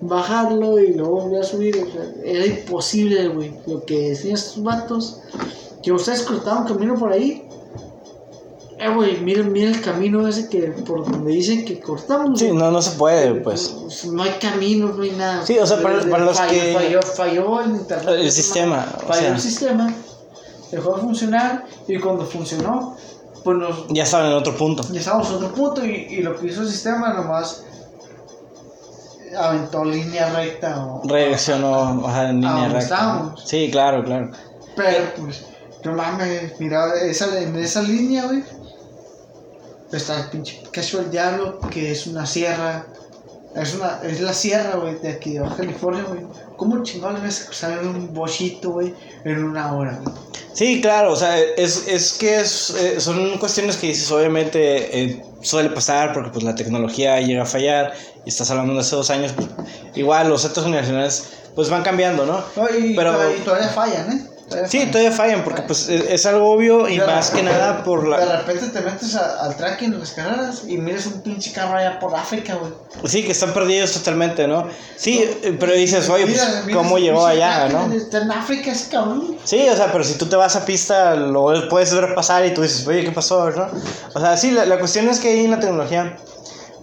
bajarlo 0.00 0.78
y 0.78 0.94
luego 0.94 1.22
volver 1.22 1.42
a 1.42 1.44
subir. 1.44 1.76
era 2.24 2.46
imposible, 2.46 3.28
güey. 3.28 3.54
Lo 3.66 3.84
que 3.84 4.10
decían 4.10 4.34
estos 4.34 4.62
vatos, 4.62 5.20
que 5.82 5.92
ustedes 5.92 6.22
cortaban 6.22 6.66
camino 6.66 6.94
por 6.94 7.12
ahí. 7.12 7.44
Eh, 8.80 8.88
güey, 8.94 9.20
miren, 9.20 9.50
miren 9.52 9.74
el 9.74 9.80
camino 9.80 10.26
ese 10.28 10.48
que 10.48 10.60
por 10.86 11.10
donde 11.10 11.32
dicen 11.32 11.64
que 11.64 11.80
cortamos. 11.80 12.38
Sí, 12.38 12.52
no, 12.52 12.70
no 12.70 12.80
se 12.80 12.92
puede, 12.92 13.34
pues. 13.40 14.04
No 14.06 14.22
hay 14.22 14.30
camino, 14.40 14.92
no 14.92 15.02
hay 15.02 15.10
nada. 15.12 15.44
Sí, 15.44 15.58
o 15.58 15.66
sea, 15.66 15.82
para- 15.82 16.00
para 16.08 16.24
los 16.24 16.36
falló, 16.36 16.50
que- 16.52 16.72
Falló, 16.74 17.02
falló 17.02 17.60
el 17.62 17.70
internet. 17.70 18.08
El 18.20 18.30
sistema, 18.32 18.86
o 18.96 19.00
Falló 19.06 19.20
sea. 19.20 19.34
el 19.34 19.40
sistema. 19.40 19.92
Dejó 20.70 20.94
de 20.96 21.00
funcionar 21.02 21.64
y 21.88 21.98
cuando 21.98 22.24
funcionó, 22.24 22.96
pues 23.42 23.56
nos 23.58 23.88
Ya 23.88 24.02
estaban 24.04 24.26
en 24.28 24.34
otro 24.34 24.54
punto. 24.56 24.84
ya 24.92 25.00
estábamos 25.00 25.28
en 25.30 25.34
otro 25.36 25.52
punto 25.54 25.84
y, 25.84 25.90
y 26.10 26.22
lo 26.22 26.38
que 26.38 26.46
hizo 26.46 26.60
el 26.62 26.68
sistema 26.68 27.12
nomás 27.14 27.64
aventó 29.36 29.84
línea 29.84 30.30
recta 30.32 30.84
o 30.84 31.02
Reaccionó 31.08 32.06
ajá, 32.06 32.30
en 32.30 32.36
línea 32.40 32.64
recta. 32.64 32.78
estábamos. 32.78 33.42
Sí, 33.44 33.68
claro, 33.70 34.04
claro. 34.04 34.30
pero 34.76 35.04
pues 35.16 35.44
no 35.84 35.92
mames 35.94 36.58
mira 36.58 36.86
esa, 37.02 37.38
en 37.40 37.56
esa 37.56 37.82
línea 37.82 38.26
güey 38.26 38.42
está 39.92 40.20
el 40.20 40.30
pinche 40.30 40.60
Pikachu 40.64 40.98
del 40.98 41.10
Diablo 41.10 41.60
que 41.70 41.90
es 41.92 42.06
una 42.06 42.26
sierra 42.26 42.86
es 43.54 43.74
una 43.74 44.00
es 44.02 44.20
la 44.20 44.32
sierra 44.34 44.76
güey 44.76 44.96
de 44.98 45.08
aquí 45.10 45.34
de 45.34 45.40
Baja 45.40 45.56
California 45.56 46.02
güey 46.06 46.20
¿cómo 46.56 46.82
chingón 46.82 47.14
le 47.14 47.20
ves 47.20 47.42
a 47.42 47.46
cruzar 47.46 47.72
en 47.80 47.88
un 47.88 48.12
bochito 48.12 48.70
güey 48.70 48.94
en 49.24 49.44
una 49.44 49.72
hora 49.74 49.98
güey? 50.02 50.14
Sí, 50.52 50.80
claro, 50.80 51.12
o 51.12 51.16
sea, 51.16 51.38
es, 51.38 51.86
es 51.86 52.14
que 52.14 52.40
es, 52.40 52.70
eh, 52.70 53.00
son 53.00 53.38
cuestiones 53.38 53.76
que 53.76 53.86
dices, 53.86 54.10
obviamente 54.10 55.02
eh, 55.04 55.22
suele 55.40 55.70
pasar 55.70 56.12
porque 56.12 56.30
pues 56.30 56.42
la 56.42 56.56
tecnología 56.56 57.20
llega 57.20 57.44
a 57.44 57.46
fallar 57.46 57.92
y 58.24 58.28
estás 58.28 58.50
hablando 58.50 58.74
de 58.74 58.80
hace 58.80 58.96
dos 58.96 59.08
años, 59.10 59.32
pues, 59.36 59.46
igual 59.94 60.28
los 60.28 60.42
centros 60.42 60.66
universitarios 60.66 61.28
pues 61.54 61.70
van 61.70 61.84
cambiando, 61.84 62.26
¿no? 62.26 62.42
No, 62.56 62.76
y, 62.76 62.96
Pero- 62.96 63.36
y 63.36 63.38
todavía 63.42 63.68
fallan, 63.68 64.10
¿eh? 64.12 64.26
Todavía 64.48 64.68
Sí, 64.70 64.78
fallan. 64.78 64.92
todavía 64.92 65.12
fallan 65.12 65.44
porque 65.44 65.62
pues 65.62 65.88
es, 65.88 66.02
es 66.08 66.26
algo 66.26 66.50
obvio 66.52 66.88
y 66.88 66.98
De 66.98 67.06
más 67.06 67.30
que 67.30 67.42
nada 67.42 67.84
por 67.84 68.02
De 68.04 68.08
la... 68.24 68.36
repente 68.38 68.68
te 68.68 68.80
metes 68.80 69.14
a- 69.14 69.44
al 69.44 69.56
tracking 69.56 69.92
en 69.92 70.00
las 70.00 70.12
carreras 70.12 70.62
y 70.66 70.78
miras 70.78 71.06
un 71.06 71.20
pinche 71.22 71.52
carro 71.52 71.76
allá 71.76 71.98
por 71.98 72.14
África, 72.14 72.54
güey. 72.54 72.72
Sí, 73.04 73.24
que 73.24 73.32
están 73.32 73.52
perdidos 73.52 73.92
totalmente, 73.92 74.48
¿no? 74.48 74.66
Sí, 74.96 75.22
eh, 75.42 75.56
pero 75.60 75.72
dices, 75.74 76.08
oye, 76.08 76.26
pues, 76.26 76.64
Mira, 76.64 76.78
¿cómo 76.78 76.98
llegó 76.98 77.26
allá, 77.26 77.68
no? 77.68 77.92
Está 77.92 78.22
en 78.22 78.30
África 78.32 78.72
ese 78.72 78.88
cabrón. 78.90 79.36
Sí, 79.44 79.68
o 79.68 79.76
sea, 79.76 79.92
pero 79.92 80.02
si 80.04 80.14
tú 80.14 80.26
te 80.26 80.36
vas 80.36 80.56
a 80.56 80.64
pista, 80.64 81.14
lo 81.14 81.68
puedes 81.68 81.92
ver 81.94 82.14
pasar 82.14 82.46
y 82.46 82.54
tú 82.54 82.62
dices, 82.62 82.86
oye, 82.86 83.04
¿qué 83.04 83.10
pasó, 83.12 83.50
no? 83.50 83.68
O 84.14 84.20
sea, 84.20 84.36
sí, 84.36 84.50
la, 84.50 84.64
la 84.64 84.78
cuestión 84.78 85.08
es 85.08 85.20
que 85.20 85.28
ahí 85.28 85.44
en 85.44 85.50
la 85.50 85.60
tecnología, 85.60 86.16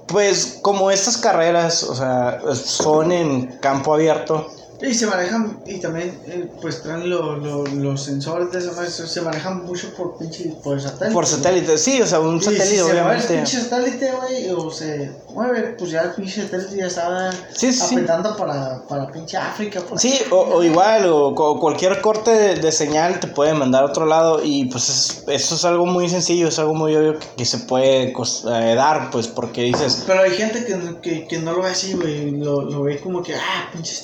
pues 0.08 0.60
como 0.62 0.92
estas 0.92 1.18
carreras, 1.18 1.84
o 1.84 1.96
sea, 1.96 2.40
son 2.54 3.12
en 3.12 3.58
campo 3.58 3.94
abierto, 3.94 4.52
Y 4.82 4.94
se 4.94 5.08
manejan, 5.08 5.62
y 5.66 5.80
también, 5.80 6.20
eh, 6.28 6.50
pues 6.62 6.84
traen 6.84 7.10
lo- 7.10 7.38
lo- 7.38 7.66
los 7.66 8.04
sensores 8.04 8.52
de 8.52 8.60
esa 8.60 8.86
se 9.08 9.22
manejan 9.22 9.64
mucho 9.66 9.94
por 9.96 10.18
pinche, 10.18 10.54
por 10.62 10.80
satélite. 10.82 11.14
por 11.14 11.26
satélite, 11.26 11.78
sí, 11.78 12.02
o 12.02 12.06
sea, 12.06 12.20
un 12.20 12.38
Y 12.38 12.42
satélite, 12.42 12.66
si 12.66 12.76
se 12.76 12.82
el 12.82 12.92
obviamente. 12.92 13.36
pinche 13.36 13.62
satélite, 13.62 14.12
güey, 14.12 14.50
o 14.52 14.70
se 14.70 15.12
mueve, 15.34 15.76
pues 15.80 15.92
ya 15.92 16.02
el 16.02 16.12
pinche 16.12 16.42
satélite 16.44 16.76
ya 16.78 16.88
estaba 16.88 17.32
Sí, 17.32 17.72
sí, 17.72 17.74
sí. 17.74 17.96
apretando 17.96 18.36
para, 18.36 18.82
para 18.88 19.10
pinche 19.12 19.38
África. 19.38 19.80
por 19.82 19.98
Sí, 19.98 20.14
o, 20.30 20.36
o 20.42 20.64
igual, 20.64 21.06
o, 21.10 21.34
cualquier 21.60 22.02
corte 22.02 22.32
de, 22.32 22.56
de 22.56 22.72
señal 22.74 23.20
te 23.22 23.28
puede 23.28 23.54
mandar 23.54 23.84
a 23.84 23.86
otro 23.88 24.06
lado 24.06 24.42
y 24.44 24.66
pues 24.66 24.90
es- 24.90 25.24
eso 25.28 25.56
es 25.56 25.64
algo 25.66 25.86
muy 25.86 26.10
sencillo, 26.10 26.50
es 26.50 26.60
algo 26.60 26.74
muy 26.74 26.94
obvio 26.96 27.18
que, 27.18 27.28
que 27.38 27.46
se 27.46 27.60
puede 27.60 28.12
eh, 28.12 28.76
dar, 28.76 29.10
pues 29.10 29.28
porque 29.28 29.62
dices, 29.64 30.04
Pero 30.06 30.22
hay 30.22 30.32
gente 30.32 30.66
que, 30.66 30.76
no- 30.76 31.00
que, 31.02 31.26
que 31.28 31.40
no 31.40 31.54
lo 31.54 31.62
ve 31.64 31.70
así, 31.70 31.94
güey, 31.94 32.32
lo, 32.32 32.62
lo 32.62 32.84
ve 32.84 33.00
como 33.00 33.24
que, 33.24 33.34
ah, 33.36 33.70
pinches 33.74 34.04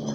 güey. 0.00 0.14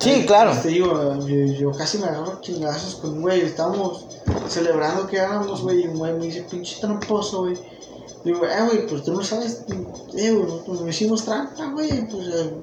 Sí, 0.00 0.10
Ay, 0.10 0.26
claro. 0.26 0.52
Te 0.62 0.68
digo, 0.68 1.18
yo, 1.26 1.36
yo 1.58 1.72
casi 1.72 1.98
me 1.98 2.06
agarro 2.06 2.40
chingazos 2.40 2.94
con 2.96 3.10
un 3.14 3.22
güey, 3.22 3.40
estábamos 3.42 4.04
celebrando 4.48 5.06
que 5.06 5.16
éramos, 5.18 5.62
güey, 5.62 5.82
y 5.82 5.86
un 5.88 5.98
güey 5.98 6.12
me 6.14 6.26
dice, 6.26 6.46
pinche 6.50 6.80
tramposo, 6.80 7.40
güey. 7.42 7.58
Digo, 8.24 8.44
eh, 8.44 8.62
güey, 8.66 8.86
pues 8.86 9.02
tú 9.02 9.12
no 9.12 9.22
sabes, 9.24 9.62
eh, 10.16 10.30
güey, 10.32 10.62
pues 10.66 10.80
no 10.80 10.88
hicimos 10.88 11.24
trampa, 11.24 11.70
güey, 11.72 12.08
pues 12.08 12.26
eh, 12.28 12.54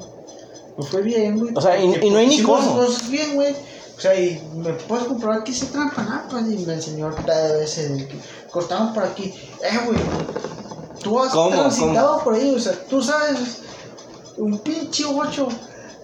nos 0.78 0.88
fue 0.89 1.02
bien, 1.02 1.39
güey. 1.39 1.54
O 1.56 1.62
sea, 1.62 1.78
y- 1.80 2.10
no 2.10 2.17
hay 2.17 2.28
ni 2.28 2.36
hicimos 2.36 2.62
cómo. 2.65 2.76
cosas 2.78 3.10
bien, 3.10 3.36
güey. 3.36 3.54
O 3.98 4.00
sea, 4.00 4.20
y 4.20 4.39
me 4.56 4.74
puedes 4.74 5.06
comprobar 5.08 5.43
que 5.43 5.52
hice 5.52 5.65
trampa, 5.67 6.04
¿no? 6.04 6.22
Pues, 6.30 6.43
y 6.52 6.65
me 6.65 6.74
enseñó 6.74 7.10
de 7.10 8.08
que 8.08 8.20
cortaban 8.52 8.93
por 8.93 9.04
aquí. 9.04 9.34
Eh, 9.63 9.80
güey, 9.86 10.00
tú 11.02 11.20
has 11.20 11.32
¿Cómo? 11.34 11.50
transitado 11.50 12.24
por 12.24 12.36
ahí, 12.36 12.54
o 12.56 12.60
sea, 12.60 12.74
tú 12.88 13.02
sabes, 13.02 13.58
un 14.38 14.60
pinche 14.60 15.04
ocho, 15.06 15.48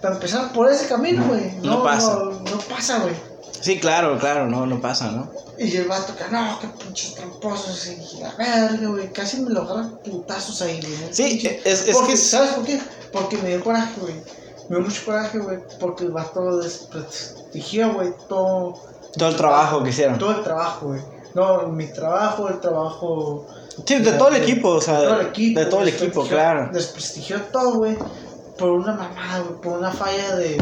para 0.04 0.16
empezar 0.16 0.52
por 0.52 0.70
ese 0.70 0.88
camino, 0.88 1.24
güey. 1.28 1.54
No 1.64 1.82
pasa. 1.82 2.14
No, 2.16 2.32
no 2.32 2.58
pasa, 2.70 3.00
güey. 3.00 3.16
sí, 3.62 3.80
claro, 3.80 4.20
claro, 4.20 4.48
no, 4.48 4.66
no 4.66 4.82
pasa, 4.82 5.10
¿no? 5.12 5.32
Y 5.58 5.76
el 5.78 5.88
vato 5.88 6.14
que 6.16 6.26
no, 6.30 6.60
que 6.60 6.68
pinches 6.68 7.16
tramposos, 7.16 7.88
y 7.88 8.20
la 8.20 8.32
verga, 8.36 8.88
güey. 8.90 9.14
Casi 9.14 9.40
me 9.42 9.52
lo 9.52 9.62
agarran 9.62 9.98
putazos 10.04 10.62
ahí, 10.62 10.82
güey. 10.82 11.14
Sí, 11.14 11.42
es- 11.64 11.88
es 11.88 11.96
Porque, 11.96 12.08
que 12.10 12.14
es- 12.16 12.30
¿Sabes 12.30 12.52
por 12.52 12.66
qué? 12.66 12.82
Porque 13.14 13.38
me 13.38 13.50
dio 13.50 13.64
coraje, 13.64 13.94
güey. 14.02 14.16
Me 14.68 14.76
dio 14.78 14.86
mucho 14.86 15.02
coraje, 15.06 15.40
güey. 15.40 15.60
Porque 15.80 16.04
el 16.04 16.12
vato 16.12 16.58
desprestigió, 16.58 17.94
güey, 17.94 18.10
todo. 18.28 18.78
Todo 19.18 19.30
el 19.30 19.36
trabajo 19.38 19.84
que 19.84 19.92
hicieron. 19.92 20.18
Todo 20.20 20.32
el 20.32 20.44
trabajo, 20.44 20.88
güey. 20.88 21.02
No, 21.36 21.68
mi 21.70 21.88
trabajo, 21.88 22.50
el 22.50 22.60
trabajo. 22.60 23.48
Sí, 23.86 23.96
de 24.00 24.12
todo 24.14 24.28
el 24.30 24.36
equipo, 24.44 24.70
o 24.70 24.82
sea, 24.82 25.00
de 25.00 25.08
todo 25.08 25.20
el 25.22 25.28
equipo. 25.28 25.60
de 25.60 25.66
todo 25.68 25.82
el 25.82 25.88
equipo, 25.88 26.24
claro. 26.28 26.70
Desprestigió 26.74 27.42
todo, 27.44 27.76
güey. 27.76 27.98
Por 28.58 28.70
una 28.70 28.94
mamada. 28.94 29.44
Por 29.62 29.78
una 29.78 29.92
falla 29.92 30.36
de. 30.36 30.50
de 30.50 30.58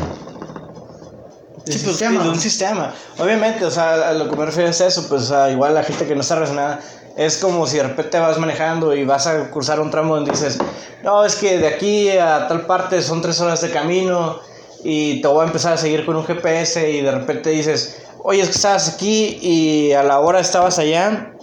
Sí, 1.66 1.80
pues, 1.80 1.82
sistema, 1.82 2.24
de 2.24 2.30
un 2.30 2.40
sistema. 2.40 2.94
Obviamente, 3.20 3.66
o 3.66 3.72
sea, 3.72 4.10
a 4.10 4.14
lo 4.14 4.30
que 4.30 4.36
me 4.36 4.46
refiero 4.46 4.70
es 4.70 4.82
eso, 4.82 5.08
pues, 5.08 5.24
o 5.24 5.26
sea, 5.26 5.52
igual 5.52 5.76
la 5.76 5.84
gente 5.84 6.08
que 6.08 6.16
no 6.16 6.22
está 6.22 6.36
relacionada, 6.36 6.80
es 7.16 7.38
como 7.38 7.68
si 7.68 7.78
de 7.78 7.84
repente 7.84 8.20
vas 8.20 8.38
manejando 8.40 8.96
y 8.96 9.06
vas 9.06 9.28
a 9.28 9.52
cruzar 9.52 9.80
un 9.80 9.92
tramo 9.92 10.16
donde 10.16 10.32
dices, 10.32 10.58
no, 11.04 11.24
es 11.24 11.36
que 11.36 11.58
de 11.58 11.68
aquí 11.68 12.10
a 12.10 12.48
tal 12.48 12.66
parte 12.66 13.02
son 13.02 13.22
tres 13.22 13.40
horas 13.42 13.62
de 13.62 13.70
camino 13.70 14.40
y 14.84 15.22
te 15.22 15.28
voy 15.28 15.44
a 15.44 15.48
empezar 15.48 15.74
a 15.74 15.78
seguir 15.78 16.06
con 16.06 16.16
un 16.16 16.26
GPS 16.26 16.90
y 16.90 17.02
de 17.02 17.12
repente 17.12 17.52
dices, 17.52 18.02
oye, 18.24 18.42
es 18.42 18.50
que 18.50 18.56
estabas 18.56 18.90
aquí 18.90 19.38
y 19.42 19.92
a 19.94 20.04
la 20.04 20.20
hora 20.20 20.40
estabas 20.40 20.80
allá, 20.80 21.34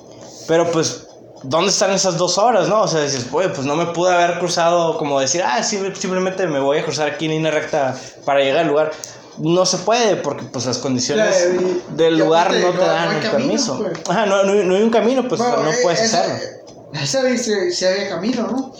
pero 0.46 0.70
pues, 0.70 1.07
¿dónde 1.42 1.70
están 1.70 1.90
esas 1.92 2.16
dos 2.16 2.38
horas, 2.38 2.68
no? 2.68 2.82
O 2.82 2.88
sea, 2.88 3.02
dices, 3.02 3.26
oye, 3.32 3.48
pues 3.50 3.66
no 3.66 3.76
me 3.76 3.86
pude 3.86 4.12
haber 4.12 4.38
cruzado 4.38 4.96
como 4.98 5.18
decir, 5.20 5.42
ah, 5.44 5.62
sí, 5.62 5.78
simplemente 5.94 6.46
me 6.46 6.60
voy 6.60 6.78
a 6.78 6.84
cruzar 6.84 7.08
aquí 7.10 7.26
en 7.26 7.32
línea 7.32 7.50
recta 7.50 7.96
para 8.24 8.40
llegar 8.40 8.60
al 8.62 8.68
lugar. 8.68 8.90
No 9.38 9.64
se 9.66 9.78
puede 9.78 10.16
porque 10.16 10.44
pues 10.44 10.66
las 10.66 10.78
condiciones 10.78 11.48
y- 11.60 11.94
del 11.94 12.18
lugar 12.18 12.52
no 12.52 12.70
te 12.72 12.78
dan 12.78 13.14
el 13.16 13.22
camino, 13.22 13.30
permiso. 13.32 13.78
pues. 13.78 13.98
Ajá, 14.08 14.26
no, 14.26 14.42
no, 14.42 14.54
no 14.54 14.74
hay 14.74 14.82
un 14.82 14.90
camino, 14.90 15.26
pues 15.28 15.40
Bueno, 15.40 15.62
no 15.62 15.70
eh, 15.70 15.76
puedes 15.82 16.00
esa- 16.02 16.22
hacerlo. 16.22 16.58
Esa 16.92 17.22
vez 17.22 17.44
sí 17.76 17.84
había 17.84 18.08
camino, 18.08 18.46
¿no? 18.50 18.72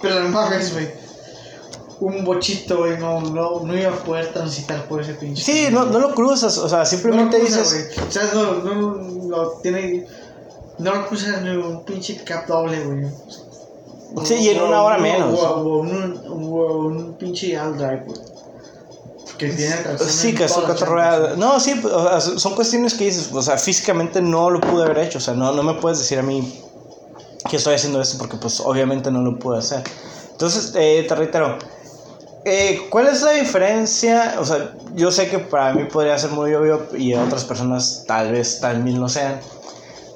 Pero 0.00 0.20
no 0.20 0.28
mames, 0.30 0.72
güey. 0.72 0.88
Un 2.00 2.24
bochito, 2.24 2.78
güey, 2.78 2.98
no, 2.98 3.20
no, 3.20 3.60
no 3.64 3.76
iba 3.78 3.90
a 3.90 3.96
poder 3.96 4.32
transitar 4.32 4.84
por 4.88 5.00
ese 5.00 5.14
pinche. 5.14 5.42
Sí, 5.42 5.68
no, 5.70 5.84
no 5.84 5.98
lo 6.00 6.14
cruzas, 6.14 6.58
o 6.58 6.68
sea, 6.68 6.84
simplemente 6.84 7.38
no 7.38 7.44
cruza, 7.44 7.60
dices... 7.60 7.94
güey. 7.96 8.08
O 8.08 8.10
sea, 8.10 8.22
no, 8.34 8.52
no, 8.54 8.94
no 8.96 9.48
tiene. 9.62 10.06
No 10.82 10.94
lo 10.94 11.06
cruza 11.06 11.40
ni 11.40 11.50
un 11.56 11.84
pinche 11.84 12.16
cap 12.24 12.46
doble, 12.46 12.80
güey. 12.84 13.06
Sí, 14.26 14.34
y 14.34 14.48
en 14.50 14.60
O- 14.60 14.66
una 14.66 14.82
hora 14.82 14.96
o- 14.96 15.00
menos. 15.00 15.40
O, 15.40 15.46
o 15.56 15.78
un, 15.80 16.22
un 16.28 17.14
pinche 17.18 17.58
all 17.58 17.76
drive, 17.76 18.02
güey. 18.06 18.20
Que 19.38 19.48
tiene 19.48 19.74
Sí, 19.98 20.34
que 20.34 20.46
llantas, 20.46 20.80
ruedas. 20.82 21.36
No, 21.38 21.58
sí, 21.58 21.80
sea, 21.82 22.20
son 22.20 22.54
cuestiones 22.54 22.94
que 22.94 23.04
dices, 23.06 23.30
o 23.32 23.42
sea, 23.42 23.56
físicamente 23.56 24.20
no 24.20 24.50
lo 24.50 24.60
pude 24.60 24.84
haber 24.84 24.98
hecho, 24.98 25.18
o 25.18 25.20
sea, 25.20 25.34
no, 25.34 25.52
no 25.52 25.62
me 25.62 25.74
puedes 25.74 25.98
decir 25.98 26.18
a 26.18 26.22
mí 26.22 26.60
que 27.48 27.56
estoy 27.56 27.74
haciendo 27.74 28.00
esto 28.00 28.18
porque 28.18 28.36
pues 28.36 28.60
obviamente 28.60 29.10
no 29.10 29.20
lo 29.22 29.38
pude 29.38 29.58
hacer. 29.58 29.82
Entonces, 30.32 30.72
eh, 30.76 31.04
te 31.08 31.14
reitero, 31.14 31.58
eh, 32.44 32.82
¿cuál 32.90 33.08
es 33.08 33.22
la 33.22 33.32
diferencia? 33.32 34.36
O 34.38 34.44
sea, 34.44 34.74
yo 34.94 35.10
sé 35.10 35.28
que 35.28 35.38
para 35.40 35.72
mí 35.74 35.84
podría 35.86 36.16
ser 36.18 36.30
muy 36.30 36.54
obvio 36.54 36.86
y 36.96 37.14
a 37.14 37.22
otras 37.24 37.44
personas 37.44 38.04
tal 38.06 38.32
vez 38.32 38.60
también 38.60 39.00
lo 39.00 39.08
sean, 39.08 39.40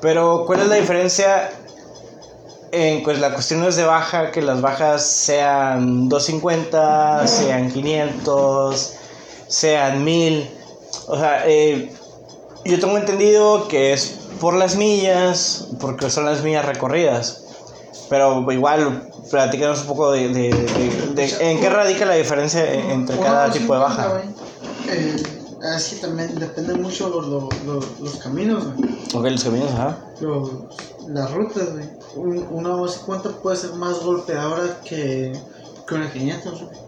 pero 0.01 0.45
¿cuál 0.47 0.61
es 0.61 0.69
la 0.69 0.77
diferencia 0.77 1.51
en 2.73 3.03
pues, 3.03 3.19
las 3.19 3.33
cuestiones 3.33 3.77
de 3.77 3.85
baja, 3.85 4.31
que 4.31 4.43
las 4.43 4.61
bajas 4.61 5.03
sean 5.07 6.09
250, 6.09 7.27
sean 7.27 7.71
500, 7.71 8.93
sean 9.49 10.05
1000? 10.05 10.51
O 11.09 11.17
sea, 11.19 11.43
eh, 11.47 11.93
yo 12.65 12.81
tengo 12.81 12.97
entendido 12.99 13.69
que 13.69 13.93
es 13.93 14.19
por 14.41 14.55
las 14.55 14.77
millas, 14.77 15.69
porque 15.81 16.11
son 16.11 16.25
las 16.27 16.43
millas 16.43 16.65
recorridas. 16.65 17.43
Pero 18.09 18.45
igual, 18.53 19.09
platícanos 19.31 19.81
un 19.81 19.87
poco 19.87 20.13
de, 20.13 20.29
de- 20.29 20.53
de- 20.53 21.07
de- 21.15 21.51
en 21.51 21.61
qué 21.61 21.69
radica 21.71 22.05
la 22.05 22.15
diferencia 22.15 22.63
entre 22.73 23.19
cada 23.19 23.51
tipo 23.51 23.75
de 23.75 23.81
250, 23.81 24.09
baja. 24.09 24.23
eh, 24.89 25.17
es 25.77 25.89
que 25.89 25.97
también 26.07 26.39
depende 26.39 26.75
mucho 26.75 27.09
los, 27.09 27.27
los, 27.27 27.63
los, 27.65 28.01
los 28.01 28.17
caminos, 28.17 28.65
güey. 28.75 28.91
Ok, 29.15 29.25
los 29.31 29.45
caminos, 29.45 29.71
ajá. 29.73 29.99
Los, 30.21 30.51
las 31.09 31.31
rutas, 31.33 31.73
güey. 31.73 31.89
Un- 32.17 32.47
Una 32.51 32.71
250 32.71 33.43
puede 33.43 33.57
ser 33.57 33.73
más 33.75 34.01
golpeadora 34.01 34.81
que, 34.85 35.33
que 35.87 35.95
una 35.95 36.11
500, 36.13 36.63
güey. 36.63 36.87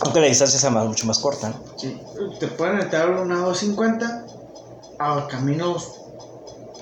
Aunque 0.00 0.20
la 0.20 0.26
distancia 0.26 0.58
sea 0.58 0.70
más, 0.70 0.86
mucho 0.86 1.06
más 1.06 1.18
corta, 1.18 1.48
¿no? 1.50 1.56
Sí. 1.76 2.00
Te 2.38 2.48
pueden 2.48 2.80
entrar 2.80 3.10
una 3.10 3.40
250 3.40 4.26
a 4.98 5.26
caminos 5.28 5.92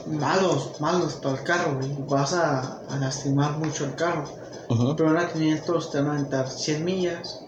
malos, 0.07 0.81
malos 0.81 1.15
para 1.15 1.37
el 1.39 1.45
carro, 1.45 1.77
güey. 1.77 1.95
Vas 2.09 2.33
a, 2.35 2.81
a 2.91 2.97
lastimar 2.99 3.59
mucho 3.59 3.85
el 3.85 3.95
carro. 3.95 4.25
Pero 4.97 5.11
una 5.11 5.29
500 5.33 5.91
te 5.91 5.99
van 6.01 6.09
a 6.09 6.13
aventar 6.15 6.49
100 6.51 6.85
millas. 6.85 7.41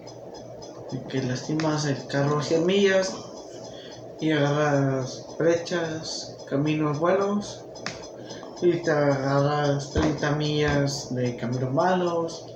Y 0.92 0.98
que 1.08 1.22
lastimas 1.22 1.84
el 1.86 2.06
carro 2.06 2.42
100 2.42 2.66
millas. 2.66 3.14
Y 4.20 4.32
agarras 4.32 5.26
brechas, 5.38 6.36
caminos 6.48 6.98
buenos. 6.98 7.64
Y 8.62 8.82
te 8.82 8.90
agarras 8.90 9.90
30 9.92 10.30
millas 10.32 11.14
de 11.14 11.36
caminos 11.36 11.72
malos. 11.72 12.46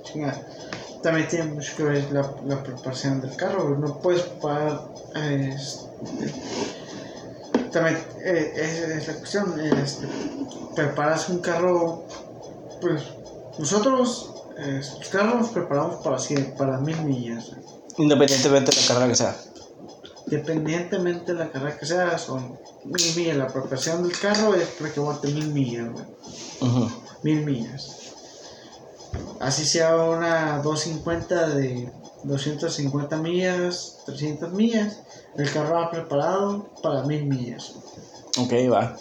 También 1.01 1.27
tiene 1.27 1.45
mucho 1.45 1.75
que 1.77 1.83
ver 1.83 2.11
la, 2.11 2.63
preparación 2.63 3.21
del 3.21 3.35
carro. 3.35 3.75
No 3.77 3.99
puedes 3.99 4.23
preparar. 4.23 4.81
eh, 5.15 5.55
este, 5.55 6.33
también 7.71 7.97
eh, 8.23 8.51
esa 8.55 8.93
es 8.97 9.07
la 9.07 9.13
cuestión. 9.15 9.59
este, 9.59 10.07
preparas 10.75 11.29
un 11.29 11.39
carro. 11.39 12.05
Pues 12.81 13.03
nosotros, 13.57 14.31
eh, 14.57 14.81
los 14.99 15.09
carros 15.09 15.49
preparamos 15.49 15.97
para, 16.03 16.17
para 16.57 16.77
mil 16.79 17.01
millas. 17.03 17.51
Independientemente 17.97 18.71
de 18.71 18.81
la 18.81 18.87
carrera 18.87 19.07
que 19.07 19.15
sea. 19.15 19.35
Dependientemente 20.27 21.33
de 21.33 21.39
la 21.39 21.51
carrera 21.51 21.77
que 21.77 21.85
sea, 21.85 22.17
son 22.17 22.57
mil 22.85 23.15
millas. 23.15 23.37
La 23.37 23.47
preparación 23.47 24.03
del 24.03 24.17
carro 24.17 24.55
es 24.55 24.67
para 24.69 24.93
que 24.93 24.99
aguante 24.99 25.27
mil 25.27 25.47
millas, 25.47 25.91
güey. 25.91 26.05
Ujú. 26.61 26.91
Mil 27.23 27.45
millas. 27.45 27.97
así 29.39 29.65
sea 29.65 29.95
una 29.95 30.61
250 30.61 31.49
de 31.49 31.91
250 32.23 33.17
millas, 33.17 33.97
300 34.05 34.53
millas, 34.53 34.99
el 35.35 35.51
carro 35.51 35.75
va 35.75 35.91
preparado 35.91 36.69
para 36.81 37.03
1000 37.03 37.25
millas. 37.25 37.73
Ok, 38.37 38.53
va. 38.71 38.95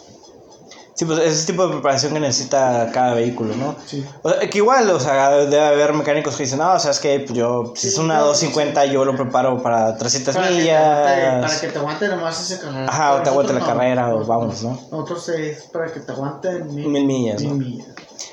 Sí, 1.00 1.06
pues 1.06 1.18
ese 1.20 1.46
tipo 1.46 1.66
de 1.66 1.72
preparación 1.72 2.12
que 2.12 2.20
necesita 2.20 2.90
cada 2.92 3.14
vehículo, 3.14 3.56
¿no? 3.56 3.74
Sí. 3.86 4.04
O 4.20 4.28
sea, 4.28 4.38
que 4.50 4.58
igual, 4.58 4.90
o 4.90 5.00
sea, 5.00 5.30
debe 5.30 5.58
haber 5.64 5.94
mecánicos 5.94 6.36
que 6.36 6.42
dicen, 6.42 6.58
no, 6.58 6.74
o 6.74 6.78
sea, 6.78 6.90
es 6.90 7.00
que 7.00 7.20
pues, 7.20 7.32
yo, 7.32 7.72
si 7.74 7.88
es 7.88 7.96
una 7.96 8.18
no, 8.18 8.26
250, 8.26 8.84
yo 8.84 9.06
lo 9.06 9.16
preparo 9.16 9.62
para 9.62 9.96
300 9.96 10.34
Para 10.34 10.48
que, 10.48 10.56
te 10.56 10.70
aguante, 10.76 11.22
millas. 11.22 11.40
para 11.40 11.60
que 11.62 11.68
te 11.68 11.78
aguante 11.78 12.08
nomás 12.08 12.50
esa 12.50 12.60
carrera. 12.60 12.86
Ajá, 12.86 13.14
o 13.14 13.22
te 13.22 13.30
aguante 13.30 13.52
la 13.54 13.60
no. 13.60 13.66
carrera, 13.66 14.14
o 14.14 14.26
vamos, 14.26 14.62
¿no? 14.62 14.78
Nosotros 14.90 15.26
es 15.30 15.62
para 15.72 15.90
que 15.90 16.00
te 16.00 16.12
aguanten 16.12 16.66
mil, 16.74 16.88
Mil 16.88 17.06
millas, 17.06 17.40
mil 17.40 17.48
¿no? 17.48 17.54
millas. 17.56 17.86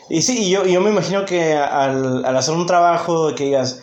Y 0.09 0.21
sí, 0.21 0.43
y 0.47 0.49
yo, 0.49 0.65
yo 0.65 0.81
me 0.81 0.89
imagino 0.89 1.23
que 1.23 1.55
al, 1.55 2.25
al 2.25 2.35
hacer 2.35 2.53
un 2.53 2.65
trabajo 2.67 3.33
que 3.33 3.45
digas, 3.45 3.79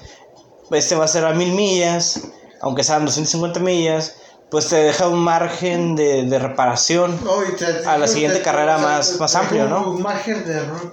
este 0.71 0.95
va 0.95 1.07
a 1.07 1.09
ser 1.09 1.25
a 1.25 1.33
mil 1.33 1.53
millas, 1.55 2.21
aunque 2.61 2.85
sean 2.85 3.07
250 3.07 3.61
millas, 3.61 4.17
pues 4.55 4.69
te 4.69 4.77
deja 4.77 5.09
un 5.09 5.19
margen 5.19 5.97
de, 5.97 6.23
de 6.27 6.39
reparación. 6.39 7.19
Y 7.53 7.57
te- 7.57 7.85
A 7.89 7.99
la 7.99 8.07
siguiente 8.07 8.39
te- 8.39 8.45
carrera 8.45 8.77
o 8.77 8.79
sea, 8.79 8.87
más- 8.89 9.19
más 9.19 9.35
amplio, 9.35 9.69
¿no? 9.69 9.91
Un 9.91 10.01
margen 10.01 10.45
de 10.45 10.53
error. 10.53 10.93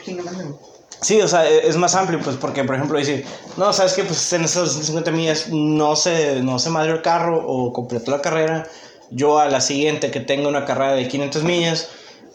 Sí, 0.99 1.21
o 1.21 1.27
sea, 1.27 1.47
e- 1.47 1.67
es 1.67 1.77
más 1.77 1.93
amplio, 1.93 2.19
pues, 2.23 2.37
porque, 2.37 2.63
por 2.63 2.73
ejemplo, 2.73 2.97
decir, 2.97 3.23
no, 3.57 3.71
sabes 3.71 3.93
que 3.93 4.03
pues 4.03 4.33
en 4.33 4.45
esas 4.45 4.63
250 4.63 5.11
millas 5.11 5.49
no 5.49 5.95
se, 5.95 6.41
no 6.41 6.57
se 6.57 6.71
madrió 6.71 6.95
el 6.95 7.03
carro 7.03 7.37
o 7.45 7.71
completó 7.71 8.09
la 8.09 8.23
carrera. 8.23 8.65
Yo 9.11 9.37
a 9.37 9.45
la 9.47 9.61
siguiente 9.61 10.09
que 10.09 10.21
tenga 10.21 10.47
una 10.49 10.65
carrera 10.65 10.93
de 10.93 11.07
500 11.07 11.43
millas, 11.43 11.89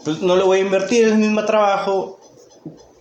pues 0.04 0.20
no 0.20 0.36
le 0.36 0.44
voy 0.44 0.58
a 0.58 0.60
invertir 0.62 1.08
el 1.08 1.16
mismo 1.16 1.44
trabajo 1.44 2.20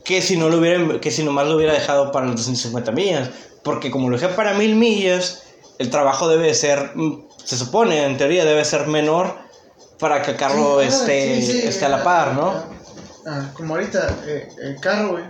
que 0.04 0.24
si 0.24 0.36
no 0.36 0.50
lo 0.50 0.58
hubiera, 0.58 1.00
que 1.00 1.12
si 1.12 1.24
nomás 1.24 1.46
lo 1.48 1.58
hubiera 1.58 1.74
dejado 1.74 2.12
para 2.12 2.26
las 2.26 2.38
250 2.38 2.92
millas. 2.92 3.30
Porque 3.62 3.92
como 3.92 4.10
lo 4.10 4.18
dejé 4.18 4.34
para 4.34 4.56
1000 4.56 4.76
millas, 4.76 5.44
el 5.78 5.92
trabajo 5.92 6.28
debe 6.28 6.52
ser, 6.56 6.92
mm, 6.96 7.20
se 7.46 7.58
supone, 7.58 8.04
en 8.06 8.18
teoría, 8.18 8.44
debe 8.44 8.66
ser 8.66 8.88
menor 8.88 9.36
para 10.00 10.22
que 10.22 10.32
el 10.32 10.38
carro 10.38 10.80
ah, 10.80 10.84
esté, 10.84 11.42
sí, 11.42 11.52
sí, 11.62 11.68
esté 11.68 11.86
a 11.86 11.90
la 11.90 12.04
par, 12.04 12.34
¿no? 12.34 12.54
ah, 13.28 13.52
como 13.56 13.76
ahorita, 13.76 14.24
eh, 14.26 14.50
el 14.62 14.80
carro, 14.80 15.12
güey, 15.12 15.24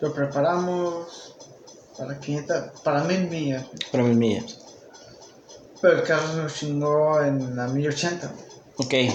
lo 0.00 0.12
preparamos 0.12 1.34
para 1.96 2.18
500, 2.18 2.80
para 2.82 3.04
1000 3.04 3.30
millas. 3.30 3.64
güey. 3.64 3.78
Para 3.92 4.04
1000 4.04 4.16
millas. 4.16 4.58
Pero 5.80 5.96
el 5.98 6.02
carro 6.02 6.32
nos 6.34 6.54
chingó 6.54 7.20
en 7.22 7.54
la 7.56 7.68
1080. 7.68 8.32
güey. 8.76 9.08
Ok. 9.08 9.14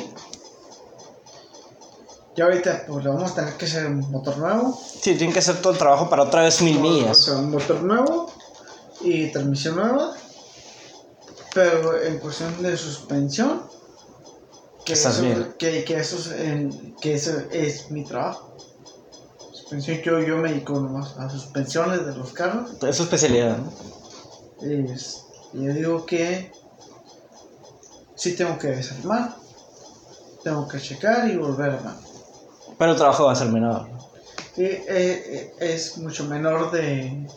Y 2.36 2.41
ahorita, 2.41 2.86
pues 2.88 3.03
le 3.03 3.10
vamos 3.10 3.31
a 3.31 3.36
tener 3.36 3.53
que 3.55 3.65
hacer 3.65 3.86
un 3.88 3.99
motor 4.10 4.38
nuevo. 4.38 4.79
Sí, 5.01 5.15
tienen 5.15 5.34
que 5.34 5.39
hacer 5.39 5.62
todo 5.62 5.73
el 5.73 5.79
trabajo 5.79 6.10
para 6.10 6.23
otra 6.23 6.43
vez 6.43 6.62
1000 6.62 6.77
O 6.77 6.79
millas. 6.79 7.25
sea, 7.25 7.36
un 7.36 7.51
motor 7.51 7.81
nuevo 7.84 8.31
y 9.01 9.27
transmisión 9.31 9.75
nueva. 9.75 10.15
Pero 11.53 12.01
en 12.01 12.17
cuestión 12.19 12.61
de 12.63 12.77
suspensión, 12.77 13.63
que, 14.85 14.93
Estás 14.93 15.15
eso, 15.15 15.23
bien. 15.23 15.55
que, 15.59 15.83
que 15.83 15.97
eso, 15.99 16.15
es, 16.17 16.31
en- 16.31 16.95
que 16.99 17.13
eso 17.15 17.33
es 17.51 17.91
mi 17.91 18.05
trabajo. 18.05 18.55
Suspensión, 19.53 19.97
yo, 20.01 20.19
yo 20.21 20.37
me 20.37 20.49
dedico 20.49 20.73
nomás 20.79 21.17
a 21.17 21.29
suspensiones 21.29 22.05
de 22.05 22.15
los 22.15 22.31
carros. 22.33 22.71
Es 22.83 22.95
su 22.95 23.03
especialidad, 23.03 23.57
¿no? 23.57 23.71
Es- 24.61 25.23
yo 25.53 25.73
digo 25.73 26.05
que 26.05 26.51
sí 28.15 28.35
tengo 28.35 28.57
que 28.57 28.67
desarmar, 28.69 29.35
tengo 30.43 30.67
que 30.67 30.79
checar 30.79 31.27
y 31.29 31.35
volver 31.35 31.71
a 31.71 31.73
armar. 31.77 31.95
Pero 32.77 32.91
el 32.91 32.97
trabajo 32.97 33.25
va 33.25 33.33
a 33.33 33.35
ser 33.35 33.49
menor. 33.49 33.87
eh, 34.57 34.85
eh, 34.87 35.53
es 35.59 35.97
mucho 35.97 36.23
menor 36.25 36.71
de... 36.71 37.27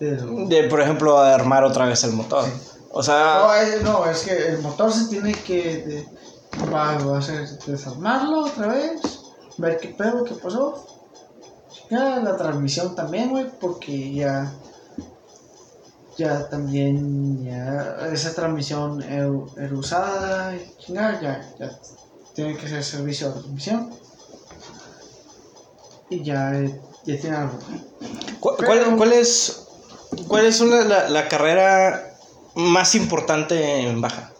de 0.00 0.16
De, 0.46 0.64
por 0.68 0.80
ejemplo, 0.80 1.18
armar 1.18 1.64
otra 1.64 1.86
vez 1.86 2.02
el 2.04 2.12
motor. 2.12 2.44
Sí. 2.44 2.77
O 2.98 3.02
sea, 3.04 3.42
No 3.44 3.54
es, 3.54 3.82
no, 3.82 4.04
es 4.10 4.18
que 4.24 4.48
el 4.48 4.58
motor 4.58 4.92
se 4.92 5.06
tiene 5.06 5.32
que. 5.32 5.76
de- 5.86 6.08
va, 6.72 6.98
va 6.98 7.14
a 7.16 7.18
hacer 7.20 7.48
desarmarlo 7.60 8.46
otra 8.46 8.66
vez. 8.66 9.00
Ver 9.56 9.78
qué 9.78 9.88
pedo, 9.90 10.24
qué 10.24 10.34
pasó. 10.34 10.84
Ya, 11.90 12.16
la 12.18 12.36
transmisión 12.36 12.96
también, 12.96 13.30
güey, 13.30 13.48
porque 13.60 14.12
ya. 14.12 14.52
Ya 16.16 16.48
también. 16.48 17.44
Ya. 17.44 17.98
Esa 18.12 18.34
transmisión 18.34 19.00
era, 19.02 19.28
era 19.56 19.74
usada. 19.78 20.56
y 20.56 20.74
chingada, 20.84 21.20
ya, 21.20 21.54
ya. 21.60 21.78
Tiene 22.34 22.56
que 22.56 22.66
ser 22.68 22.82
servicio 22.82 23.28
de 23.28 23.34
transmisión. 23.34 23.90
Y 26.10 26.24
ya. 26.24 26.52
eh, 26.52 26.80
Ya 27.04 27.20
tiene 27.20 27.36
algo. 27.36 27.58
¿cu- 28.40 28.54
pero- 28.58 28.66
¿cuál, 28.66 28.96
cuál 28.96 29.12
es, 29.12 29.66
cuál 30.26 30.46
es 30.46 30.60
una- 30.60 30.82
la, 30.84 31.08
la 31.08 31.28
carrera 31.28 32.07
más 32.58 32.94
importante 32.96 33.82
en 33.88 34.00
baja? 34.00 34.32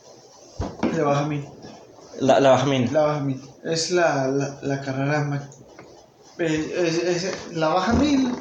Le 0.92 1.02
baja 1.02 1.24
mil. 1.26 1.48
La, 2.20 2.40
la 2.40 2.50
baja 2.50 2.66
mina. 2.66 2.90
La 2.90 3.02
baja 3.02 3.20
mil. 3.20 3.40
Es 3.64 3.90
la, 3.92 4.26
la, 4.26 4.59
la 4.62 4.81
carrera 4.81 5.20
más. 5.24 5.42
es- 6.38 6.66
es- 6.72 7.04
es- 7.24 7.52
la 7.52 7.68
baja 7.68 7.92
mil 7.92 8.35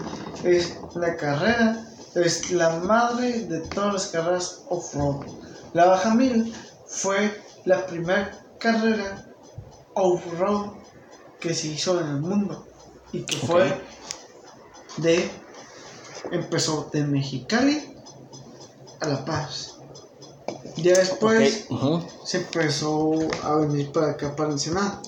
es 0.43 0.77
la 0.95 1.15
carrera, 1.15 1.85
es 2.15 2.49
la 2.51 2.71
madre 2.79 3.39
de 3.41 3.59
todas 3.59 3.93
las 3.93 4.07
carreras 4.07 4.63
off-road. 4.69 5.25
La 5.73 5.85
baja 5.85 6.13
mil 6.15 6.53
fue 6.87 7.39
la 7.65 7.85
primera 7.85 8.31
carrera 8.59 9.25
off-road 9.93 10.71
que 11.39 11.53
se 11.53 11.67
hizo 11.67 11.99
en 12.01 12.07
el 12.07 12.21
mundo 12.21 12.65
y 13.11 13.21
que 13.23 13.37
fue 13.37 13.79
de. 14.97 15.29
empezó 16.31 16.89
de 16.91 17.03
Mexicali 17.03 17.93
a 18.99 19.07
La 19.07 19.25
Paz. 19.25 19.75
Ya 20.77 20.97
después 20.97 21.65
se 22.23 22.37
empezó 22.37 23.11
a 23.43 23.55
venir 23.57 23.91
para 23.91 24.11
acá, 24.11 24.35
para 24.35 24.51
Ensenada. 24.51 25.01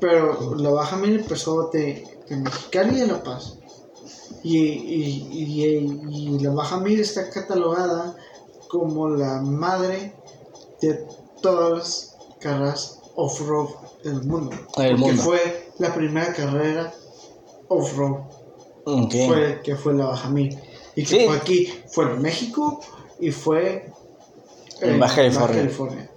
Pero 0.00 0.54
la 0.56 0.70
Baja 0.70 0.96
Mil 0.96 1.20
empezó 1.20 1.70
de, 1.72 2.04
de 2.28 2.36
Mexicali 2.36 3.00
a 3.00 3.06
La 3.06 3.22
Paz. 3.22 3.54
Y, 4.42 4.58
y, 4.58 5.28
y- 5.30 6.34
y 6.34 6.38
la 6.40 6.50
Baja 6.50 6.78
Mil 6.78 7.00
está 7.00 7.30
catalogada 7.30 8.16
como 8.68 9.08
la 9.08 9.40
madre 9.42 10.14
de 10.80 11.06
todas 11.40 11.70
las 11.72 12.16
carreras 12.40 13.00
off-road 13.14 13.68
del 14.02 14.22
mundo. 14.24 14.50
Del 14.50 14.66
Porque 14.72 14.96
mundo. 14.96 15.22
fue 15.22 15.70
la 15.78 15.94
primera 15.94 16.32
carrera 16.34 16.92
off-road 17.68 18.22
fue, 19.28 19.60
que 19.62 19.76
fue 19.76 19.94
la 19.94 20.06
Baja 20.06 20.28
Mil. 20.30 20.58
Y 20.94 21.04
que 21.04 21.20
Sí. 21.20 21.26
fue 21.26 21.36
aquí, 21.36 21.74
fue 21.90 22.04
en 22.06 22.22
México 22.22 22.80
y 23.20 23.30
fue 23.30 23.90
En 24.80 24.98
Baja 24.98 25.16
California. 25.16 26.10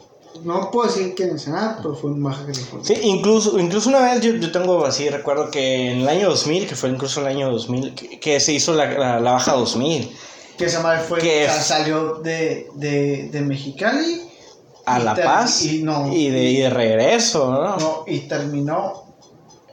No 0.43 0.69
puedo 0.71 0.87
decir 0.89 1.15
que 1.15 1.23
en 1.23 1.29
Ensenada, 1.31 1.77
pero 1.81 1.95
fue 1.95 2.11
en 2.11 2.21
Baja 2.21 2.45
California. 2.45 2.85
Sí, 2.85 2.99
incluso, 3.03 3.57
incluso 3.59 3.89
una 3.89 4.01
vez 4.01 4.21
yo, 4.21 4.33
yo 4.35 4.51
tengo 4.51 4.83
así, 4.85 5.07
recuerdo 5.09 5.49
que 5.49 5.91
en 5.91 5.99
el 6.01 6.09
año 6.09 6.29
2000, 6.29 6.67
que 6.67 6.75
fue 6.75 6.89
incluso 6.89 7.21
el 7.21 7.27
año 7.27 7.49
2000, 7.51 7.93
que, 7.95 8.19
que 8.19 8.39
se 8.39 8.51
hizo 8.53 8.73
la, 8.73 8.85
la, 8.97 9.19
la 9.19 9.31
baja 9.33 9.53
2000 9.53 10.11
Que 10.57 10.65
esa 10.65 10.81
madre 10.81 11.01
fue, 11.07 11.19
Que 11.19 11.45
o 11.45 11.51
sea, 11.53 11.61
salió 11.61 12.15
de, 12.15 12.67
de, 12.75 13.29
de 13.31 13.41
Mexicali 13.41 14.23
a 14.85 14.99
La 14.99 15.15
Paz 15.15 15.63
y 15.63 15.83
no, 15.83 16.11
y, 16.13 16.29
de, 16.29 16.43
y 16.43 16.57
de 16.57 16.69
regreso, 16.69 17.51
¿no? 17.51 17.77
no, 17.77 18.03
y 18.07 18.19
terminó 18.27 19.05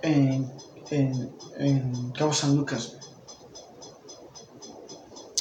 en, 0.02 0.50
en, 0.90 1.30
en 1.58 2.12
Cabo 2.12 2.32
San 2.32 2.56
Lucas. 2.56 2.96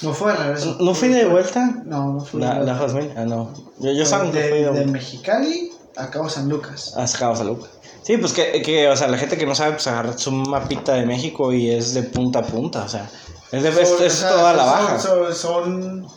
No 0.01 0.13
fue 0.13 0.31
de 0.31 0.37
regreso. 0.37 0.77
¿No 0.79 0.93
fui 0.93 1.09
de 1.09 1.25
vuelta? 1.25 1.81
No, 1.85 2.13
no 2.13 2.19
fue 2.21 2.39
La, 2.39 2.59
de 2.59 2.65
la. 2.65 2.73
2000, 2.73 3.11
ah, 3.15 3.25
no. 3.25 3.53
Yo, 3.79 3.91
yo 3.91 4.05
sabía 4.05 4.31
que 4.31 4.41
de, 4.41 4.49
fui 4.49 4.57
de 4.59 4.63
de 4.65 4.71
vuelta. 4.71 4.91
Mexicali 4.91 5.71
a 5.95 6.09
Cabo 6.09 6.29
San 6.29 6.49
Lucas. 6.49 6.93
Ah, 6.97 7.05
sacabas 7.05 7.41
a 7.41 7.43
Luca. 7.43 7.67
Sí, 8.01 8.17
pues 8.17 8.33
que, 8.33 8.61
que, 8.63 8.89
o 8.89 8.97
sea, 8.97 9.07
la 9.07 9.17
gente 9.17 9.37
que 9.37 9.45
no 9.45 9.53
sabe, 9.53 9.73
pues 9.73 9.85
agarra 9.87 10.17
su 10.17 10.31
mapita 10.31 10.93
de 10.93 11.05
México 11.05 11.53
y 11.53 11.69
es 11.69 11.93
de 11.93 12.03
punta 12.03 12.39
a 12.39 12.43
punta, 12.43 12.83
o 12.83 12.89
sea, 12.89 13.07
es, 13.51 13.61
de, 13.61 13.69
es, 13.69 13.77
es 13.77 13.91
o 13.91 14.09
sea, 14.09 14.29
toda 14.29 14.53
la 14.53 14.65
baja. 14.65 14.99
Son, 14.99 15.35
son 15.35 16.07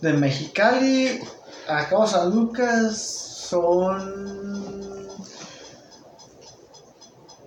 de 0.00 0.12
Mexicali 0.14 1.20
a 1.68 1.86
Cabo 1.88 2.06
San 2.06 2.30
Lucas 2.30 3.18
son 3.48 5.08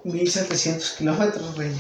1700 0.04 0.92
kilómetros, 0.92 1.56
güey. 1.56 1.72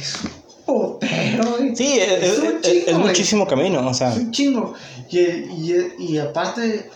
Putero. 0.71 1.57
Sí, 1.75 1.99
es, 1.99 2.23
es- 2.23 2.39
un 2.39 2.61
chingo, 2.61 2.87
es 2.87 2.97
muchísimo 2.97 3.47
camino, 3.47 3.87
o 3.87 3.93
sea, 3.93 4.11
Es 4.13 4.17
un 4.19 4.31
chingo. 4.31 4.73
Y, 5.09 5.19
y, 5.19 5.93
y 5.99 6.17
aparte, 6.17 6.89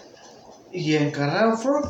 y 0.71 0.93
en 0.95 1.11
carrera 1.11 1.53
off-road, 1.53 1.89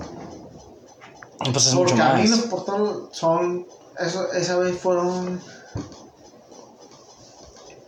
pues 1.53 1.67
es 1.67 1.73
por 1.75 1.83
mucho 1.83 1.95
caminos, 1.95 2.37
más. 2.39 2.45
por 2.47 2.65
todo, 2.65 3.09
son. 3.13 3.67
Eso, 3.99 4.31
esa 4.33 4.57
vez 4.57 4.77
fueron. 4.77 5.39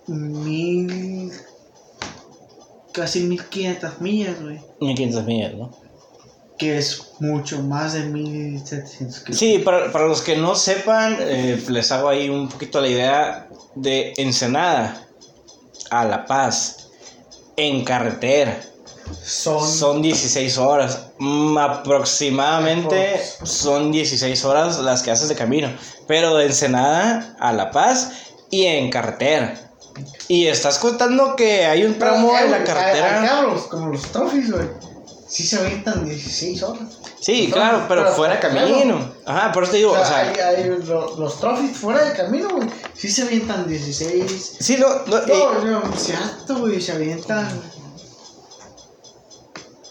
Mil. 0.07 1.31
Casi 2.93 3.21
1500 3.23 4.01
millas, 4.01 4.41
güey. 4.41 4.59
1500 4.79 5.25
millas, 5.25 5.53
¿no? 5.55 5.69
Que 6.57 6.77
es 6.77 7.11
mucho 7.19 7.61
más 7.61 7.93
de 7.93 8.01
1700 8.05 9.19
kilómetros. 9.19 9.37
Sí, 9.37 9.59
para, 9.59 9.91
para 9.91 10.07
los 10.07 10.21
que 10.21 10.35
no 10.35 10.55
sepan, 10.55 11.17
eh, 11.19 11.63
les 11.69 11.91
hago 11.91 12.09
ahí 12.09 12.29
un 12.29 12.49
poquito 12.49 12.81
la 12.81 12.87
idea 12.87 13.47
de 13.75 14.13
Ensenada 14.17 15.05
a 15.91 16.03
La 16.05 16.25
Paz 16.25 16.89
en 17.55 17.83
carretera 17.85 18.59
Son. 19.23 19.67
son 19.67 20.01
16 20.01 20.57
horas. 20.57 21.05
Mm, 21.19 21.57
aproximadamente 21.57 23.21
son 23.43 23.91
16 23.91 24.43
horas 24.45 24.79
las 24.79 25.01
que 25.03 25.11
haces 25.11 25.29
de 25.29 25.35
camino. 25.35 25.69
Pero 26.07 26.35
de 26.35 26.45
Ensenada 26.47 27.35
a 27.39 27.53
La 27.53 27.71
Paz 27.71 28.11
y 28.49 28.65
en 28.65 28.89
carretera. 28.89 29.53
Y 30.27 30.47
estás 30.47 30.77
contando 30.79 31.35
que 31.35 31.65
hay 31.65 31.83
un 31.83 31.97
tramo 31.97 32.37
en 32.37 32.51
la 32.51 32.63
carretera. 32.63 33.39
a- 33.41 33.69
como 33.69 33.87
los 33.87 34.01
trophies, 34.11 34.51
güey. 34.51 34.67
Sí 35.27 35.45
se 35.45 35.57
avientan 35.57 36.05
16 36.05 36.63
horas. 36.63 36.83
Sí, 37.19 37.47
No, 37.47 37.55
claro, 37.55 37.85
pero, 37.87 38.03
pero 38.03 38.15
fuera 38.15 38.33
de 38.35 38.39
claro. 38.39 38.55
camino. 38.55 39.11
Ajá, 39.25 39.51
por 39.51 39.63
eso 39.63 39.71
te 39.73 39.77
digo, 39.79 39.91
O 39.91 39.95
sea, 39.95 40.03
o 40.03 40.07
sea, 40.07 40.19
hay, 40.49 40.55
hay 40.63 40.69
lo- 40.85 41.17
los 41.17 41.39
trophies 41.39 41.75
fuera 41.77 42.03
de 42.05 42.15
camino, 42.15 42.47
güey. 42.49 42.69
Sí 42.95 43.09
se 43.11 43.23
avientan 43.23 43.67
16. 43.67 44.55
sí, 44.59 44.77
no, 44.77 44.87
no, 45.05 45.17
eh, 45.17 45.47
No, 45.65 45.93
cierto, 45.97 46.59
güey. 46.59 46.79
Se 46.81 46.93
avientan. 46.93 47.61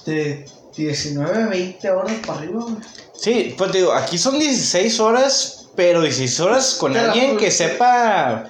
De 0.06 0.46
19, 0.76 1.46
20 1.46 1.90
horas 1.90 2.14
para 2.26 2.38
arriba, 2.40 2.62
güey. 2.62 2.76
sí, 3.18 3.54
pues 3.58 3.72
te 3.72 3.78
digo, 3.78 3.92
aquí 3.92 4.18
son 4.18 4.38
16 4.38 5.00
horas, 5.00 5.66
pero 5.74 6.00
16 6.00 6.40
horas 6.40 6.74
con 6.78 6.92
Pero, 6.92 7.10
alguien 7.10 7.36
que 7.36 7.50
sepa 7.50 8.44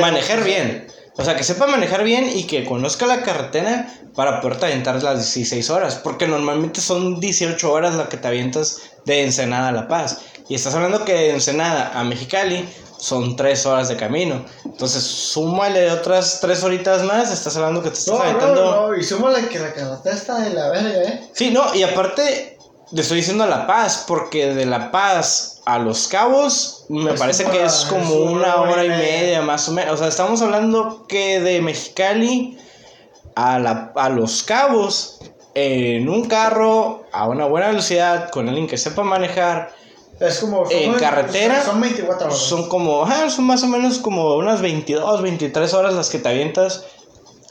manejar 0.00 0.44
bien. 0.44 0.86
O 1.18 1.24
sea, 1.24 1.36
que 1.36 1.44
sepa 1.44 1.66
manejar 1.66 2.04
bien 2.04 2.30
y 2.34 2.44
que 2.46 2.64
conozca 2.64 3.06
la 3.06 3.22
carretera 3.22 3.86
para 4.14 4.40
poder 4.40 4.64
aventar 4.64 5.02
las 5.02 5.16
16 5.34 5.68
horas. 5.70 5.96
Porque 5.96 6.26
normalmente 6.26 6.80
son 6.80 7.20
18 7.20 7.70
horas 7.70 7.94
la 7.94 8.08
que 8.08 8.16
te 8.16 8.28
avientas 8.28 8.78
de 9.04 9.22
Ensenada 9.24 9.68
a 9.68 9.72
La 9.72 9.88
Paz. 9.88 10.20
Y 10.48 10.54
estás 10.54 10.74
hablando 10.74 11.04
que 11.04 11.12
de 11.12 11.30
Ensenada 11.30 11.92
a 11.98 12.02
Mexicali 12.04 12.66
son 12.98 13.36
3 13.36 13.66
horas 13.66 13.88
de 13.88 13.96
camino. 13.96 14.44
Entonces, 14.64 15.02
súmale 15.02 15.90
otras 15.90 16.38
3 16.40 16.62
horitas 16.62 17.02
más. 17.04 17.32
Estás 17.32 17.56
hablando 17.56 17.82
que 17.82 17.90
te 17.90 17.98
estás 17.98 18.14
No, 18.14 18.18
no, 18.18 18.24
aventando. 18.30 18.88
no, 18.88 18.94
y 18.96 19.02
súmale 19.02 19.48
que 19.48 19.58
la 19.58 19.74
carretera 19.74 20.14
está 20.14 20.38
de 20.40 20.50
la 20.50 20.68
verga, 20.70 21.02
eh. 21.02 21.28
Sí, 21.32 21.50
no, 21.50 21.74
y 21.74 21.82
aparte, 21.82 22.51
le 22.92 23.00
estoy 23.02 23.18
diciendo 23.18 23.46
La 23.46 23.66
Paz, 23.66 24.04
porque 24.06 24.54
de 24.54 24.66
La 24.66 24.90
Paz 24.90 25.60
a 25.64 25.78
Los 25.78 26.08
Cabos, 26.08 26.84
me 26.88 27.12
Es 27.14 27.18
parece 27.20 27.44
que 27.44 27.64
es 27.64 27.86
como 27.88 28.14
una 28.16 28.56
hora 28.56 28.84
y 28.84 28.88
media, 28.88 29.42
más 29.42 29.68
o 29.68 29.72
menos. 29.72 29.94
O 29.94 29.96
sea, 29.96 30.08
estamos 30.08 30.42
hablando 30.42 31.06
que 31.08 31.40
de 31.40 31.60
Mexicali 31.60 32.58
a, 33.34 33.58
la, 33.58 33.92
a 33.96 34.08
Los 34.08 34.42
Cabos, 34.42 35.20
en 35.54 36.08
un 36.08 36.24
carro, 36.26 37.04
a 37.12 37.28
una 37.28 37.46
buena 37.46 37.68
velocidad, 37.68 38.30
con 38.30 38.48
alguien 38.48 38.66
que 38.66 38.76
sepa 38.78 39.02
manejar, 39.02 39.72
Es 40.20 40.38
como. 40.40 40.64
son- 40.64 40.72
En 40.72 40.94
carretera, 40.94 41.62
Son 41.64 41.80
24 41.80 42.26
horas. 42.26 42.38
son 42.38 42.68
como, 42.68 43.06
son 43.30 43.44
más 43.46 43.62
o 43.62 43.66
menos 43.68 43.98
como 43.98 44.34
unas 44.36 44.60
22, 44.60 45.22
23 45.22 45.72
horas 45.74 45.94
las 45.94 46.10
que 46.10 46.18
te 46.18 46.28
avientas. 46.28 46.84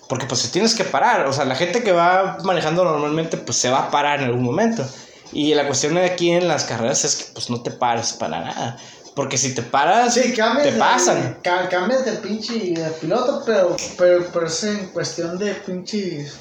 Porque 0.07 0.25
pues 0.25 0.51
tienes 0.51 0.75
que 0.75 0.83
parar, 0.83 1.25
o 1.27 1.31
sea, 1.31 1.45
la 1.45 1.55
gente 1.55 1.83
que 1.83 1.93
va 1.93 2.37
manejando 2.43 2.83
normalmente 2.83 3.37
pues 3.37 3.57
se 3.57 3.69
va 3.69 3.83
a 3.83 3.91
parar 3.91 4.19
en 4.19 4.25
algún 4.25 4.43
momento. 4.43 4.83
Y 5.33 5.53
la 5.55 5.65
cuestión 5.67 5.95
de 5.95 6.05
aquí 6.05 6.31
en 6.31 6.47
las 6.47 6.65
carreras 6.65 7.05
es 7.05 7.15
que 7.15 7.23
pues 7.33 7.49
no 7.49 7.61
te 7.61 7.71
pares 7.71 8.13
para 8.13 8.41
nada. 8.41 8.77
Porque 9.15 9.37
si 9.37 9.53
te 9.53 9.61
paras, 9.61 10.13
Sí, 10.13 10.33
te 10.33 10.71
pasan. 10.73 11.37
ca- 11.43 11.67
cambias 11.69 12.05
de 12.05 12.13
pinche 12.13 12.53
de 12.53 12.89
piloto, 13.01 13.43
pero, 13.45 13.75
pero, 13.97 14.25
pero 14.31 14.47
es 14.47 14.63
en 14.63 14.87
cuestión 14.87 15.37
de 15.37 15.53
pinches. 15.55 16.33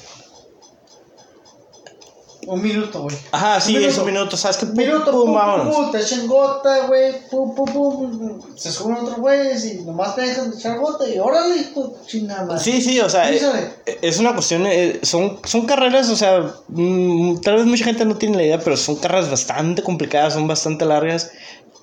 Un 2.47 2.61
minuto, 2.61 3.03
güey. 3.03 3.15
Ajajá, 3.31 3.61
sí, 3.61 3.77
Un 3.77 3.83
es 3.83 3.97
un 3.99 4.05
minuto, 4.07 4.35
¿sabes 4.35 4.57
qué? 4.57 4.65
Un 4.65 4.73
minuto, 4.73 5.11
pum, 5.11 5.25
pum, 5.25 5.33
vámonos. 5.35 5.75
pum, 5.75 5.91
te 5.91 6.01
echan 6.01 6.25
gota, 6.27 6.87
güey, 6.87 7.13
pum, 7.29 7.53
pum, 7.53 7.65
pum, 7.71 8.39
se 8.55 8.71
suben 8.71 8.97
otros 8.97 9.17
güeyes 9.17 9.63
y 9.65 9.81
nomás 9.81 10.15
te 10.15 10.21
dejan 10.21 10.49
de 10.49 10.57
echar 10.57 10.79
gota 10.79 11.07
y 11.07 11.19
órale, 11.19 11.53
de 11.55 11.69
chingada. 12.07 12.57
Sí, 12.57 12.81
sí, 12.81 12.99
o 12.99 13.09
sea, 13.09 13.29
eh, 13.29 13.33
Písale. 13.33 13.69
es 14.01 14.17
una 14.19 14.33
cuestión, 14.33 14.65
eh, 14.65 14.99
son, 15.03 15.39
son 15.43 15.65
carreras, 15.67 16.09
o 16.09 16.15
sea, 16.15 16.51
mm, 16.69 17.41
tal 17.41 17.57
vez 17.57 17.65
mucha 17.65 17.85
gente 17.85 18.05
no 18.05 18.15
tiene 18.17 18.37
la 18.37 18.43
idea, 18.43 18.59
pero 18.59 18.75
son 18.75 18.95
carreras 18.95 19.29
bastante 19.29 19.83
complicadas, 19.83 20.33
son 20.33 20.47
bastante 20.47 20.85
largas, 20.85 21.31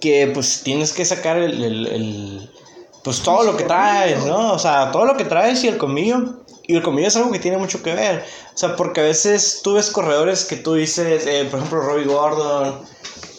que 0.00 0.30
pues 0.34 0.62
tienes 0.64 0.92
que 0.92 1.04
sacar 1.04 1.36
el, 1.38 1.62
el- 1.62 1.86
el- 1.86 2.50
pues 3.04 3.22
todo 3.22 3.44
lo 3.44 3.56
que 3.56 3.64
traes, 3.64 4.24
¿no? 4.26 4.52
O 4.52 4.58
sea, 4.58 4.90
todo 4.90 5.04
lo 5.06 5.16
que 5.16 5.24
traes 5.24 5.62
y 5.64 5.68
el 5.68 5.78
comillo. 5.78 6.40
Y 6.70 6.76
el 6.76 6.82
comillo 6.82 7.08
es 7.08 7.16
algo 7.16 7.32
que 7.32 7.38
tiene 7.38 7.56
mucho 7.56 7.82
que 7.82 7.94
ver. 7.94 8.22
O 8.54 8.58
sea, 8.58 8.76
porque 8.76 9.00
a 9.00 9.04
veces 9.04 9.62
tú 9.64 9.72
ves 9.72 9.88
corredores 9.90 10.44
que 10.44 10.56
tú 10.56 10.74
dices, 10.74 11.26
eh, 11.26 11.46
por 11.50 11.60
ejemplo, 11.60 11.80
Robbie 11.80 12.04
Gordon, 12.04 12.80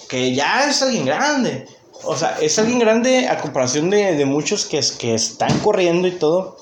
que 0.09 0.33
ya 0.33 0.67
es 0.67 0.81
alguien 0.81 1.05
grande. 1.05 1.67
O 2.05 2.17
sea, 2.17 2.39
es 2.41 2.57
alguien 2.57 2.79
grande 2.79 3.27
a 3.27 3.37
comparación 3.37 3.91
de, 3.91 4.15
de 4.15 4.25
muchos 4.25 4.65
que, 4.65 4.79
es- 4.79 4.93
que 4.93 5.13
están 5.13 5.59
corriendo 5.59 6.07
y 6.07 6.13
todo. 6.13 6.57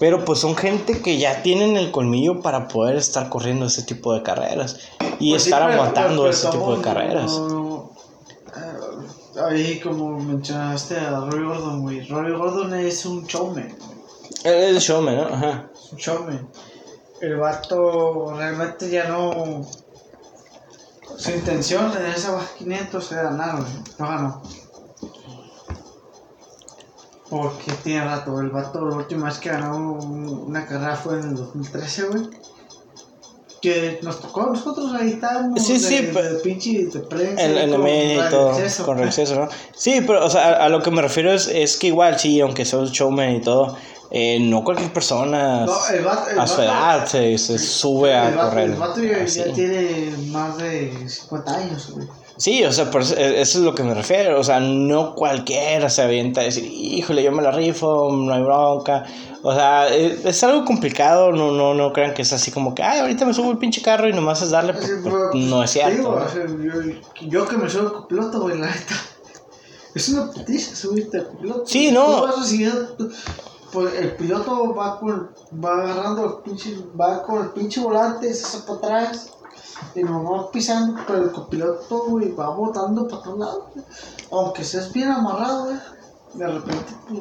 Pero 0.00 0.24
pues 0.24 0.38
son 0.38 0.56
gente 0.56 1.02
que 1.02 1.18
ya 1.18 1.42
tienen 1.42 1.76
el 1.76 1.90
colmillo 1.90 2.40
para 2.40 2.68
poder 2.68 2.96
estar 2.96 3.28
corriendo 3.28 3.66
ese 3.66 3.82
tipo 3.82 4.14
de 4.14 4.22
carreras. 4.22 4.78
Y 5.20 5.32
Pues 5.32 5.42
sí, 5.42 5.50
estar 5.50 5.66
pero- 5.68 5.74
aguantando 5.82 6.22
pero- 6.22 6.30
ese 6.32 6.48
tipo 6.48 6.74
de 6.74 6.82
carreras. 6.82 7.30
no- 7.32 7.92
ahí, 9.46 9.78
como 9.80 10.18
mencionaste 10.18 10.96
a 10.96 11.10
Robbie 11.20 11.44
Gordon, 11.44 11.82
güey. 11.82 12.08
Robbie 12.08 12.32
Gordon 12.34 12.72
es 12.78 13.04
un 13.04 13.26
showman. 13.26 13.76
Es 14.44 14.46
el 14.46 14.78
showman, 14.78 15.16
¿no? 15.16 15.22
Ajá. 15.34 15.70
Showman. 15.96 16.48
El 17.20 17.36
vato 17.36 18.34
realmente 18.36 18.88
ya 18.90 19.08
no. 19.08 19.66
Su 21.16 21.30
intención 21.32 21.90
en 21.98 22.06
esa 22.06 22.30
baja 22.32 22.48
500 22.58 23.12
era 23.12 23.30
güey. 23.30 23.72
No 23.98 24.06
ganó. 24.06 24.42
Porque 27.28 27.72
tiene 27.84 28.04
rato. 28.04 28.40
El 28.40 28.50
vato, 28.50 28.86
la 28.86 28.96
última 28.96 29.26
vez 29.26 29.38
que 29.38 29.50
ganó 29.50 29.76
un- 29.76 30.44
una 30.48 30.64
carrera 30.66 30.96
fue 30.96 31.14
en 31.18 31.28
el 31.30 31.34
2013, 31.34 32.04
güey. 32.04 32.22
Que 33.60 33.98
nos 34.02 34.20
tocó 34.20 34.42
a 34.42 34.46
nosotros 34.46 34.94
ahí 34.94 35.10
estábamos. 35.14 35.60
Sí, 35.60 35.74
de, 35.74 35.78
sí, 35.80 35.96
de, 36.06 36.12
pero- 36.12 36.40
pinche 36.42 36.86
de 36.86 37.00
prensa. 37.00 37.42
En, 37.42 37.58
en 37.58 37.70
la 37.72 37.78
media 37.78 38.26
y 38.28 38.30
todo, 38.30 38.50
acceso. 38.50 38.86
con 38.86 39.02
acceso, 39.02 39.34
¿no? 39.34 39.48
Sí, 39.76 40.00
pero, 40.06 40.24
o 40.24 40.30
sea, 40.30 40.50
a, 40.52 40.66
a 40.66 40.68
lo 40.68 40.80
que 40.82 40.90
me 40.92 41.02
refiero 41.02 41.32
es, 41.32 41.48
es 41.48 41.76
que 41.76 41.88
igual, 41.88 42.18
sí, 42.18 42.40
aunque 42.40 42.64
sea 42.64 42.78
un 42.78 42.86
showman 42.86 43.34
y 43.34 43.40
todo, 43.40 43.76
eh, 44.10 44.38
no 44.40 44.64
cualquier 44.64 44.92
persona 44.92 45.66
No, 45.66 45.76
el 45.92 46.04
vato- 46.04 46.30
el 46.30 46.38
a 46.38 46.46
su 46.46 46.62
edad 46.62 47.06
se, 47.06 47.36
se 47.38 47.58
sube 47.58 48.14
a 48.14 48.28
el 48.30 48.34
vato, 48.36 48.48
correr. 48.50 48.70
El 48.70 48.76
vato 48.76 49.02
ya, 49.02 49.22
así. 49.24 49.38
ya 49.40 49.52
tiene 49.52 50.14
más 50.28 50.56
de 50.58 51.08
50 51.08 51.54
años, 51.56 51.90
güey. 51.92 52.06
Sí, 52.36 52.62
o 52.62 52.72
sea, 52.72 52.88
por 52.88 53.02
eso, 53.02 53.16
eh, 53.16 53.40
eso 53.40 53.58
es 53.58 53.64
lo 53.64 53.74
que 53.74 53.82
me 53.82 53.94
refiero. 53.94 54.38
O 54.38 54.44
sea, 54.44 54.60
no 54.60 55.16
cualquiera 55.16 55.90
se 55.90 56.02
avienta 56.02 56.40
a 56.40 56.44
decir, 56.44 56.64
híjole, 56.64 57.24
yo 57.24 57.32
me 57.32 57.42
la 57.42 57.50
rifo, 57.50 58.10
no 58.12 58.32
hay 58.32 58.40
bronca. 58.42 59.04
O 59.42 59.52
sea, 59.52 59.88
es, 59.88 60.24
es 60.24 60.44
algo 60.44 60.64
complicado. 60.64 61.32
No, 61.32 61.50
no, 61.50 61.74
no 61.74 61.92
crean 61.92 62.14
que 62.14 62.22
es 62.22 62.32
así 62.32 62.52
como 62.52 62.76
que, 62.76 62.84
ay, 62.84 63.00
ahorita 63.00 63.24
me 63.24 63.34
subo 63.34 63.50
el 63.50 63.58
pinche 63.58 63.82
carro 63.82 64.08
y 64.08 64.12
nomás 64.12 64.40
es 64.40 64.50
darle. 64.50 64.72
Sí, 64.80 64.88
pero, 65.02 65.30
pues, 65.32 65.44
no 65.44 65.64
es 65.64 65.70
cierto. 65.72 65.96
digo, 65.96 66.10
o 66.10 66.28
sea, 66.28 66.46
yo, 66.46 67.28
yo 67.28 67.48
que 67.48 67.56
me 67.56 67.68
subo 67.68 67.92
copiloto, 67.92 68.40
güey, 68.40 68.56
la 68.56 68.66
neta. 68.66 68.94
Es 69.94 70.08
una 70.10 70.30
putiza 70.30 70.76
subirte 70.76 71.16
al 71.18 71.26
copiloto. 71.26 71.66
Sí, 71.66 71.90
no. 71.90 72.20
Tú 72.20 72.22
vas 72.22 72.38
así, 72.38 72.64
pues 73.72 73.94
el 73.94 74.16
piloto 74.16 74.74
va 74.74 74.98
con, 74.98 75.30
va 75.62 75.72
agarrando 75.82 76.24
el 76.24 76.42
pinche, 76.42 76.76
va 76.98 77.22
con 77.22 77.42
el 77.42 77.50
pinche 77.50 77.80
volante, 77.80 78.32
se 78.32 78.44
hace 78.46 78.58
para 78.60 78.78
atrás. 79.02 79.30
Y 79.94 80.02
nos 80.02 80.24
va 80.24 80.50
pisando, 80.50 81.00
pero 81.06 81.22
el 81.24 81.30
copiloto, 81.32 82.04
güey, 82.06 82.32
va 82.32 82.50
botando 82.50 83.06
para 83.06 83.22
todos 83.22 83.38
lados. 83.38 83.64
Aunque 84.32 84.62
estés 84.62 84.92
bien 84.92 85.08
amarrado, 85.10 85.66
güey. 85.66 85.76
De 86.34 86.46
repente, 86.46 86.92
pues, 87.08 87.20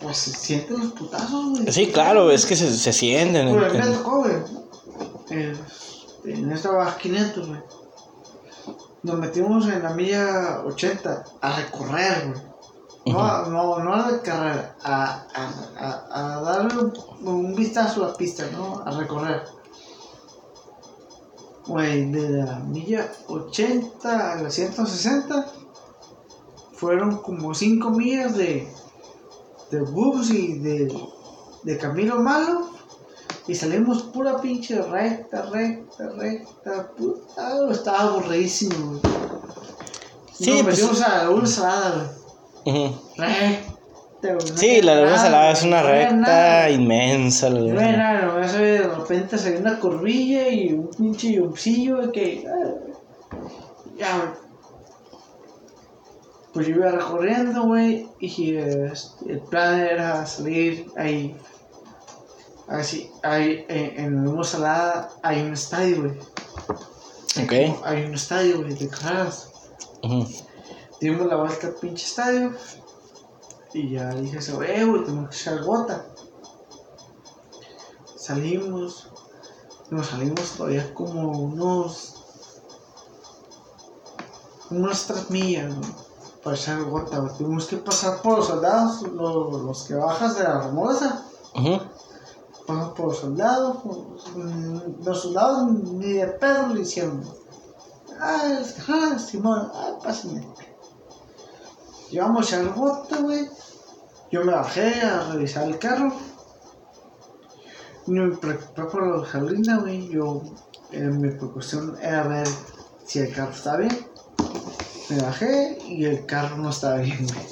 pues 0.00 0.16
se 0.18 0.30
sienten 0.32 0.80
los 0.80 0.92
putazos, 0.92 1.50
güey. 1.50 1.72
Sí, 1.72 1.92
claro, 1.92 2.30
es 2.30 2.44
que 2.44 2.56
se, 2.56 2.76
se 2.76 2.92
sienten. 2.92 3.56
Me 3.56 3.66
en- 3.66 3.94
tocó, 3.94 4.18
güey. 4.18 4.34
Eh, 5.30 5.56
en 6.24 6.52
esta 6.52 6.70
baja 6.72 6.98
500, 6.98 7.48
güey. 7.48 7.60
Nos 9.04 9.18
metimos 9.18 9.66
en 9.68 9.82
la 9.82 9.90
milla 9.90 10.62
80 10.66 11.24
a 11.40 11.56
recorrer, 11.56 12.32
güey. 12.32 12.53
No, 13.06 13.46
no, 13.46 13.78
no 13.80 13.94
a 13.94 14.10
la 14.10 14.22
carrera, 14.22 14.76
a, 14.82 15.26
a, 15.34 15.50
a, 15.78 16.36
a 16.38 16.40
darle 16.40 16.78
un, 16.78 16.92
un 17.28 17.54
vistazo 17.54 18.04
a 18.04 18.08
la 18.08 18.14
pista, 18.14 18.44
¿no? 18.52 18.82
A 18.84 18.90
recorrer. 18.92 19.42
Güey, 21.66 22.10
de 22.10 22.28
la 22.44 22.56
milla 22.60 23.10
80 23.28 24.32
a 24.32 24.42
la 24.42 24.50
160 24.50 25.46
fueron 26.74 27.18
como 27.18 27.54
5 27.54 27.90
millas 27.90 28.36
de, 28.36 28.68
de 29.70 29.80
bus 29.80 30.30
y 30.30 30.58
de, 30.58 30.94
de 31.62 31.78
camino 31.78 32.16
malo. 32.16 32.68
Y 33.46 33.54
salimos 33.54 34.02
pura 34.04 34.38
pinche 34.40 34.80
recta, 34.80 35.42
recta, 35.42 36.08
recta. 36.16 36.90
Puta, 36.96 37.70
estaba 37.70 38.00
aburridísimo. 38.00 39.00
Sí, 40.32 40.50
Nos 40.50 40.62
pues- 40.62 40.66
metimos 40.78 41.00
a 41.02 41.18
la 41.18 41.24
luna 41.24 41.46
salada, 41.46 41.90
güey. 41.96 42.23
Ujú. 42.66 42.94
Recta, 43.16 44.34
güey. 44.34 44.50
no 44.50 44.56
Sí, 44.56 44.82
la 44.82 44.94
luna 44.96 45.06
nada, 45.10 45.18
salada 45.22 45.50
es 45.52 45.62
una 45.62 45.82
no 45.82 45.88
recta 45.88 46.14
nada. 46.14 46.70
inmensa. 46.70 47.50
la 47.50 47.60
No 47.60 47.66
luna 47.66 47.80
había 47.82 47.92
salada. 47.96 48.12
nada, 48.20 48.26
nomás 48.34 48.52
de 48.54 48.78
repente 48.88 49.38
salió 49.38 49.58
una 49.60 49.78
curvilla 49.80 50.48
y 50.48 50.72
un 50.72 50.88
pinche 50.90 51.32
yumpsillo 51.32 52.10
que. 52.12 52.44
ah, 52.48 53.36
Ya. 53.96 54.34
Pues 56.52 56.68
yo 56.68 56.76
iba 56.76 56.90
recorriendo, 56.92 57.64
güey, 57.64 58.08
y 58.20 58.54
eh, 58.54 58.92
el 59.28 59.40
plan 59.40 59.80
era 59.80 60.24
salir 60.24 60.86
ahí 60.96 61.36
Así, 62.68 63.10
hay, 63.22 63.66
en, 63.68 63.98
en 63.98 64.04
el 64.06 64.10
mismo 64.12 64.42
Salada 64.42 65.10
hay 65.22 65.42
un 65.42 65.52
estadio, 65.52 66.00
güey. 66.02 66.12
Ok. 67.44 67.76
Hay 67.84 68.04
un 68.04 68.14
estadio, 68.14 68.62
güey, 68.62 68.72
de 68.74 68.88
carreras. 68.88 69.50
Ujú. 70.02 70.26
Dimos 71.04 71.26
la 71.26 71.36
vuelta 71.36 71.66
al 71.66 71.74
pinche 71.74 72.06
estadio. 72.06 72.54
Y 73.74 73.90
ya 73.90 74.08
dije, 74.14 74.38
eso, 74.38 74.62
eh, 74.62 74.86
güey, 74.86 75.04
tenemos 75.04 75.28
que 75.28 75.36
echar 75.36 75.62
gota. 75.62 76.06
Salimos. 78.16 79.08
Nos 79.90 80.06
salimos 80.06 80.52
todavía 80.52 80.94
como 80.94 81.28
unos. 81.40 82.24
unas 84.70 85.06
tres 85.06 85.28
millas, 85.30 85.74
güey, 85.74 85.90
Para 86.42 86.56
echar 86.56 86.82
gota, 86.84 87.18
güey. 87.18 87.36
Tuvimos 87.36 87.66
que 87.66 87.76
pasar 87.76 88.22
por 88.22 88.38
los 88.38 88.46
soldados, 88.46 89.02
los, 89.02 89.60
los 89.62 89.84
que 89.84 89.96
bajas 89.96 90.38
de 90.38 90.44
la 90.44 90.62
remolaza. 90.62 91.26
Ujú. 91.54 91.80
Pasan 92.66 92.94
por 92.94 93.06
los 93.08 93.18
soldados. 93.18 93.76
mm, 94.34 95.04
Los 95.04 95.20
soldados 95.20 95.70
ni 95.70 96.14
de 96.14 96.28
pedo 96.28 96.68
le 96.68 96.80
hicieron. 96.80 97.22
Ah, 98.18 98.58
ah, 98.88 99.18
Simón, 99.18 99.70
ah, 99.74 99.98
pásenme. 100.02 100.48
Llevamos 102.14 102.52
al 102.52 102.68
bote, 102.68 103.16
güey. 103.16 103.48
Yo 104.30 104.44
me 104.44 104.52
bajé 104.52 105.00
a 105.00 105.32
revisar 105.32 105.66
el 105.66 105.80
carro. 105.80 106.12
Me 108.06 108.36
preocupé 108.36 108.84
por 108.84 109.04
la 109.04 109.22
gasolina, 109.22 109.78
güey. 109.78 110.10
Yo, 110.10 110.40
eh, 110.92 111.00
mi 111.00 111.30
preocupación 111.30 111.98
era 112.00 112.22
ver 112.28 112.46
si 113.04 113.18
el 113.18 113.34
carro 113.34 113.50
está 113.50 113.76
bien. 113.78 114.06
Me 115.10 115.22
bajé 115.22 115.76
y 115.88 116.04
el 116.04 116.24
carro 116.24 116.56
no 116.58 116.70
estaba 116.70 116.98
bien, 116.98 117.26
güey. 117.26 117.46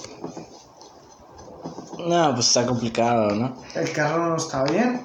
No, 2.08 2.32
pues 2.32 2.46
está 2.46 2.64
complicado, 2.64 3.34
¿no? 3.34 3.60
El 3.74 3.92
carro 3.92 4.28
no 4.28 4.36
estaba 4.36 4.70
bien. 4.70 5.04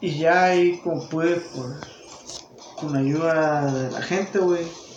Y 0.00 0.20
ya 0.20 0.44
ahí, 0.44 0.78
como 0.78 1.06
pude, 1.10 1.42
pues, 1.54 2.46
con 2.80 2.96
ayuda 2.96 3.70
de 3.70 3.90
la 3.90 4.00
gente, 4.00 4.38
güey. 4.38 4.87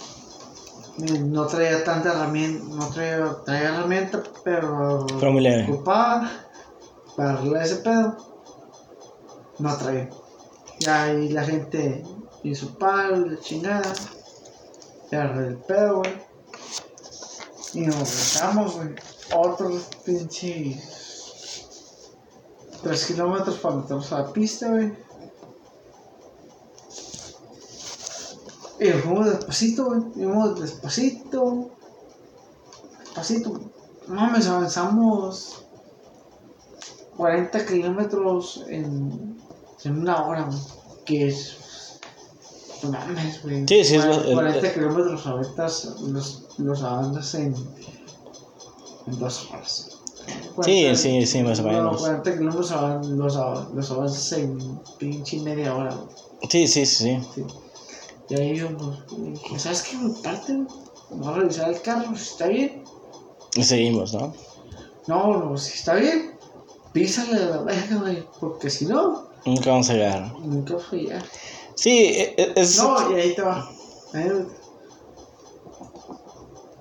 No 1.02 1.48
traía 1.48 1.84
tanta 1.84 2.12
herramienta, 2.12 2.64
no 2.76 2.88
traía, 2.90 3.36
traía 3.46 3.70
herramienta, 3.70 4.22
pero 4.44 5.06
Pero 5.20 5.32
muy 5.32 5.42
leve. 5.42 5.64
ocupaba 5.72 6.30
para 7.16 7.32
arreglar 7.34 7.64
ese 7.64 7.76
pedo. 7.78 8.18
No 9.60 9.76
traía. 9.78 10.10
Ya 10.80 11.04
ahí 11.04 11.30
la 11.30 11.44
gente 11.44 12.04
hizo 12.44 12.78
palo, 12.78 13.26
la 13.26 13.40
chingada. 13.40 13.94
Arreglé 15.12 15.48
el 15.48 15.58
pedo, 15.58 15.98
güey. 15.98 16.22
Y 17.74 17.82
nos 17.82 17.96
regresamos, 17.96 18.76
güey. 18.76 18.90
Otros 19.36 19.88
pinches. 20.06 21.00
Tres 22.84 23.06
kilómetros 23.06 23.58
para 23.60 23.76
meternos 23.76 24.12
a 24.12 24.20
la 24.20 24.34
pista, 24.34 24.70
güey. 24.70 24.94
Y 28.82 28.90
nos 28.90 29.02
fuimos 29.04 29.26
despacito. 29.30 29.90
Fuimos 30.14 30.60
despacito. 30.60 31.70
Despacito. 33.00 33.60
Mames, 34.08 34.48
avanzamos 34.48 35.64
40 37.18 37.66
kilómetros 37.66 38.64
en, 38.68 39.38
en 39.84 40.00
una 40.00 40.26
hora, 40.26 40.44
güey. 40.44 40.58
Que 41.06 41.28
es. 41.28 41.58
Mames, 42.84 43.44
güey. 43.44 43.66
Sí, 43.68 43.84
sí, 43.84 43.96
es 43.96 44.06
lo- 44.06 44.24
el- 44.24 44.34
40 44.34 44.74
kilómetros 44.74 45.28
ahorita 45.28 45.64
los, 46.08 46.46
los 46.58 46.84
avanzas 46.84 47.36
en, 47.36 47.54
en 49.08 49.20
dos 49.20 49.48
horas. 49.52 49.88
Sí, 50.64 50.96
sí, 50.96 51.26
sí, 51.26 51.44
más 51.44 51.60
o 51.60 51.64
no, 51.64 51.70
menos. 51.70 52.02
40 52.02 52.34
kilómetros 52.38 52.72
los, 53.10 53.36
los 53.74 53.92
avanzas 53.92 54.32
en 54.34 54.80
pinche 54.98 55.40
media 55.42 55.76
hora, 55.76 55.94
güey. 55.94 56.08
Sí, 56.50 56.68
sí, 56.68 56.86
sí, 56.88 57.20
sí. 57.36 57.46
Sí. 58.32 58.36
Y 58.36 58.40
ahí 58.42 58.56
yo, 58.56 58.68
pues, 59.50 59.62
¿sabes 59.62 59.84
qué? 59.84 59.98
Me 59.98 60.14
parte. 60.22 60.66
Vamos 61.10 61.28
a 61.28 61.34
revisar 61.34 61.70
el 61.70 61.82
carro, 61.82 62.16
si 62.16 62.24
está 62.24 62.48
bien. 62.48 62.84
Y 63.56 63.64
seguimos, 63.64 64.14
¿no? 64.14 64.34
No, 65.08 65.38
no, 65.38 65.58
si 65.58 65.74
está 65.74 65.96
bien, 65.96 66.38
písale 66.94 67.46
la 67.46 67.58
verga, 67.64 67.98
güey. 67.98 68.26
Porque 68.40 68.70
si 68.70 68.86
no, 68.86 69.28
Nunca 69.46 69.72
vamos 69.72 69.90
a 69.90 69.94
llegar. 69.94 70.34
nunca 70.40 70.78
fue 70.78 71.00
a 71.00 71.02
llegar. 71.02 71.24
Sí, 71.76 71.98
e- 72.06 72.36
e- 72.38 72.54
es. 72.56 72.78
No, 72.78 73.12
y 73.12 73.20
ahí 73.20 73.36
te 73.36 73.42
va. 73.42 73.68
Ahí- 74.14 74.46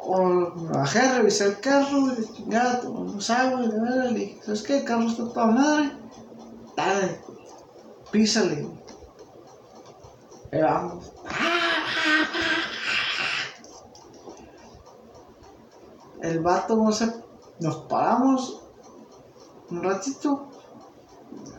O 0.02 0.22
me 0.26 0.72
bajé 0.72 0.98
a 1.00 1.18
revisar 1.18 1.48
el 1.48 1.60
carro, 1.60 2.00
güey, 2.00 2.16
chingada, 2.36 2.80
tomamos 2.80 3.30
agua, 3.30 3.60
de 3.62 3.80
verdad, 3.80 4.10
le 4.10 4.18
dije, 4.18 4.40
¿sabes 4.44 4.62
qué? 4.62 4.78
El 4.78 4.84
carro 4.84 5.08
está 5.08 5.24
toda 5.32 5.46
madre. 5.46 5.92
Dale, 6.76 7.20
písale. 8.10 8.66
Ahí 10.52 10.62
vamos. 10.62 11.12
El 16.22 16.40
vato, 16.40 16.76
no 16.76 16.92
sé, 16.92 17.12
nos 17.60 17.76
paramos 17.88 18.62
un 19.70 19.82
ratito. 19.82 20.48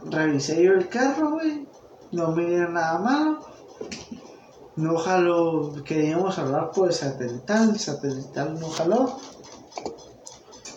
Revisé 0.06 0.64
yo 0.64 0.74
el 0.74 0.88
carro, 0.88 1.32
güey. 1.32 1.68
No 2.12 2.32
me 2.32 2.46
dieron 2.46 2.74
nada 2.74 3.00
malo. 3.00 3.40
No 4.76 4.98
jaló, 4.98 5.74
queríamos 5.84 6.38
hablar 6.38 6.72
por 6.72 6.88
el 6.88 6.94
satelital, 6.94 7.72
el 7.72 7.80
satelital 7.80 8.60
no 8.60 8.70
jaló. 8.70 9.18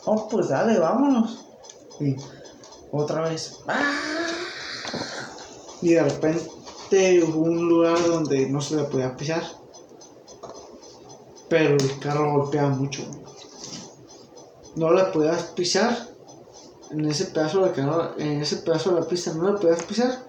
Oh, 0.07 0.28
pues 0.28 0.49
dale, 0.49 0.78
vámonos. 0.78 1.47
Y 2.01 2.16
otra 2.90 3.22
vez. 3.22 3.61
¡ah! 3.68 4.01
Y 5.80 5.95
de 5.95 6.03
repente 6.03 6.51
hubo 7.22 7.40
un 7.40 7.68
lugar 7.68 7.99
donde 8.07 8.49
no 8.49 8.61
se 8.61 8.76
le 8.76 8.84
podía 8.84 9.16
pisar. 9.16 9.42
Pero 11.49 11.74
el 11.74 11.99
carro 11.99 12.32
golpeaba 12.38 12.70
mucho. 12.70 13.03
No 14.76 14.92
le 14.92 15.05
podías 15.05 15.42
pisar. 15.55 16.09
En 16.90 17.05
ese 17.07 17.26
pedazo 17.26 17.64
de 17.64 17.72
carro, 17.72 18.16
en 18.18 18.40
ese 18.42 18.57
pedazo 18.59 18.95
de 18.95 19.01
la 19.01 19.07
pista 19.07 19.32
no 19.34 19.53
le 19.53 19.59
podías 19.59 19.82
pisar. 19.82 20.24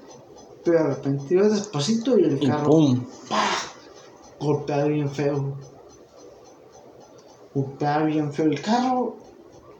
Pero 0.63 0.79
de 0.79 0.95
repente 0.95 1.33
ibas 1.33 1.51
despacito 1.51 2.17
y 2.17 2.23
el 2.23 2.43
Y 2.43 2.47
carro 2.47 2.69
pum. 2.69 3.05
golpeaba 4.39 4.85
bien 4.85 5.09
feo. 5.09 5.57
Golpeaba 7.53 8.05
bien 8.05 8.33
feo 8.33 8.45
el 8.47 8.61
carro. 8.61 9.17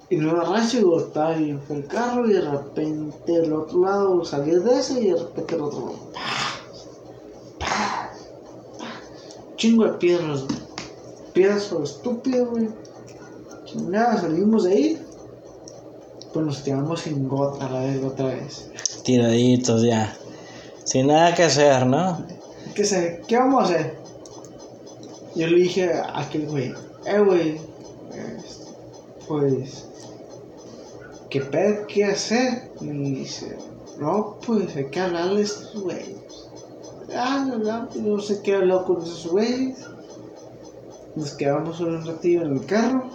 Y 0.10 0.18
no 0.18 0.30
era 0.32 0.44
racho 0.44 0.78
y 0.78 0.84
golpeaba 0.84 1.32
bien 1.34 1.60
feo 1.62 1.78
el 1.78 1.88
carro. 1.88 2.28
Y 2.30 2.34
de 2.34 2.42
repente 2.42 3.36
el 3.36 3.52
otro 3.54 3.80
lado 3.80 4.24
salía 4.24 4.60
de 4.60 4.80
ese 4.80 5.02
y 5.02 5.08
de 5.12 5.18
repente 5.18 5.56
el 5.56 5.62
otro 5.62 5.80
lado. 5.80 6.12
¡pah! 6.14 6.20
¡pah! 7.60 8.10
¡pah! 8.78 9.55
Chingo 9.66 9.86
de 9.86 9.94
piedras, 9.94 10.44
güey. 10.44 10.60
Piedras 11.34 11.64
sobre 11.64 11.86
estúpido, 11.86 12.52
güey. 12.52 12.70
Chingada, 13.66 14.22
salimos 14.22 14.66
de 14.66 14.72
ahí. 14.72 15.02
Pues 16.32 16.46
nos 16.46 16.64
tiramos 16.64 17.00
sin 17.00 17.28
gota 17.28 17.68
la 17.72 17.80
vez, 17.80 18.04
otra 18.04 18.28
vez. 18.28 18.70
Tiraditos 19.04 19.82
ya. 19.82 20.16
Sin 20.84 21.08
nada 21.08 21.34
que 21.34 21.42
hacer, 21.42 21.88
¿no? 21.88 22.24
¿Qué 22.76 22.86
sé? 22.86 23.24
¿Qué 23.28 23.38
vamos 23.38 23.64
a 23.64 23.66
hacer? 23.66 23.98
Yo 25.36 25.48
le 25.48 25.58
dije 25.58 25.92
a 25.92 26.22
aquel 26.22 26.46
güey, 26.46 26.72
eh, 27.08 27.20
güey, 27.20 27.60
este, 28.14 28.66
pues, 29.28 29.88
¿qué 31.32 31.42
pedo 31.42 31.88
qué 31.88 32.06
hacer? 32.06 32.70
Y 32.82 32.88
dice, 32.88 33.58
no, 33.98 34.38
pues 34.46 34.76
hay 34.76 34.92
que 34.92 35.00
hablarle 35.00 35.42
a 35.42 35.44
estos 35.44 35.82
güeyes. 35.82 36.25
Ah, 37.14 37.46
no, 37.48 37.58
no, 37.58 37.90
no 37.94 38.20
sé 38.20 38.42
qué 38.42 38.56
habló 38.56 38.84
con 38.86 39.02
esos 39.02 39.28
güeyes. 39.28 39.78
Nos 41.16 41.34
quedamos 41.34 41.80
un 41.80 42.06
ratillo 42.06 42.44
en 42.44 42.54
el 42.54 42.66
carro. 42.66 43.10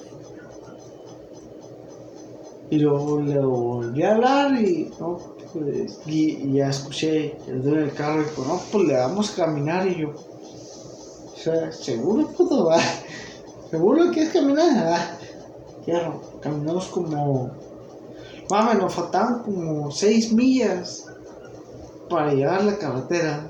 Y 2.71 2.79
luego 2.79 3.21
le 3.21 3.39
volví 3.41 4.03
a 4.05 4.15
hablar 4.15 4.55
y, 4.61 4.91
no, 5.01 5.19
pues, 5.53 6.01
y, 6.07 6.53
ya 6.53 6.69
escuché 6.69 7.37
el 7.49 7.63
dueño 7.63 7.81
del 7.81 7.93
carro 7.93 8.23
y 8.23 8.25
dijo, 8.25 8.45
no, 8.47 8.61
pues 8.71 8.85
le 8.85 8.97
vamos 8.97 9.33
a 9.33 9.45
caminar 9.45 9.89
y 9.89 10.03
yo, 10.03 10.11
o 10.11 11.37
sea, 11.37 11.73
seguro, 11.73 12.29
puto, 12.29 12.67
va. 12.67 12.79
Seguro 13.71 14.05
que 14.07 14.11
quieres 14.11 14.33
caminar, 14.33 14.69
ah. 14.87 15.19
Caminamos 16.41 16.87
como, 16.89 17.51
mames, 18.49 18.79
nos 18.79 18.95
faltaban 18.95 19.43
como 19.43 19.91
seis 19.91 20.33
millas 20.33 21.07
para 22.09 22.33
llegar 22.33 22.61
a 22.61 22.65
la 22.65 22.79
carretera 22.79 23.50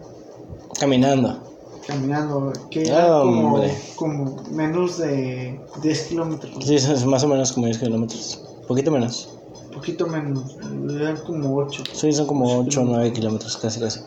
Caminando. 0.81 1.39
caminando, 1.87 2.53
que 2.71 2.89
era 2.89 3.21
como, 3.21 3.63
como 3.97 4.43
menos 4.51 4.97
de 4.97 5.61
10 5.83 6.03
kilómetros. 6.07 6.65
Sí, 6.65 6.77
es 6.77 7.05
más 7.05 7.23
o 7.23 7.29
menos 7.29 7.53
como 7.53 7.67
10 7.67 7.79
kilómetros. 7.79 8.43
Poquito 8.67 8.91
menos. 8.91 9.29
poquito 9.75 10.07
menos, 10.07 10.57
eran 10.89 11.19
como 11.19 11.55
8. 11.57 11.83
Sí, 11.93 12.11
son 12.13 12.27
como 12.27 12.61
8 12.61 12.81
o 12.81 12.85
9 12.85 13.13
kilómetros, 13.13 13.59
casi, 13.59 13.79
casi. 13.79 14.01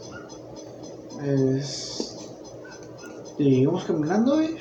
Es... 1.24 2.18
Y 3.38 3.62
íbamos 3.62 3.84
caminando, 3.86 4.36
güey. 4.36 4.56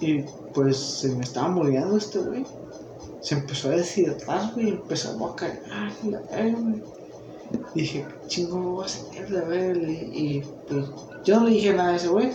Y 0.00 0.22
pues 0.54 0.78
se 0.78 1.14
me 1.14 1.24
estaba 1.24 1.48
muriendo 1.48 1.98
este 1.98 2.18
güey. 2.20 2.46
Se 3.20 3.34
empezó 3.34 3.68
a 3.68 3.72
deshidratar, 3.72 4.54
güey. 4.54 4.70
Empezó 4.70 5.22
a 5.22 5.36
caer. 5.36 5.62
güey. 6.02 6.82
Dije, 7.74 8.06
chingo, 8.28 8.58
voy 8.58 8.82
a 8.84 8.86
hacer 8.86 9.28
de 9.28 9.40
ver. 9.42 9.76
Y, 9.76 10.42
pues 10.68 10.86
yo 11.24 11.40
no 11.40 11.46
le 11.46 11.54
dije 11.54 11.74
nada 11.74 11.90
a 11.90 11.96
ese 11.96 12.08
güey. 12.08 12.30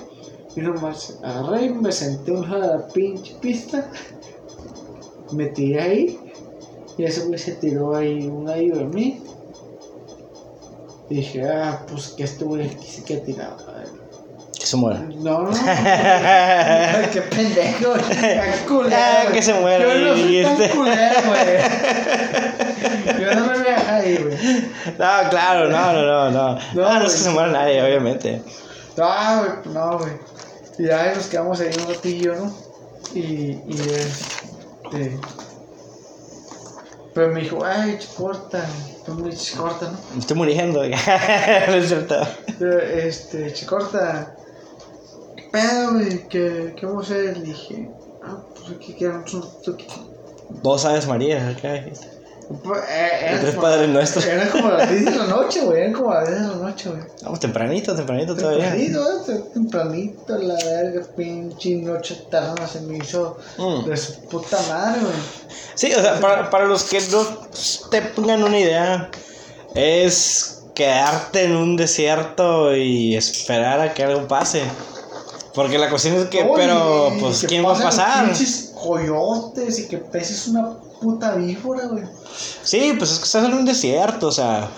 Y 0.55 0.61
nomás 0.61 1.19
agarré 1.23 1.65
y 1.65 1.69
me 1.69 1.91
senté 1.91 2.31
en 2.31 2.49
la 2.49 2.87
pinche 2.87 3.35
pista. 3.41 3.89
Me 5.31 5.45
tiré 5.47 5.81
ahí. 5.81 6.19
Y 6.97 7.03
ese 7.03 7.25
güey 7.25 7.37
se 7.37 7.53
tiró 7.53 7.95
ahí 7.95 8.25
un 8.27 8.45
gallo 8.45 8.75
de 8.77 8.85
mí. 8.85 9.21
Y 11.09 11.15
dije, 11.15 11.47
ah, 11.47 11.85
pues 11.87 12.09
que 12.09 12.23
este 12.23 12.43
güey 12.45 12.67
aquí 12.67 12.85
sí 12.85 13.03
que 13.03 13.15
ha 13.15 13.23
tirado. 13.23 13.57
Que 14.59 14.65
se 14.65 14.75
muera. 14.75 14.99
No, 14.99 15.43
no. 15.43 15.51
Qué 17.13 17.21
pendejo. 17.21 17.93
Qué 18.09 18.65
culero. 18.67 18.95
Ah, 18.99 19.31
que 19.31 19.41
se 19.41 19.53
muera, 19.53 19.85
Yo 19.85 19.99
no 19.99 20.17
soy 20.17 20.43
tan 20.43 20.57
culero, 20.77 21.21
güey. 21.27 21.45
Yo 23.21 23.35
no 23.35 23.45
me 23.47 23.57
voy 23.59 23.67
a 23.67 23.78
güey. 24.01 24.37
No, 24.97 25.29
claro, 25.29 25.69
no, 25.69 25.93
no, 25.93 26.01
no, 26.05 26.31
no. 26.31 26.53
No, 26.73 26.87
ah, 26.87 26.99
no 26.99 27.05
es 27.05 27.05
güey. 27.05 27.11
que 27.11 27.17
se 27.17 27.29
muera 27.29 27.51
nadie, 27.51 27.81
obviamente. 27.83 28.41
No, 28.97 29.39
güey, 29.39 29.73
no, 29.73 29.97
güey. 29.99 30.13
Y 30.79 30.89
ahí 30.89 31.15
nos 31.15 31.27
quedamos 31.27 31.59
ahí 31.59 31.71
un 31.77 31.93
ratillo, 31.93 32.35
¿no? 32.35 32.53
Y, 33.13 33.21
y 33.67 33.81
este. 33.95 35.19
Pero 37.13 37.33
me 37.33 37.41
dijo, 37.41 37.59
ay, 37.65 37.97
chicorta. 37.99 38.65
Tú 39.05 39.13
me 39.15 39.31
chicorta, 39.33 39.91
¿no? 39.91 39.97
Me 40.13 40.19
estoy 40.19 40.37
muriendo. 40.37 40.81
no 40.87 41.75
es 41.75 41.87
cierto. 41.87 42.15
Pero, 42.59 42.79
este, 42.79 43.51
chicorta. 43.53 44.35
¿Qué 45.35 45.43
pedo, 45.51 45.93
güey? 45.93 46.27
¿Qué, 46.27 46.73
¿Qué 46.77 46.85
vamos 46.85 47.09
a 47.09 47.13
hacer? 47.13 47.37
Le 47.37 47.45
dije, 47.45 47.89
ah, 48.23 48.37
pues 48.55 48.71
aquí 48.77 48.93
quedamos 48.93 49.33
un 49.33 49.41
ratito 49.41 49.71
aquí. 49.73 49.87
Vos 50.63 50.81
sabes, 50.81 51.07
María, 51.07 51.49
acá 51.49 51.73
dijiste. 51.73 52.18
Pues, 52.63 52.81
eh, 52.89 53.37
tres 53.41 53.55
padres 53.55 53.87
nuestros. 53.89 54.25
Eran 54.25 54.49
como 54.49 54.69
las 54.69 54.89
10 54.89 55.05
de 55.05 55.11
la 55.11 55.25
noche, 55.27 55.61
güey. 55.61 55.81
Eran 55.81 55.93
como 55.93 56.13
las 56.13 56.27
10 56.27 56.41
de 56.41 56.47
la 56.47 56.55
noche, 56.55 56.89
güey. 56.89 57.01
Vamos 57.21 57.39
tempranito, 57.39 57.95
tempranito 57.95 58.35
todavía. 58.35 58.71
Tempranito, 58.71 59.31
eh, 59.31 59.43
tempranito, 59.53 60.37
la 60.39 60.55
verga, 60.55 61.05
pinche 61.15 61.75
noche 61.75 62.15
eterna 62.15 62.67
se 62.67 62.81
me 62.81 62.97
hizo 62.97 63.37
Mm. 63.57 63.85
de 63.85 63.97
su 63.97 64.21
puta 64.21 64.57
madre, 64.67 64.99
güey. 65.01 65.13
Sí, 65.75 65.93
o 65.93 66.01
sea, 66.01 66.19
para, 66.19 66.49
para 66.49 66.65
los 66.65 66.83
que 66.85 66.99
no 67.11 67.23
te 67.91 68.01
pongan 68.01 68.43
una 68.43 68.57
idea, 68.57 69.11
es 69.75 70.63
quedarte 70.73 71.43
en 71.43 71.55
un 71.55 71.75
desierto 71.75 72.75
y 72.75 73.15
esperar 73.15 73.79
a 73.79 73.93
que 73.93 74.03
algo 74.03 74.27
pase. 74.27 74.63
Porque 75.53 75.77
la 75.77 75.89
cuestión 75.89 76.15
es 76.15 76.29
que, 76.29 76.41
Oye, 76.41 76.53
pero, 76.55 77.11
pues, 77.19 77.41
que 77.41 77.47
¿quién 77.47 77.65
va 77.65 77.77
a 77.77 77.81
pasar? 77.81 78.31
Coyotes 78.81 79.79
y 79.79 79.87
que 79.87 79.97
peses 79.97 80.47
una 80.47 80.77
puta 80.99 81.35
víbora, 81.35 81.87
güey. 81.87 82.03
Sí, 82.63 82.93
pues 82.97 83.11
es 83.11 83.17
que 83.19 83.25
estás 83.25 83.45
en 83.45 83.53
un 83.53 83.65
desierto, 83.65 84.27
o 84.27 84.31
sea. 84.31 84.69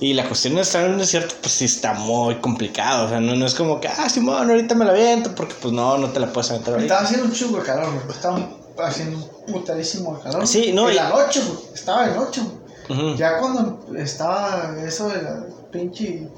Y 0.00 0.14
la 0.14 0.26
cuestión 0.26 0.56
de 0.56 0.62
estar 0.62 0.84
en 0.84 0.92
un 0.94 0.98
desierto, 0.98 1.34
pues 1.40 1.52
sí 1.54 1.66
está 1.66 1.94
muy 1.94 2.40
complicado. 2.40 3.06
O 3.06 3.08
sea, 3.08 3.20
no, 3.20 3.36
no 3.36 3.46
es 3.46 3.54
como 3.54 3.80
que, 3.80 3.86
ah, 3.86 4.08
Simón, 4.08 4.50
ahorita 4.50 4.74
me 4.74 4.84
la 4.84 4.90
aviento, 4.90 5.32
porque 5.34 5.54
pues 5.62 5.72
no, 5.72 5.96
no 5.96 6.08
te 6.08 6.18
la 6.18 6.32
puedes 6.32 6.50
aventar 6.50 6.74
ahorita. 6.74 6.94
Estaba 6.94 7.06
haciendo 7.06 7.26
un 7.26 7.32
chingo 7.32 7.58
de 7.58 7.62
calor, 7.64 7.92
güey. 7.94 8.08
Estaba 8.10 8.48
haciendo 8.78 9.18
un 9.18 9.52
putadísimo 9.52 10.16
de 10.16 10.22
calor. 10.22 10.46
Sí, 10.46 10.72
no, 10.72 10.88
En 10.88 10.94
y- 10.94 10.96
la 10.96 11.08
noche, 11.10 11.40
güey. 11.46 11.58
Estaba 11.72 12.08
de 12.08 12.16
noche, 12.16 12.40
güey. 12.88 13.16
Ya 13.16 13.38
cuando 13.38 13.86
estaba 13.96 14.74
eso 14.84 15.08
de 15.08 15.22
la 15.22 15.46
pinche 15.70 16.28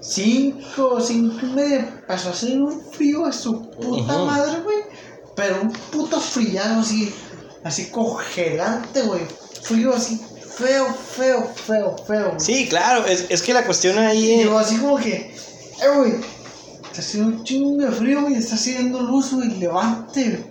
5, 0.00 1.00
5 1.00 1.36
y 1.42 1.46
media, 1.46 1.78
empezó 1.78 2.28
a 2.28 2.32
hacer 2.32 2.60
un 2.60 2.80
frío 2.92 3.24
a 3.24 3.32
su 3.32 3.70
puta 3.70 4.18
madre, 4.18 4.60
güey. 4.62 4.76
Pero 5.34 5.62
un 5.62 5.72
puto 5.72 6.20
friado 6.20 6.80
así, 6.80 7.12
así 7.64 7.86
congelante, 7.90 9.02
güey. 9.02 9.22
Frío 9.62 9.94
así, 9.94 10.18
feo, 10.18 10.86
feo, 10.94 11.50
feo, 11.54 11.96
feo. 12.06 12.26
güey. 12.28 12.40
Sí, 12.40 12.68
claro, 12.68 13.04
es, 13.06 13.26
es 13.30 13.42
que 13.42 13.54
la 13.54 13.64
cuestión 13.64 13.98
ahí. 13.98 14.44
yo 14.44 14.58
así 14.58 14.76
como 14.76 14.96
que, 14.98 15.34
eh, 15.82 15.96
güey, 15.96 16.12
está 16.84 17.00
haciendo 17.00 17.36
un 17.36 17.44
chingo 17.44 17.82
de 17.82 17.90
frío, 17.90 18.20
güey, 18.20 18.34
está 18.34 18.54
haciendo 18.54 19.00
luz, 19.00 19.32
güey, 19.32 19.48
levante, 19.58 20.44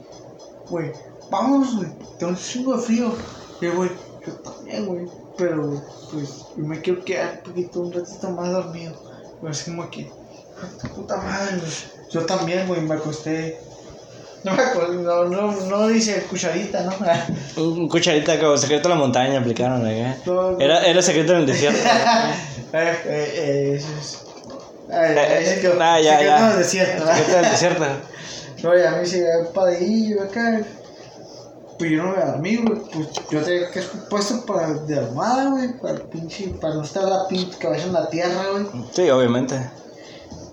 güey, 0.69 0.91
vámonos, 1.29 1.75
güey, 1.77 1.89
tengo 2.17 2.31
un 2.33 2.37
chingo 2.37 2.75
de 2.75 2.83
frío. 2.83 3.15
Y 3.61 3.67
güey, 3.67 3.91
yo 4.25 4.33
también, 4.33 4.85
güey, 4.87 5.05
pero, 5.37 5.81
pues, 6.11 6.29
yo 6.57 6.63
me 6.65 6.81
quiero 6.81 7.05
quedar 7.05 7.41
un 7.45 7.51
poquito, 7.51 7.79
un 7.81 7.93
ratito 7.93 8.29
más 8.31 8.51
dormido. 8.51 8.93
Güey, 9.39 9.51
así 9.51 9.71
como 9.71 9.89
que, 9.89 10.01
"Hijo 10.01 10.67
de 10.81 10.89
tu 10.89 10.95
puta 10.95 11.17
madre, 11.17 11.57
güey. 11.57 11.71
Yo 12.09 12.25
también, 12.25 12.67
güey, 12.67 12.81
me 12.81 12.95
acosté. 12.95 13.59
No 14.45 14.53
me 14.53 14.61
acuerdo, 14.61 15.25
no, 15.29 15.51
no, 15.51 15.87
dice 15.87 16.23
cucharita, 16.29 16.81
¿no? 16.83 16.93
Un 17.63 17.87
cucharita 17.87 18.37
como 18.39 18.57
secreto 18.57 18.89
de 18.89 18.95
la 18.95 18.99
montaña 18.99 19.39
aplicaron 19.39 19.85
acá. 19.85 20.17
No. 20.25 20.59
Era, 20.59 20.85
era 20.85 21.01
secreto 21.01 21.33
en 21.33 21.39
el 21.39 21.45
desierto. 21.45 21.79
eh, 22.73 22.97
eh, 23.05 23.33
eh, 23.35 23.75
eso 23.75 23.87
es. 23.99 24.19
Ay, 24.91 25.15
Eh, 25.15 25.19
ahí 25.19 25.45
se 25.45 25.61
quedó. 25.61 25.81
ah, 25.81 25.99
ya, 26.01 26.17
se 26.17 26.23
quedó 26.23 26.29
ya. 26.29 26.45
en 26.45 26.51
el 26.51 26.57
desierto, 26.57 27.05
secreto 27.07 27.31
del 27.31 27.51
desierto. 27.51 27.85
No, 28.63 28.77
y 28.77 28.81
a 28.81 28.91
mí 28.91 29.05
se 29.05 29.25
un 29.37 29.53
padillo 29.53 30.23
acá. 30.23 30.61
Pues 31.79 31.91
yo 31.91 32.03
no 32.03 32.11
me 32.11 32.23
dormí, 32.23 32.55
güey. 32.57 32.79
Pues 32.93 33.07
yo 33.31 33.41
tenía 33.41 33.71
que 33.71 33.79
estar 33.79 34.07
puesto 34.09 34.45
para 34.45 34.73
de 34.73 34.99
almohada, 34.99 35.49
güey. 35.49 35.73
Para 35.79 35.99
pinche, 36.03 36.49
para 36.61 36.75
no 36.75 36.83
estar 36.83 37.03
la 37.03 37.27
pinche 37.27 37.57
cabeza 37.57 37.87
en 37.87 37.93
la 37.93 38.09
tierra, 38.09 38.43
güey. 38.51 38.65
Sí, 38.91 39.09
obviamente. 39.09 39.55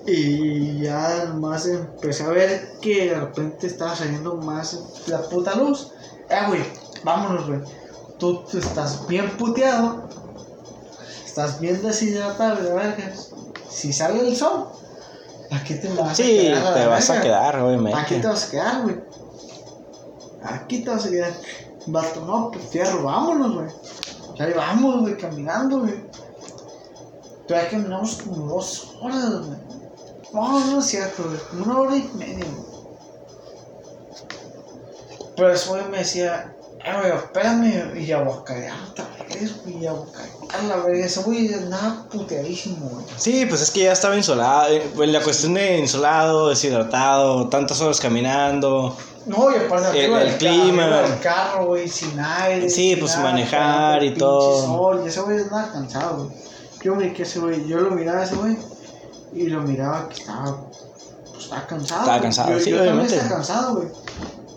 Y 0.07 0.81
ya 0.83 1.27
nomás 1.27 1.67
empecé 1.67 2.25
a 2.25 2.29
ver 2.29 2.79
que 2.81 3.11
de 3.11 3.21
repente 3.21 3.67
estaba 3.67 3.95
saliendo 3.95 4.37
más 4.37 4.79
la 5.07 5.21
puta 5.23 5.55
luz. 5.55 5.93
Eh, 6.29 6.39
güey, 6.49 6.63
vámonos, 7.05 7.47
güey. 7.47 7.61
Tú, 8.19 8.45
estás 8.53 9.07
bien 9.07 9.37
puteado. 9.37 10.09
Estás 11.25 11.61
bien 11.61 11.83
deshidratado, 11.83 12.63
la 12.63 12.75
verga. 12.75 13.13
Si 13.69 13.93
sale 13.93 14.21
el 14.27 14.37
sol, 14.37 14.69
aquí 15.51 15.75
te 15.75 15.89
vas 15.95 16.11
a 16.11 16.15
Sí, 16.15 16.39
quedar. 16.39 16.63
la 16.65 16.75
te 16.75 16.87
vas 16.87 17.11
a 17.11 17.21
quedar, 17.21 17.57
Aquí 17.97 18.17
te 18.17 18.27
vas 18.27 18.45
a 18.47 18.51
quedar, 18.51 18.83
güey. 18.83 19.01
Aquí 20.43 20.79
te 20.81 20.91
vas 20.91 21.07
a 21.07 21.11
quedar. 21.11 21.33
Vato, 21.87 22.25
no, 22.25 22.51
pues 22.51 22.65
fierro, 22.67 23.05
vámonos, 23.05 23.55
güey. 23.55 23.67
Ya 24.37 24.47
ahí 24.47 24.53
vamos, 24.55 25.01
güey, 25.03 25.17
caminando, 25.17 25.81
güey. 25.81 26.05
Todavía 27.47 27.71
caminamos 27.71 28.17
como 28.23 28.47
dos 28.47 28.95
horas, 29.01 29.47
güey. 29.47 29.80
No, 30.33 30.61
no 30.67 30.79
es 30.79 30.87
cierto, 30.87 31.25
una 31.53 31.79
hora 31.81 31.97
y 31.97 32.09
media, 32.15 32.45
güey. 32.45 32.71
Pero 35.37 35.49
después 35.49 35.89
me 35.89 35.99
decía, 35.99 36.55
eh, 36.85 36.93
güey, 37.01 37.13
espérame. 37.13 37.97
Y 37.99 38.07
ya 38.07 38.21
voy 38.23 38.35
a 38.39 38.45
caer 38.45 38.73
otra 38.91 39.07
vez, 39.29 39.63
güey. 39.65 39.81
Ya 39.81 39.93
voy 39.93 40.09
a 40.09 40.13
caer. 40.13 40.31
A 40.53 40.63
la 40.67 40.77
verga, 40.85 41.07
ese 41.07 41.23
güey 41.23 41.53
andaba 41.55 42.05
puteadísimo, 42.11 42.89
güey. 42.91 43.05
Sí, 43.17 43.47
pues 43.47 43.61
es 43.63 43.71
que 43.71 43.85
ya 43.85 43.93
estaba 43.93 44.17
insolado. 44.17 44.69
eh, 44.73 44.83
pues 44.95 45.09
La 45.11 45.23
cuestión 45.23 45.55
de 45.55 45.79
insolado, 45.79 46.49
deshidratado, 46.51 47.49
tantas 47.49 47.81
horas 47.81 48.01
caminando. 48.01 48.97
No, 49.27 49.51
y 49.51 49.57
aparte 49.57 50.05
El- 50.05 50.13
el 50.15 50.37
clima. 50.39 50.87
del 51.03 51.21
carro, 51.21 51.67
güey, 51.67 51.89
sin 51.89 52.19
aire. 52.19 52.69
Sí, 52.69 52.91
sin 52.91 53.01
pues, 53.01 53.17
nada, 53.17 53.31
manejar 53.31 54.03
y 54.03 54.09
el 54.09 54.19
todo. 54.19 54.63
sol, 54.67 55.03
y 55.05 55.09
ese 55.09 55.21
güey 55.21 55.39
andaba 55.39 55.71
cansado, 55.73 56.25
güey. 56.25 56.37
Yo 56.83 56.95
me 56.95 57.13
que 57.13 57.23
ese 57.23 57.39
güey, 57.39 57.67
yo 57.67 57.79
lo 57.79 57.91
miraba 57.93 58.25
ese 58.25 58.35
güey 58.37 58.57
y 59.33 59.47
lo 59.49 59.63
miraba 59.63 60.09
que 60.09 60.15
estaba, 60.21 60.61
pues 61.31 61.45
estaba 61.45 61.67
cansado. 61.67 62.01
Estaba 62.03 62.21
cansado, 62.21 62.51
yo, 62.53 62.61
sí, 62.61 62.71
yo 62.71 62.81
obviamente. 62.83 63.15
estaba 63.17 63.35
cansado, 63.37 63.75
güey. 63.77 63.89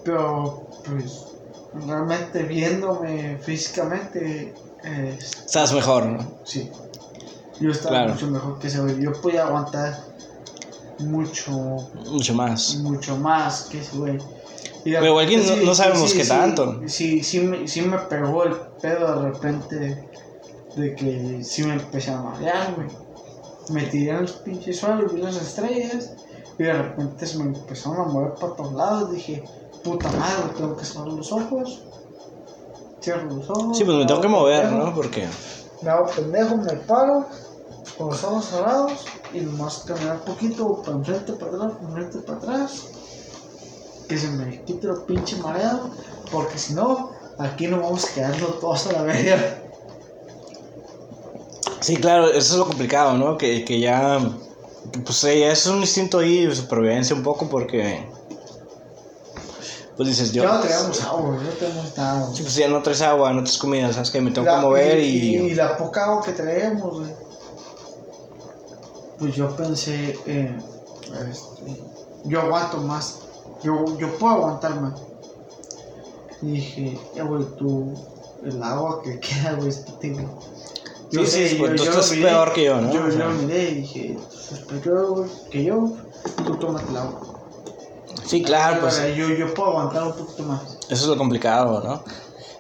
Pero, 0.04 0.68
pues, 0.86 1.26
realmente 1.74 2.44
viéndome 2.44 3.38
físicamente, 3.40 4.54
eh, 4.84 5.18
Estás 5.20 5.74
mejor, 5.74 6.06
¿no? 6.06 6.32
sí. 6.44 6.70
Yo 7.60 7.72
estaba 7.72 7.98
Claro. 7.98 8.14
mucho 8.14 8.28
mejor 8.28 8.60
que 8.60 8.68
ese 8.68 8.80
güey. 8.82 9.00
Yo 9.02 9.14
podía 9.14 9.44
aguantar 9.46 9.98
mucho, 11.00 11.52
Mucho 12.10 12.34
más. 12.34 12.76
mucho 12.78 13.18
más 13.18 13.64
que 13.72 13.80
ese 13.80 13.96
güey. 13.98 14.18
De 14.18 14.98
Pero 15.00 15.18
repente 15.18 15.56
no- 15.58 15.64
no 15.68 15.76
sabemos 15.76 16.14
qué 16.14 16.26
tanto. 16.26 16.82
Sí, 16.88 17.24
sí, 17.24 17.40
me, 17.40 17.68
sí 17.68 17.82
me 17.84 17.98
pegó 18.00 18.44
el 18.44 18.56
pedo 18.82 19.22
de 19.22 19.30
repente 19.32 20.10
de 20.76 20.96
que 20.96 21.42
sí 21.44 21.64
me 21.64 21.74
empecé 21.74 22.12
a 22.12 22.18
marear, 22.22 22.74
güey. 22.76 22.88
Me 23.70 23.84
tiré 23.84 24.12
en 24.12 24.24
los 24.24 24.34
pinches 24.34 24.80
suelos, 24.80 25.14
vi 25.14 25.22
las 25.22 25.36
estrellas 25.38 26.12
y 26.58 26.64
de 26.64 26.74
repente 26.74 27.26
se 27.26 27.38
me 27.38 27.46
empezaron 27.46 28.02
a 28.02 28.12
mover 28.12 28.34
para 28.34 28.54
todos 28.54 28.74
lados. 28.74 29.12
Dije, 29.12 29.44
puta 29.84 30.10
madre, 30.12 30.54
tengo 30.58 30.76
que 30.76 30.86
cerrar 30.86 31.08
los 31.08 31.32
ojos. 31.32 31.84
Cierro 33.02 33.30
los 33.30 33.50
ojos. 33.50 33.78
Sí, 33.78 33.84
pues 33.84 33.98
me 33.98 34.06
tengo 34.06 34.22
que 34.22 34.28
mover, 34.28 34.64
pendejo, 34.64 34.86
¿no? 34.86 34.96
Porque. 34.96 35.28
Me 35.82 35.90
hago 35.90 36.08
pendejo, 36.08 36.58
me 36.58 36.74
paro 36.74 37.26
con 37.98 38.08
los 38.08 38.24
ojos 38.24 38.46
cerrados 38.46 39.06
y 39.34 39.42
nomás 39.42 39.80
caminar 39.80 40.18
un 40.18 40.24
poquito 40.24 40.82
para 40.82 40.98
enfrente, 40.98 41.34
para 41.34 41.52
atrás, 41.52 41.72
para 41.74 41.88
enfrente, 41.90 42.20
para 42.20 42.38
atrás. 42.38 42.88
Que 44.08 44.18
se 44.18 44.30
me 44.30 44.64
quite 44.64 44.88
el 44.88 45.02
pinche 45.08 45.38
mareado, 45.38 45.90
porque 46.32 46.58
si 46.58 46.74
no, 46.74 47.12
aquí 47.38 47.68
nos 47.68 47.82
vamos 47.82 48.06
quedando 48.08 48.48
todos 48.56 48.88
a 48.88 48.94
la 48.94 49.02
verga. 49.04 49.63
Sí, 51.84 51.98
claro, 51.98 52.30
eso 52.30 52.54
es 52.54 52.58
lo 52.58 52.66
complicado, 52.66 53.18
¿no? 53.18 53.38
Que, 53.38 53.66
que 53.66 53.78
ya. 53.78 54.18
Pues 55.04 55.22
ya 55.22 55.52
es 55.52 55.68
un 55.68 55.82
instinto 55.82 56.20
ahí 56.20 56.46
de 56.46 56.56
supervivencia 56.56 57.14
un 57.14 57.24
poco 57.24 57.50
porque. 57.50 58.08
pues 59.98 60.08
dices, 60.08 60.32
yo. 60.32 60.44
Ya 60.44 60.54
no 60.54 60.62
traemos 60.62 61.04
agua, 61.04 61.38
no 61.44 61.50
tenemos 61.50 61.98
nada. 61.98 62.34
Sí, 62.34 62.42
pues 62.42 62.56
ya 62.56 62.70
no 62.70 62.82
traes 62.82 63.02
agua, 63.02 63.34
no 63.34 63.44
traes 63.44 63.58
comida, 63.58 63.92
sabes 63.92 64.12
que 64.12 64.22
me 64.22 64.32
tengo 64.32 64.48
que 64.48 64.62
mover 64.62 65.00
y... 65.00 65.36
y... 65.36 65.56
la 65.56 65.76
poca 65.76 66.06
agua 66.06 66.24
que 66.24 66.32
traemos, 66.32 67.00
güey. 67.00 67.14
Pues 69.20 69.36
yo 69.36 69.54
pensé, 69.54 70.18
eh, 70.26 70.58
este, 71.30 71.84
yo 72.24 72.42
aguanto 72.44 72.78
más. 72.78 73.20
Yo, 73.62 73.98
yo 73.98 74.18
puedo 74.18 74.36
aguantar 74.36 74.80
más. 74.80 75.02
Y 76.42 76.52
dije, 76.52 77.00
eh, 77.16 77.22
güey, 77.24 77.44
tú, 77.58 77.94
el 78.46 78.64
agua 78.64 79.02
que 79.04 79.20
queda, 79.22 79.56
güey, 79.56 79.68
es 79.68 79.84
terrible. 81.22 81.28
Sí, 81.32 81.48
sí, 81.50 81.56
pues 81.56 81.76
tú 81.76 81.84
estás 81.84 82.10
peor 82.12 82.54
que 82.54 82.64
yo, 82.66 82.82
¿no? 82.82 82.94
Yo, 82.94 83.06
O 83.08 83.12
sea. 83.12 83.28
miré 83.30 83.70
y 83.70 83.74
dije, 83.76 84.18
pues 84.50 84.82
peor 84.82 85.08
güey, 85.12 85.30
que 85.52 85.64
yo, 85.64 85.94
tú 86.46 86.56
tómate 86.58 86.90
el 86.90 86.98
agua. 86.98 87.22
Sí, 88.26 88.42
claro, 88.44 88.80
pues 88.82 89.02
yo, 89.16 89.28
yo 89.30 89.54
puedo 89.54 89.70
aguantar 89.70 90.04
un 90.04 90.14
poquito 90.14 90.44
más. 90.44 90.62
eso 90.90 90.94
es 91.04 91.06
lo 91.08 91.18
complicado, 91.18 91.82
¿no? 91.84 92.04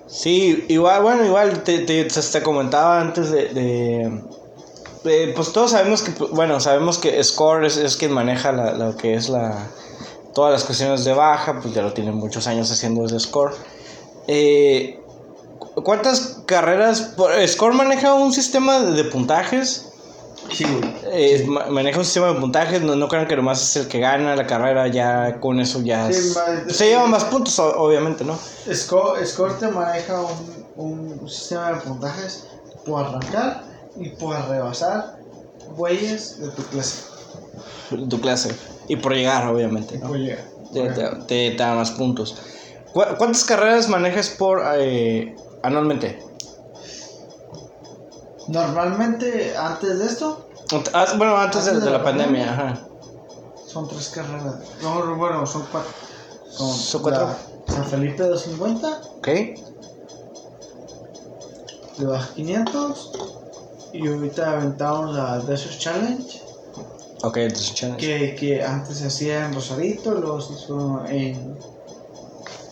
Sí, 0.07 0.65
igual, 0.69 1.01
bueno, 1.01 1.25
igual 1.25 1.63
te, 1.63 1.79
te, 1.79 2.03
te- 2.05 2.21
te 2.21 2.43
comentaba 2.43 2.99
antes 3.01 3.31
de, 3.31 3.45
de- 3.49 4.21
de, 5.03 5.33
Pues 5.35 5.51
todos 5.51 5.71
sabemos 5.71 6.01
que, 6.01 6.11
pues, 6.11 6.29
bueno, 6.31 6.59
sabemos 6.59 6.97
que 6.97 7.21
Score 7.23 7.65
es, 7.65 7.77
es 7.77 7.95
quien 7.97 8.11
maneja 8.11 8.51
la- 8.51 8.73
lo 8.73 8.95
que 8.95 9.15
es 9.15 9.29
la... 9.29 9.67
Todas 10.33 10.51
las 10.51 10.63
cuestiones 10.63 11.03
de 11.05 11.13
baja, 11.13 11.59
pues 11.61 11.73
ya 11.73 11.81
lo 11.83 11.93
tiene 11.93 12.11
muchos 12.11 12.47
años 12.47 12.71
haciendo 12.71 13.05
ese 13.05 13.19
Score. 13.19 13.53
Eh, 14.27 14.99
¿Cuántas 15.75 16.43
carreras? 16.45 17.15
Score 17.47 17.73
maneja 17.73 18.13
un 18.13 18.31
sistema 18.33 18.79
de, 18.79 18.91
de 18.91 19.03
puntajes. 19.05 19.89
Sí, 20.51 20.65
güey. 20.65 20.93
Eh, 21.11 21.45
ma- 21.47 21.67
maneja 21.67 21.97
un 21.99 22.05
sistema 22.05 22.27
de 22.27 22.39
puntajes, 22.39 22.81
no, 22.81 22.95
no 22.95 23.07
crean 23.07 23.27
que 23.27 23.35
nomás 23.35 23.61
es 23.63 23.75
el 23.77 23.87
que 23.87 23.99
gana 23.99 24.35
la 24.35 24.45
carrera, 24.45 24.87
ya 24.87 25.39
con 25.39 25.59
eso 25.59 25.81
ya 25.81 26.11
Sí, 26.11 26.13
es- 26.19 26.35
ma- 26.35 26.69
se 26.73 26.87
lleva 26.89 27.07
más 27.07 27.23
puntos, 27.25 27.57
obviamente, 27.59 28.23
¿no? 28.25 28.37
Score, 28.71 29.25
Score 29.25 29.53
te 29.57 29.67
maneja 29.69 30.21
un, 30.21 30.65
un 31.21 31.29
sistema 31.29 31.71
de 31.71 31.81
puntajes 31.81 32.43
por 32.85 33.05
arrancar 33.05 33.63
y 33.95 34.09
por 34.09 34.35
rebasar 34.49 35.15
güeyes 35.75 36.39
de 36.39 36.49
tu 36.49 36.63
clase. 36.63 37.03
Tu 37.89 38.21
clase. 38.21 38.53
Y 38.87 38.97
por 38.97 39.13
llegar, 39.13 39.47
obviamente, 39.47 39.95
Y 39.95 39.99
¿no? 39.99 40.07
por 40.07 40.17
llegar. 40.17 40.45
Te, 40.73 40.89
te- 40.89 41.09
te- 41.51 41.55
da 41.55 41.73
más 41.75 41.91
puntos. 41.91 42.35
¿Cu- 42.91 43.03
¿Cuántas 43.17 43.43
carreras 43.45 43.87
manejas 43.87 44.29
por 44.29 44.61
eh, 44.77 45.35
anualmente? 45.63 46.21
Normalmente, 48.47 49.55
antes 49.57 49.99
de 49.99 50.05
esto, 50.05 50.47
Ah, 50.93 51.05
bueno, 51.17 51.35
antes 51.37 51.65
de, 51.65 51.71
Antes 51.71 51.85
de 51.85 51.91
la 51.91 52.03
pandemia, 52.03 52.51
ajá. 52.51 52.79
son 53.67 53.87
tres 53.87 54.09
carreras. 54.09 54.55
No, 54.81 55.15
bueno, 55.17 55.45
son 55.45 55.65
cuatro. 55.71 55.91
Son, 56.49 56.71
¿Son 56.73 57.01
cuatro? 57.03 57.27
la 57.67 57.73
San 57.73 57.85
Felipe 57.85 58.23
250, 58.23 59.01
¿Ok? 59.17 59.27
de 61.97 62.05
Baja 62.05 62.33
500 62.33 63.11
y 63.93 64.07
ahorita 64.07 64.51
aventamos 64.51 65.15
la 65.15 65.39
Desert 65.39 65.77
Challenge. 65.77 66.41
Ok, 67.23 67.37
entonces 67.37 67.73
challenge. 67.75 67.99
que, 68.05 68.35
que 68.35 68.63
antes 68.63 68.97
se 68.97 69.07
hacía 69.07 69.45
en 69.45 69.53
Rosarito, 69.53 70.11
luego 70.11 70.41
se 70.41 70.53
hizo 70.53 71.05
en, 71.07 71.55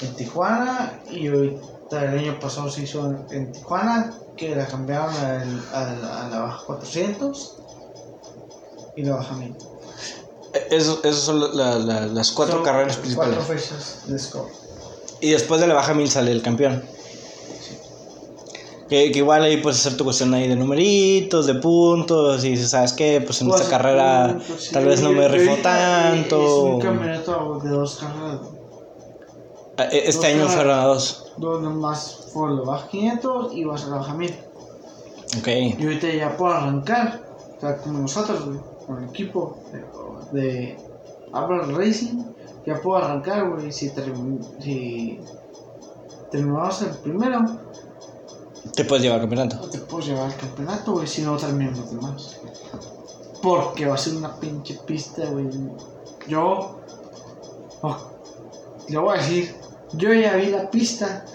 en 0.01 0.15
Tijuana 0.15 0.99
y 1.09 1.27
ahorita 1.27 1.61
el 1.91 2.17
año 2.19 2.39
pasado 2.39 2.69
se 2.69 2.83
hizo 2.83 3.05
en, 3.05 3.25
en 3.31 3.51
Tijuana, 3.51 4.13
que 4.37 4.55
la 4.55 4.65
cambiaron 4.67 5.13
al- 5.15 5.63
al- 5.73 6.05
a 6.05 6.29
la 6.29 6.39
baja 6.39 6.63
400 6.65 7.55
y 8.95 9.03
la 9.03 9.15
baja 9.17 9.35
1000. 9.35 9.55
Eh, 10.53 10.67
Eso- 10.71 10.99
Esas 11.03 11.21
son 11.21 11.55
la- 11.57 11.77
la- 11.79 12.05
las 12.07 12.31
cuatro 12.31 12.55
Son 12.55 12.63
carreras 12.65 12.97
principales. 12.97 13.35
Cuatro 13.37 13.55
fechas 13.55 14.01
de 14.07 14.17
score. 14.19 14.49
Y 15.19 15.31
después 15.31 15.61
de 15.61 15.67
la 15.67 15.73
baja 15.75 15.93
mil 15.93 16.09
sale 16.09 16.31
el 16.31 16.41
campeón. 16.41 16.83
Que, 18.89 19.09
que 19.11 19.19
igual 19.19 19.43
ahí 19.43 19.57
puedes 19.57 19.79
hacer 19.79 19.95
tu 19.95 20.03
cuestión 20.03 20.33
ahí 20.33 20.49
de 20.49 20.55
numeritos, 20.57 21.45
de 21.45 21.53
puntos, 21.55 22.43
y 22.43 22.57
¿sabes 22.57 22.91
qué? 22.91 23.21
Pues 23.25 23.39
en 23.41 23.47
Pues, 23.47 23.61
esta 23.61 23.77
carrera 23.77 24.37
pues, 24.45 24.63
sí, 24.65 24.73
tal 24.73 24.85
vez 24.85 25.01
no 25.01 25.11
me 25.13 25.29
rifó 25.29 25.53
Es 25.53 25.61
tanto. 25.63 26.63
un 26.65 26.81
campeonato 26.81 27.59
de 27.63 27.69
dos 27.69 27.95
carreras. 27.97 28.39
Ah, 29.77 29.83
e- 29.91 30.09
Este 30.09 30.11
dos 30.11 30.25
año 30.25 30.33
carreras. 30.39 30.55
fueron 30.55 30.79
a 30.79 30.83
dos. 30.85 31.30
Dos 31.41 31.63
nomás 31.63 32.29
por 32.35 32.51
la 32.51 32.61
baja 32.61 32.87
500 32.87 33.53
y 33.55 33.63
vas 33.63 33.83
a 33.85 33.89
la 33.89 33.95
baja 33.97 34.13
1000. 34.13 34.35
Ok. 35.39 35.47
Y 35.47 35.83
ahorita 35.83 36.13
ya 36.13 36.37
puedo 36.37 36.53
arrancar, 36.53 37.19
o 37.57 37.59
sea, 37.59 37.77
como 37.77 37.97
nosotros, 37.99 38.45
güey, 38.45 38.59
con 38.85 39.03
el 39.03 39.09
equipo 39.09 39.57
de, 39.71 40.39
de 40.39 40.77
Abra 41.33 41.63
Racing, 41.65 42.25
ya 42.67 42.79
puedo 42.79 43.03
arrancar, 43.03 43.49
güey, 43.49 43.71
si, 43.71 43.91
si 44.59 45.19
terminamos 46.29 46.81
el 46.83 46.89
primero, 46.97 47.43
Te 48.75 48.85
puedes 48.85 49.03
llevar 49.03 49.21
al 49.21 49.21
campeonato. 49.21 49.69
te 49.69 49.79
puedo 49.79 50.05
llevar 50.05 50.25
al 50.25 50.35
campeonato, 50.35 50.91
güey, 50.93 51.07
si 51.07 51.23
no 51.23 51.37
terminan 51.37 51.75
los 51.75 51.89
demás. 51.89 52.39
Porque 53.41 53.87
va 53.87 53.95
a 53.95 53.97
ser 53.97 54.15
una 54.15 54.35
pinche 54.35 54.79
pista, 54.85 55.25
güey. 55.25 55.49
Yo, 56.27 56.79
oh, 57.81 57.97
le 58.87 58.97
voy 58.99 59.17
a 59.17 59.21
decir, 59.21 59.55
yo 59.93 60.13
ya 60.13 60.35
vi 60.35 60.47
la 60.47 60.69
pista, 60.69 61.25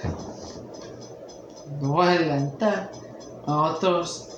me 1.81 1.89
voy 1.89 2.07
a 2.07 2.11
adelantar. 2.13 2.91
Nosotros 3.47 4.29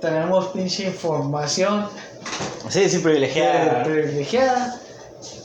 tenemos 0.00 0.46
pinche 0.48 0.84
información 0.86 1.86
Sí, 2.68 2.88
sí, 2.88 2.96
que- 2.96 3.02
privilegiada. 3.02 3.82
privilegiada 3.84 4.80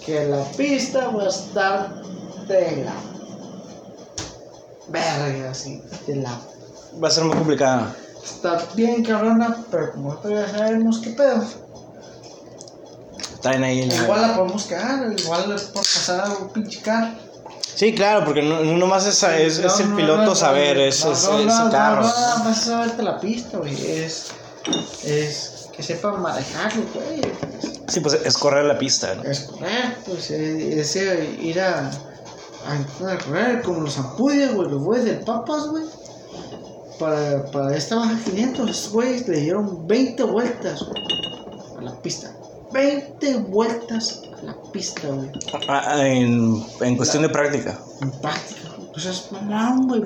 que 0.05 0.25
la 0.25 0.43
pista 0.57 1.07
va 1.09 1.23
a 1.23 1.27
estar 1.29 2.01
de 2.47 2.84
la 2.86 2.93
verga, 4.89 5.51
así, 5.51 5.82
de 6.07 6.15
la 6.17 6.32
Va 7.01 7.07
a 7.07 7.11
ser 7.11 7.23
muy 7.25 7.36
complicada. 7.38 7.95
está 8.23 8.65
bien 8.75 9.03
cabrona, 9.03 9.63
pero 9.69 9.91
como 9.93 10.19
ya 10.29 10.47
sabemos 10.49 10.99
qué 10.99 11.11
pedo. 11.11 11.43
Traen 13.41 13.63
ahí 13.63 13.86
la... 13.86 13.95
Igual 13.95 14.21
la 14.21 14.36
podemos 14.36 14.63
cagar, 14.65 15.11
igual 15.19 15.41
le 15.49 15.55
puede 15.55 15.73
pasar 15.73 16.21
algo 16.21 16.47
pinche 16.51 16.82
carro. 16.82 17.13
Sí, 17.76 17.93
claro, 17.95 18.26
porque 18.26 18.41
no, 18.41 18.63
no 18.63 18.78
nomás 18.78 19.05
es, 19.07 19.24
es, 19.24 19.57
es 19.57 19.80
el 19.80 19.93
piloto 19.95 20.36
saber, 20.36 20.78
es, 20.78 21.03
es, 21.05 21.24
no, 21.24 21.39
no, 21.43 21.65
no, 21.65 21.72
carro. 21.72 22.03
No, 22.03 22.43
más 22.43 22.59
es 22.59 22.65
saberte 22.65 23.01
la 23.01 23.19
pista, 23.19 23.57
güey. 23.57 23.74
Es, 23.74 24.32
es 25.03 25.69
que 25.76 25.82
sepan 25.82 26.22
manejarlo, 26.22 26.84
güey. 26.93 27.22
Sí, 27.88 27.99
pues 27.99 28.13
es 28.24 28.38
correr 28.38 28.65
la 28.65 28.78
pista, 28.78 29.15
¿no? 29.15 29.24
Es 29.24 29.41
correr, 29.41 29.97
pues 30.05 30.32
es, 30.32 30.95
es, 30.95 30.95
eh, 30.95 31.38
ir 31.41 31.59
a, 31.59 31.89
a 31.89 33.17
correr 33.26 33.61
como 33.61 33.82
los 33.82 33.97
ampudias, 33.97 34.53
güey, 34.53 34.69
los 34.69 34.84
güeyes 34.84 35.05
del 35.05 35.19
Papas, 35.19 35.67
güey. 35.67 35.84
Para, 36.99 37.45
para 37.51 37.76
esta 37.76 37.95
baja 37.95 38.15
500, 38.26 38.69
esos 38.69 38.91
güeyes 38.91 39.28
le 39.28 39.39
dieron 39.39 39.88
20 39.88 40.22
vueltas, 40.24 40.84
güey, 40.84 41.03
a 41.80 41.82
la 41.82 42.01
pista. 42.01 42.32
20 42.72 43.38
vueltas 43.38 44.22
la 44.43 44.55
pista, 44.71 45.07
güey. 45.09 45.29
Ah, 45.67 46.05
en, 46.07 46.63
en 46.81 46.97
cuestión 46.97 47.23
de 47.23 47.29
práctica. 47.29 47.79
En 48.01 48.11
práctica, 48.11 48.69
güey. 48.77 48.89
Pues 48.91 49.05
es 49.05 49.31
mamón, 49.31 49.87
güey. 49.87 50.03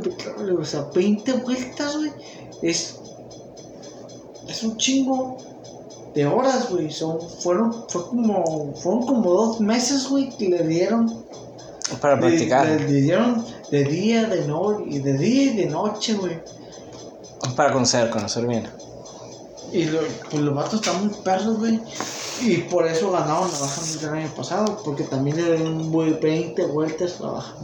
O 0.57 0.65
sea, 0.65 0.86
20 0.93 1.33
vueltas, 1.33 1.97
güey. 1.97 2.11
Es. 2.61 2.97
Es 4.47 4.63
un 4.63 4.77
chingo 4.77 5.38
de 6.13 6.25
horas, 6.25 6.69
güey. 6.69 6.91
Son, 6.91 7.19
fueron, 7.21 7.86
fue 7.89 8.05
como, 8.07 8.73
fueron 8.75 9.05
como 9.05 9.31
dos 9.31 9.59
meses, 9.59 10.07
güey, 10.07 10.29
que 10.38 10.49
le 10.49 10.63
dieron. 10.67 11.23
Para 12.01 12.15
Le, 12.15 12.21
practicar. 12.21 12.65
le- 12.67 12.79
le 12.79 13.01
dieron 13.01 13.45
de 13.71 13.83
día, 13.83 14.25
de 14.25 14.47
noche, 14.47 14.99
de 14.99 15.13
día 15.17 15.43
y 15.51 15.55
de 15.57 15.65
noche, 15.67 16.13
güey. 16.15 16.39
Para 17.55 17.71
conocer, 17.73 18.09
conocer 18.09 18.45
bien. 18.47 18.67
Y 19.71 19.86
lo, 19.86 19.99
pues 20.29 20.41
los 20.43 20.55
vatos 20.55 20.75
están 20.75 21.05
muy 21.05 21.13
perros, 21.23 21.57
güey. 21.59 21.79
Y 22.41 22.57
por 22.57 22.86
eso 22.88 23.11
ganaron 23.11 23.49
la 23.51 23.59
baja 23.59 23.81
del 24.01 24.09
año 24.23 24.31
pasado. 24.36 24.77
Porque 24.83 25.03
también 25.03 25.38
le 25.38 25.43
dieron 25.55 25.91
güey, 25.91 26.13
20 26.13 26.65
vueltas 26.65 27.19
a 27.19 27.23
la 27.23 27.29
baja. 27.31 27.55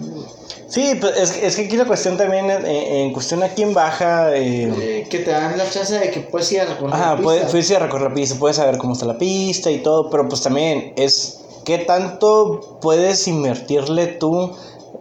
Sí, 0.67 0.93
pues 1.01 1.17
es, 1.17 1.31
que- 1.31 1.45
es 1.47 1.55
que 1.55 1.65
aquí 1.65 1.75
la 1.77 1.85
cuestión 1.85 2.15
también, 2.17 2.49
en, 2.49 2.65
en 2.65 3.13
cuestión 3.13 3.43
aquí 3.43 3.61
en 3.63 3.73
baja, 3.73 4.35
eh, 4.35 4.71
Eh, 4.79 5.07
que 5.09 5.19
te 5.19 5.31
dan 5.31 5.57
la 5.57 5.69
chance 5.69 5.99
de 5.99 6.09
que 6.11 6.21
puedes 6.21 6.49
ir 6.53 6.61
a 6.61 6.65
recorrer 6.65 6.93
ajá, 6.95 7.15
la 7.15 7.21
puedes, 7.21 7.41
pista. 7.41 7.51
puedes 7.51 7.69
ir 7.69 7.75
a 7.75 7.79
recorrer 7.79 8.09
la 8.09 8.15
pista, 8.15 8.35
puedes 8.39 8.55
saber 8.57 8.77
cómo 8.77 8.93
está 8.93 9.05
la 9.05 9.17
pista 9.17 9.69
y 9.69 9.79
todo, 9.83 10.09
pero 10.09 10.29
pues 10.29 10.41
también 10.41 10.93
es 10.95 11.39
qué 11.65 11.79
tanto 11.79 12.77
puedes 12.81 13.27
invertirle 13.27 14.07
tú. 14.07 14.51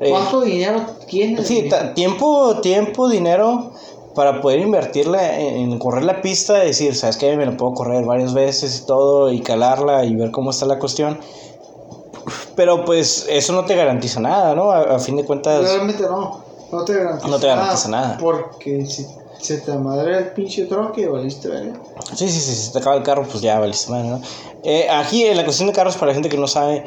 eh, 0.01 0.11
¿Cuánto 0.11 0.41
dinero 0.41 0.85
tienes? 1.09 1.47
Sí, 1.47 1.69
tiempo, 1.95 2.57
tiempo, 2.61 3.09
dinero 3.09 3.71
para 4.15 4.41
poder 4.41 4.61
invertirle 4.61 5.19
en, 5.49 5.73
en 5.73 5.79
correr 5.79 6.05
la 6.05 6.21
pista, 6.21 6.55
decir, 6.55 6.95
sabes 6.95 7.17
que 7.17 7.37
me 7.37 7.47
la 7.47 7.57
puedo 7.57 7.75
correr 7.75 8.05
varias 8.05 8.35
veces 8.35 8.81
y 8.81 8.87
todo, 8.87 9.31
y 9.31 9.41
calarla 9.41 10.05
y 10.05 10.15
ver 10.15 10.31
cómo 10.31 10.51
está 10.51 10.67
la 10.67 10.79
cuestión. 10.79 11.19
Pero 12.57 12.85
pues 12.85 13.27
eso 13.29 13.53
no 13.53 13.65
te 13.65 13.75
garantiza 13.75 14.21
nada, 14.21 14.55
¿no? 14.55 14.71
A, 14.71 14.97
a 14.97 14.99
fin 14.99 15.17
de 15.17 15.25
cuentas, 15.25 15.63
Realmente 15.63 16.03
no. 16.03 16.43
No 16.73 16.85
te 16.85 16.95
garantiza, 16.95 17.29
No 17.29 17.39
te 17.39 17.47
garantiza 17.47 17.89
nada. 17.89 18.19
Porque 18.21 18.85
si 18.87 19.07
se 19.41 19.59
te 19.59 19.73
madre 19.73 20.19
el 20.19 20.27
pinche 20.33 20.67
troque, 20.67 21.09
valiste, 21.09 21.49
verga. 21.49 21.73
sí, 22.15 22.29
sí, 22.29 22.41
sí, 22.41 22.55
si 22.55 22.73
te 22.73 22.79
acaba 22.79 22.97
el 22.97 23.03
carro, 23.03 23.25
pues 23.25 23.41
ya 23.41 23.59
valiste 23.59 23.91
madre, 23.91 24.09
¿no? 24.09 24.21
Eh, 24.65 24.87
aquí 24.91 25.25
en 25.25 25.37
la 25.37 25.45
cuestión 25.45 25.69
de 25.69 25.73
carros, 25.73 25.97
para 25.97 26.09
la 26.09 26.15
gente 26.15 26.29
que 26.29 26.37
no 26.37 26.47
sabe, 26.47 26.85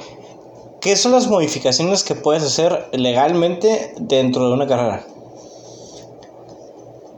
¿qué 0.80 0.96
son 0.96 1.14
las 1.14 1.28
modificaciones 1.28 2.04
que 2.04 2.14
puedes 2.14 2.44
hacer 2.44 2.90
legalmente 2.94 3.96
dentro 3.98 4.48
de 4.48 4.54
una 4.54 4.68
carrera? 4.68 5.04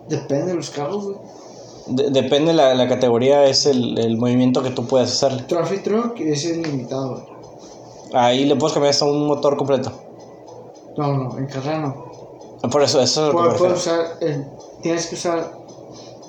Depende 0.08 0.48
de 0.48 0.54
los 0.56 0.70
carros, 0.70 1.04
güey. 1.06 1.18
De- 1.88 2.10
depende 2.10 2.54
la, 2.54 2.74
la 2.74 2.88
categoría, 2.88 3.46
es 3.46 3.66
el, 3.66 3.98
el 4.00 4.18
movimiento 4.18 4.64
que 4.64 4.72
tú 4.72 4.86
puedes 4.86 5.12
hacer. 5.12 5.46
Traffic 5.48 5.84
Truck 5.84 6.20
es 6.20 6.46
ilimitado, 6.46 7.12
güey. 7.12 7.24
Ahí 8.14 8.46
le 8.46 8.56
puedes 8.56 8.74
cambiar 8.74 8.92
hasta 8.92 9.06
un 9.06 9.28
motor 9.28 9.58
completo. 9.58 9.92
No, 10.98 11.14
no, 11.14 11.38
en 11.38 11.46
carrera 11.48 11.80
no. 11.80 12.70
Por 12.70 12.82
eso, 12.82 13.02
eso 13.02 13.28
es 13.28 13.34
lo 13.34 13.52
que 13.52 13.58
Puedes, 13.60 13.78
usar, 13.78 14.18
el- 14.22 14.46
tienes 14.82 15.08
que 15.08 15.16
usar, 15.16 15.52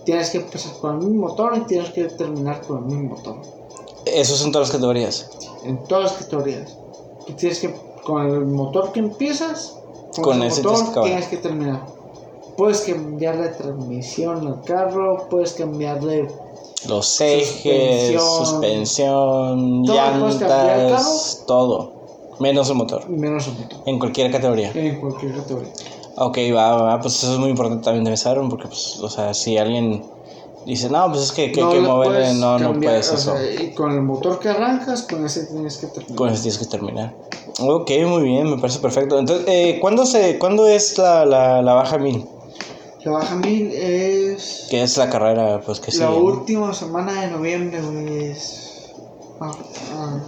tienes 0.05 0.31
que 0.31 0.39
empezar 0.39 0.73
con 0.81 0.93
el 1.01 1.07
mismo 1.07 1.29
motor 1.29 1.57
y 1.57 1.61
tienes 1.63 1.91
que 1.91 2.05
terminar 2.05 2.61
con 2.67 2.79
el 2.79 2.85
mismo 2.85 3.17
motor. 3.17 3.37
Esos 4.05 4.39
son 4.39 4.53
todas 4.53 4.69
las 4.69 4.77
categorías. 4.77 5.31
En 5.65 5.83
todas 5.85 6.05
las 6.05 6.13
categorías. 6.23 6.77
Tú 7.27 7.33
tienes 7.35 7.61
que, 7.61 7.75
con 8.05 8.27
el 8.27 8.45
motor 8.47 8.93
que 8.93 9.01
empiezas, 9.01 9.79
con, 10.15 10.25
Con 10.25 10.43
ese 10.43 10.61
ese 10.61 10.63
tienes 10.63 10.81
que 10.83 10.87
motor 10.89 11.05
tienes 11.05 11.29
que 11.29 11.37
terminar. 11.39 11.87
Puedes 12.57 12.81
cambiarle 12.83 13.49
transmisión 13.49 14.47
al 14.47 14.63
carro, 14.63 15.27
puedes 15.29 15.53
cambiarle 15.53 16.29
Los 16.89 17.21
ejes, 17.21 18.21
Suspensión. 18.21 18.47
suspensión, 18.47 19.85
Todo, 19.85 19.97
llantas, 19.97 21.45
todo. 21.47 21.93
Menos 22.39 22.69
el 22.71 22.77
motor. 22.77 23.09
menos 23.09 23.47
el 23.49 23.55
motor. 23.55 23.79
En 23.87 23.99
cualquier 23.99 24.31
categoría. 24.31 24.71
En 24.75 25.01
cualquier 25.01 25.35
categoría. 25.37 25.73
Ok, 26.17 26.39
va, 26.55 26.77
va, 26.77 26.83
va, 26.83 27.01
pues 27.01 27.23
eso 27.23 27.33
es 27.35 27.39
muy 27.39 27.51
importante 27.51 27.85
también 27.85 28.05
de 28.05 28.17
saber, 28.17 28.41
porque, 28.49 28.69
pues, 28.69 28.99
o 29.01 29.09
sea, 29.11 29.35
si 29.35 29.59
alguien 29.59 30.03
dice, 30.65 30.89
no, 30.89 31.09
pues 31.11 31.25
es 31.25 31.33
que, 31.33 31.53
que 31.53 31.63
hay 31.63 31.69
que 31.69 31.81
le 31.83 31.89
moverle, 31.89 32.35
no, 32.35 32.59
no 32.59 32.73
puedes 32.73 33.13
eso. 33.13 33.35
sea, 33.37 33.53
y 33.63 33.73
con 33.75 33.93
el 33.93 34.03
motor 34.03 34.39
que 34.39 34.49
arrancas, 34.49 35.03
con 35.03 35.25
ese 35.27 35.47
tienes 35.47 35.77
que 35.77 35.89
terminar. 35.89 36.17
Con 36.17 36.29
eso 36.31 36.43
tienes 36.43 36.59
que 36.59 36.67
terminar. 36.67 37.15
Ok, 37.61 37.91
muy 38.07 38.23
bien, 38.23 38.51
me 38.51 38.59
parece 38.59 38.79
perfecto. 38.81 39.19
Entonces, 39.19 39.47
eh, 39.49 39.79
¿cuándo, 39.81 40.07
se, 40.07 40.39
¿cuándo 40.39 40.67
es 40.67 40.97
la, 40.99 41.25
la, 41.27 41.61
la 41.63 41.75
baja 41.75 41.99
mil? 41.99 42.27
La 43.07 43.13
baja 43.13 43.37
mil 43.37 43.71
es 43.73 44.67
Que 44.69 44.83
es 44.83 44.97
la 44.97 45.09
carrera, 45.09 45.61
pues, 45.65 45.79
que 45.79 45.93
la 45.93 45.93
sigue, 45.93 46.05
¿no? 46.07 46.17
última 46.17 46.75
semana 46.75 47.21
de 47.23 47.31
noviembre, 47.31 47.81
güey. 47.81 48.31
Es... 48.33 48.91
ah, 49.41 49.53
ah, 49.95 50.19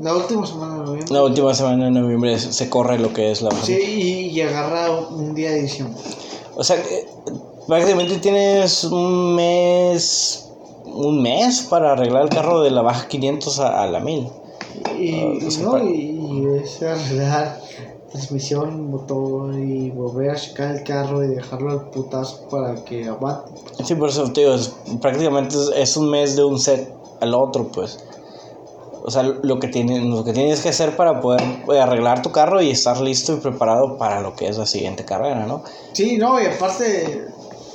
la 0.00 0.14
última 0.14 0.46
semana 0.46 0.74
de 0.74 0.80
noviembre. 0.84 1.14
La 1.14 1.22
última 1.22 1.54
semana 1.54 1.86
de 1.86 1.90
noviembre 1.90 2.38
se 2.38 2.52
se 2.52 2.68
corre 2.68 2.98
lo 2.98 3.14
que 3.14 3.30
es 3.30 3.40
la 3.40 3.48
baja 3.48 3.64
Sí, 3.64 3.72
y, 3.72 4.10
y 4.28 4.40
agarra 4.42 4.90
un 4.90 5.34
día 5.34 5.50
de 5.52 5.60
edición. 5.60 5.94
O 6.54 6.62
sea, 6.62 6.76
prácticamente 7.66 8.18
tienes 8.18 8.84
un 8.84 9.34
mes, 9.34 10.50
un 10.84 11.22
mes 11.22 11.62
para 11.62 11.92
arreglar 11.92 12.24
el 12.24 12.28
carro 12.28 12.60
de 12.60 12.70
la 12.70 12.82
baja 12.82 13.08
500 13.08 13.58
a, 13.60 13.82
a 13.82 13.86
la 13.86 14.00
1000. 14.00 14.28
Y, 14.98 15.14
Ah, 15.14 15.48
no, 15.62 15.78
y, 15.82 15.92
y 15.94 16.46
es 16.62 16.82
arreglar 16.82 17.58
transmisión, 18.10 18.90
motor 18.90 19.54
y 19.58 19.90
volver 19.90 20.30
a 20.30 20.36
checar 20.36 20.76
el 20.76 20.82
carro 20.84 21.24
y 21.24 21.28
dejarlo 21.28 21.70
al 21.72 21.90
putazo 21.90 22.40
para 22.50 22.82
que 22.84 23.06
aguante. 23.06 23.52
Sí, 23.84 23.94
por 23.94 24.08
eso 24.08 24.32
te 24.32 24.40
digo, 24.42 24.54
es- 24.54 24.74
prácticamente 25.00 25.56
es, 25.56 25.70
es 25.74 25.96
un 25.96 26.10
mes 26.10 26.34
de 26.36 26.44
un 26.44 26.58
set 26.58 26.94
al 27.20 27.34
otro, 27.34 27.68
pues. 27.68 27.98
O 29.04 29.10
sea, 29.10 29.22
lo 29.22 29.58
que, 29.60 29.68
tienes, 29.68 30.02
lo 30.04 30.24
que 30.24 30.32
tienes 30.32 30.60
que 30.60 30.68
hacer 30.70 30.96
para 30.96 31.20
poder 31.20 31.40
eh, 31.72 31.80
arreglar 31.80 32.20
tu 32.20 32.30
carro 32.30 32.60
y 32.60 32.70
estar 32.70 33.00
listo 33.00 33.32
y 33.34 33.36
preparado 33.36 33.96
para 33.96 34.20
lo 34.20 34.34
que 34.34 34.48
es 34.48 34.58
la 34.58 34.66
siguiente 34.66 35.04
carrera, 35.04 35.46
¿no? 35.46 35.62
Sí, 35.92 36.18
no, 36.18 36.40
y 36.40 36.46
aparte 36.46 37.26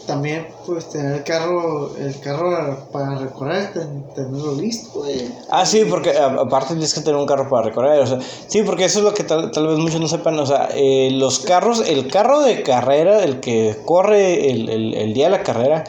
también 0.05 0.47
pues 0.65 0.89
tener 0.89 1.15
el 1.15 1.23
carro, 1.23 1.95
el 1.97 2.19
carro 2.19 2.77
para 2.91 3.15
recorrer, 3.17 3.71
ten- 3.73 4.03
tenerlo 4.13 4.53
listo, 4.55 4.99
güey. 4.99 5.29
Ah, 5.49 5.65
sí, 5.65 5.83
porque 5.89 6.17
aparte 6.17 6.69
tienes 6.73 6.93
que 6.93 7.01
tener 7.01 7.15
un 7.19 7.25
carro 7.25 7.49
para 7.49 7.67
recorrer, 7.67 7.99
o 8.01 8.07
sea, 8.07 8.19
sí, 8.47 8.63
porque 8.63 8.85
eso 8.85 8.99
es 8.99 9.05
lo 9.05 9.13
que 9.13 9.23
tal, 9.23 9.51
tal 9.51 9.67
vez 9.67 9.77
muchos 9.77 9.99
no 10.01 10.07
sepan, 10.07 10.37
o 10.39 10.45
sea, 10.45 10.69
eh, 10.73 11.09
los 11.11 11.39
carros, 11.39 11.87
el 11.87 12.07
carro 12.09 12.41
de 12.41 12.63
carrera, 12.63 13.23
el 13.23 13.39
que 13.39 13.77
corre 13.85 14.49
el, 14.51 14.69
el, 14.69 14.93
el 14.93 15.13
día 15.13 15.25
de 15.25 15.31
la 15.37 15.43
carrera, 15.43 15.83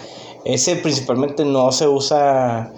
ese 0.45 0.77
principalmente 0.77 1.45
no 1.45 1.73
se 1.73 1.89
usa, 1.89 2.71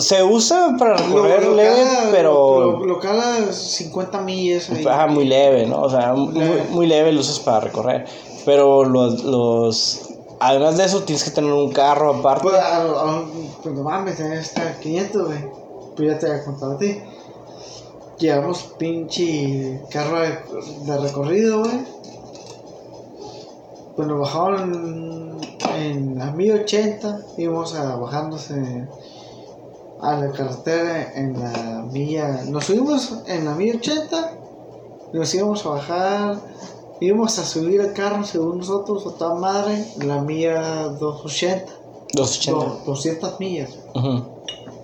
se 0.00 0.22
usa 0.24 0.74
para 0.78 0.96
recorrer 0.96 1.44
Lo- 1.44 1.50
lo 1.50 1.56
leve, 1.56 1.82
cala- 1.84 2.08
pero... 2.10 2.60
Lo, 2.78 2.84
lo 2.86 2.98
cala 2.98 3.52
50 3.52 4.20
millas 4.22 4.68
ahí. 4.70 4.84
Ajá, 4.86 5.06
muy 5.06 5.24
leve, 5.24 5.66
¿no? 5.66 5.82
O 5.82 5.90
sea, 5.90 6.12
muy, 6.14 6.34
Leve. 6.34 6.64
muy 6.70 6.86
leve 6.86 7.12
lo 7.12 7.20
usas 7.20 7.38
para 7.38 7.60
recorrer. 7.60 8.04
Pero 8.46 8.84
los, 8.84 9.22
los. 9.22 10.00
Además 10.42 10.78
de 10.78 10.86
eso, 10.86 11.02
tienes 11.02 11.22
que 11.22 11.30
tener 11.30 11.52
un 11.52 11.70
carro 11.70 12.14
aparte. 12.14 12.44
Pues, 12.44 12.54
a, 12.56 12.82
a, 12.82 13.24
pues 13.62 13.74
no 13.74 13.82
mames, 13.82 14.18
está 14.18 14.78
500, 14.80 15.26
güey. 15.26 15.38
Pues 15.94 16.08
ya 16.08 16.18
te 16.18 16.26
había 16.30 16.44
contado 16.44 16.72
a 16.72 16.78
ti. 16.78 16.98
Llevamos 18.18 18.74
pinche 18.78 19.82
carro 19.90 20.20
de, 20.20 20.98
recorrido, 20.98 21.60
güey. 21.60 21.84
Cuando 23.96 24.18
bajaron 24.18 25.40
en 25.76 26.18
la 26.18 26.30
1080, 26.30 27.20
íbamos 27.36 27.74
a 27.74 27.96
bajándose 27.96 28.88
a 30.00 30.16
la 30.16 30.32
carretera 30.32 31.12
en 31.16 31.38
la 31.38 31.82
milla. 31.92 32.44
Nos 32.46 32.64
subimos 32.64 33.22
en 33.26 33.44
la 33.44 33.54
1080, 33.54 34.32
nos 35.12 35.34
íbamos 35.34 35.66
a 35.66 35.68
bajar, 35.68 36.36
íbamos 37.00 37.38
a 37.38 37.44
subir 37.44 37.80
el 37.80 37.92
carro 37.92 38.24
según 38.24 38.58
nosotros, 38.58 39.06
a 39.06 39.16
toda 39.16 39.34
madre, 39.34 39.84
la 40.04 40.20
milla 40.20 40.88
280. 40.88 41.72
280. 42.12 42.52
No, 42.52 42.84
200 42.84 43.40
millas. 43.40 43.78
Ujú. 43.94 44.24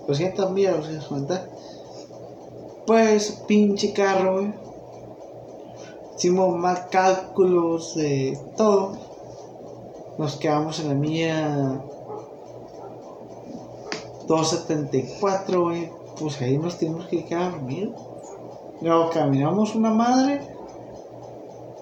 200 0.07 0.51
millas, 0.51 0.75
250. 0.77 1.49
Pues, 2.85 3.43
pinche 3.47 3.93
carro, 3.93 4.33
güey. 4.35 4.53
Hicimos 6.17 6.57
más 6.57 6.87
cálculos 6.89 7.95
de 7.95 8.39
todo. 8.55 8.97
Nos 10.17 10.37
quedamos 10.37 10.79
en 10.79 10.87
la 10.87 10.93
milla 10.95 11.81
274, 14.27 15.63
güey. 15.63 15.91
Pues 16.19 16.41
ahí 16.41 16.57
nos 16.57 16.79
tuvimos 16.79 17.05
que 17.05 17.23
quedar 17.25 17.43
a 17.43 17.49
dormir. 17.51 17.93
Luego 18.81 19.09
caminamos 19.11 19.75
una 19.75 19.91
madre. 19.91 20.56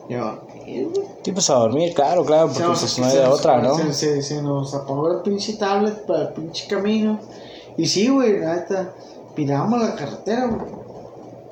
Y 0.07 0.13
a 0.13 0.21
dormir, 0.23 0.89
güey. 0.93 1.07
Sí, 1.23 1.31
pues 1.31 1.49
a 1.49 1.55
dormir, 1.55 1.93
claro, 1.93 2.23
claro, 2.25 2.47
porque 2.47 2.63
nos- 2.63 2.79
pues 2.79 2.99
no 2.99 3.05
hay 3.05 3.17
de 3.17 3.25
otra, 3.25 3.61
¿no? 3.61 3.75
Se, 3.75 3.93
se, 3.93 4.21
se 4.21 4.41
nos 4.41 4.73
apagó 4.75 5.11
el 5.11 5.21
pinche 5.21 5.53
tablet 5.53 6.05
para 6.05 6.23
el 6.23 6.27
pinche 6.29 6.67
camino. 6.67 7.19
Y 7.77 7.85
sí, 7.87 8.07
güey, 8.09 8.39
la 8.39 8.55
neta, 8.55 8.93
mirábamos 9.35 9.81
la 9.81 9.95
carretera, 9.95 10.45
güey. 10.47 10.61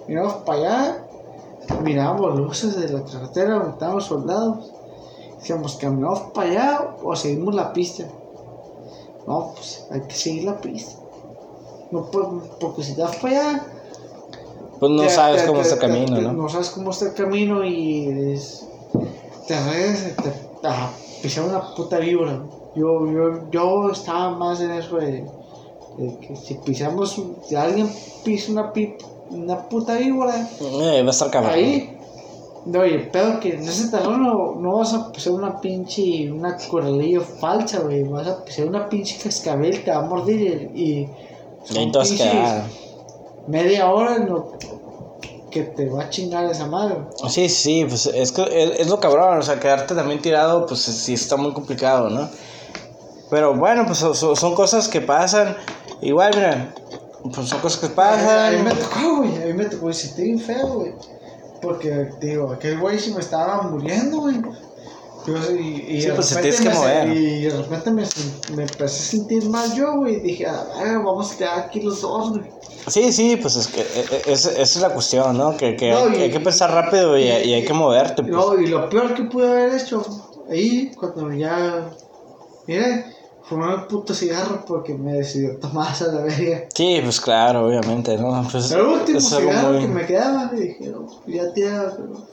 Mirábamos 0.08 0.44
para 0.44 0.58
allá, 0.60 1.06
mirábamos 1.82 2.36
luces 2.40 2.76
de 2.80 2.90
la 2.90 3.04
carretera 3.04 3.56
donde 3.56 3.70
estaban 3.72 3.96
los 3.96 4.06
soldados. 4.06 4.72
Decíamos, 5.40 5.76
caminamos 5.76 6.20
para 6.34 6.50
allá 6.50 6.96
o 7.04 7.16
seguimos 7.16 7.56
la 7.56 7.74
pista. 7.74 8.06
No, 9.28 9.52
pues 9.56 9.88
hay 9.92 10.02
que 10.02 10.16
seguir 10.16 10.44
la 10.44 10.58
pista. 10.60 11.02
No, 11.92 12.06
pues, 12.12 12.26
porque 12.60 12.84
si 12.84 12.96
te 12.96 13.02
vas 13.02 13.16
para 13.18 13.40
allá, 13.40 13.66
Pues 14.88 14.92
no 14.92 15.04
te- 15.04 15.10
sabes 15.10 15.42
te- 15.42 15.48
cómo 15.48 15.62
te- 15.62 15.68
está 15.70 15.76
el 15.76 15.92
camino, 15.92 16.22
¿no? 16.22 16.34
No 16.44 16.50
sabes 16.50 16.70
cómo 16.72 16.92
está 16.92 17.06
el 17.06 17.14
camino 17.14 17.64
y 17.64 18.34
es- 18.34 18.68
te 19.48 19.60
regresas, 19.64 20.16
te 20.18 20.68
a 20.68 20.92
pisar 21.22 21.46
una 21.46 21.74
puta 21.74 22.00
víbora. 22.00 22.44
Yo, 22.76 23.10
yo, 23.12 23.50
yo 23.52 23.90
estaba 23.92 24.32
más 24.32 24.60
en 24.62 24.72
eso 24.72 24.98
de, 24.98 25.26
de 25.98 26.18
que 26.20 26.36
si 26.36 26.56
pisamos, 26.56 27.22
si 27.48 27.56
alguien 27.56 27.90
pisa 28.26 28.52
una, 28.52 28.74
pi- 28.74 28.96
una 29.30 29.70
puta 29.70 29.96
víbora, 29.96 30.36
Eh, 30.60 31.02
va 31.04 31.08
a 31.08 31.12
estar 31.12 31.30
cabrón. 31.32 31.52
ahí, 31.54 31.98
no, 32.66 32.84
pedo 33.12 33.40
que 33.40 33.56
en 33.56 33.64
ese 33.68 33.90
terreno 33.90 34.18
no, 34.18 34.56
no 34.56 34.78
vas 34.78 34.94
a 34.94 35.12
pisar 35.12 35.34
una 35.34 35.62
pinche, 35.62 36.32
una 36.32 36.58
corralillo 36.70 37.22
falsa, 37.22 37.80
güey, 37.80 38.04
vas 38.04 38.28
a 38.28 38.44
pisar 38.44 38.66
una 38.66 38.90
pinche 38.90 39.18
cascabel, 39.22 39.84
te 39.84 39.92
va 39.92 39.98
a 39.98 40.02
morder 40.02 40.72
y... 40.74 40.82
y 40.84 41.10
son 41.66 41.78
pinches-. 42.10 42.24
Media 43.48 43.92
hora 43.92 44.16
en 44.16 44.28
lo 44.30 44.54
que 45.52 45.64
te 45.64 45.88
va 45.90 46.04
a 46.04 46.10
chingar 46.10 46.46
esa 46.46 46.66
madre. 46.66 46.98
Sí, 47.30 47.48
sí, 47.50 47.86
pues 47.88 48.08
es 48.08 48.32
que 48.32 48.42
es, 48.44 48.80
es 48.80 48.88
lo 48.90 49.00
cabrón, 49.00 49.38
o 49.38 49.42
sea, 49.44 49.60
quedarte 49.60 49.94
también 49.94 50.22
tirado, 50.22 50.66
pues 50.66 50.80
sí 50.82 51.14
está 51.14 51.36
muy 51.38 51.54
complicado, 51.54 52.10
¿no? 52.10 52.30
Pero 53.30 53.56
bueno, 53.56 53.86
pues 53.86 54.00
so- 54.00 54.14
so- 54.14 54.36
son 54.36 54.56
cosas 54.56 54.88
que 54.88 55.02
pasan. 55.02 55.56
Igual, 56.02 56.32
mira, 56.36 56.74
pues 57.34 57.48
son 57.50 57.60
cosas 57.60 57.80
que 57.80 58.02
A 58.02 58.52
mí 58.52 58.58
me 58.64 58.72
pasan. 58.72 58.90
tocó, 58.90 59.18
güey. 59.18 59.44
A 59.44 59.46
mí 59.48 59.54
me 59.54 59.66
tocó 59.66 59.90
y 59.90 59.94
sentí 59.94 60.24
bien 60.24 60.40
feo, 60.40 60.68
güey. 60.76 60.94
Porque, 61.62 61.90
te 62.20 62.28
digo, 62.28 62.52
aquel 62.52 62.80
güey 62.80 63.00
sí 63.00 63.12
me 63.14 63.22
estaba 63.22 63.62
muriendo, 63.64 64.20
güey. 64.22 64.42
Y, 65.28 65.96
y 65.98 66.02
Sí, 66.02 66.08
de 66.08 66.14
pues, 66.14 66.30
te 66.30 66.42
tienes 66.42 66.62
que 66.62 66.70
mover. 66.70 67.08
se- 67.08 67.14
Y 67.16 67.42
de 67.44 67.50
repente 67.58 67.92
me, 67.92 68.04
me 68.56 68.64
empecé 68.64 68.84
a 68.84 68.88
sentir 68.88 69.50
mal 69.50 69.74
yo, 69.76 69.96
güey. 69.98 70.20
Dije, 70.20 70.46
a 70.48 70.64
ver, 70.84 70.98
vamos 71.00 71.32
a 71.34 71.38
quedar 71.38 71.60
aquí 71.60 71.82
los 71.82 72.02
dos, 72.02 72.32
güey. 72.32 72.44
Sí, 72.88 73.14
sí, 73.14 73.38
pues 73.38 73.56
es 73.56 73.68
que 73.68 73.80
e- 73.82 73.84
e- 74.28 74.32
es- 74.34 74.46
esa 74.46 74.62
es 74.62 74.82
la 74.82 74.90
cuestión, 74.90 75.38
¿no? 75.38 75.56
Que, 75.56 75.76
que 75.78 75.92
No, 75.92 76.00
hay, 76.00 76.10
y- 76.10 76.14
que 76.16 76.22
hay 76.24 76.32
que 76.32 76.40
pensar 76.42 76.72
rápido 76.72 77.18
y, 77.18 77.24
y 77.24 77.54
hay 77.54 77.64
que 77.66 77.74
moverte, 77.74 78.24
pues. 78.24 78.34
No, 78.34 78.60
y 78.60 78.68
lo 78.68 78.90
peor 78.90 79.14
que 79.14 79.24
pude 79.24 79.50
haber 79.50 79.80
hecho 79.80 80.04
ahí, 80.50 80.92
cuando 81.00 81.32
ya. 81.32 81.90
Mire, 82.68 83.06
fumar 83.44 83.76
un 83.76 83.88
puto 83.88 84.14
cigarro 84.14 84.64
porque 84.66 84.94
me 84.94 85.14
decidió 85.14 85.58
tomar 85.58 85.94
a 86.02 86.08
la 86.12 86.22
verga. 86.24 86.66
Sí, 86.74 87.00
pues 87.04 87.20
claro, 87.22 87.68
obviamente, 87.68 88.18
¿no? 88.18 88.46
Pues, 88.52 88.72
El 88.72 88.82
último 88.82 89.20
cigarro 89.22 89.72
muy- 89.74 89.82
que 89.82 89.88
me 89.88 90.06
quedaba, 90.06 90.52
dije, 90.54 90.88
no, 90.88 91.08
ya 91.28 91.54
tiraba, 91.54 91.94
pero. 91.96 92.26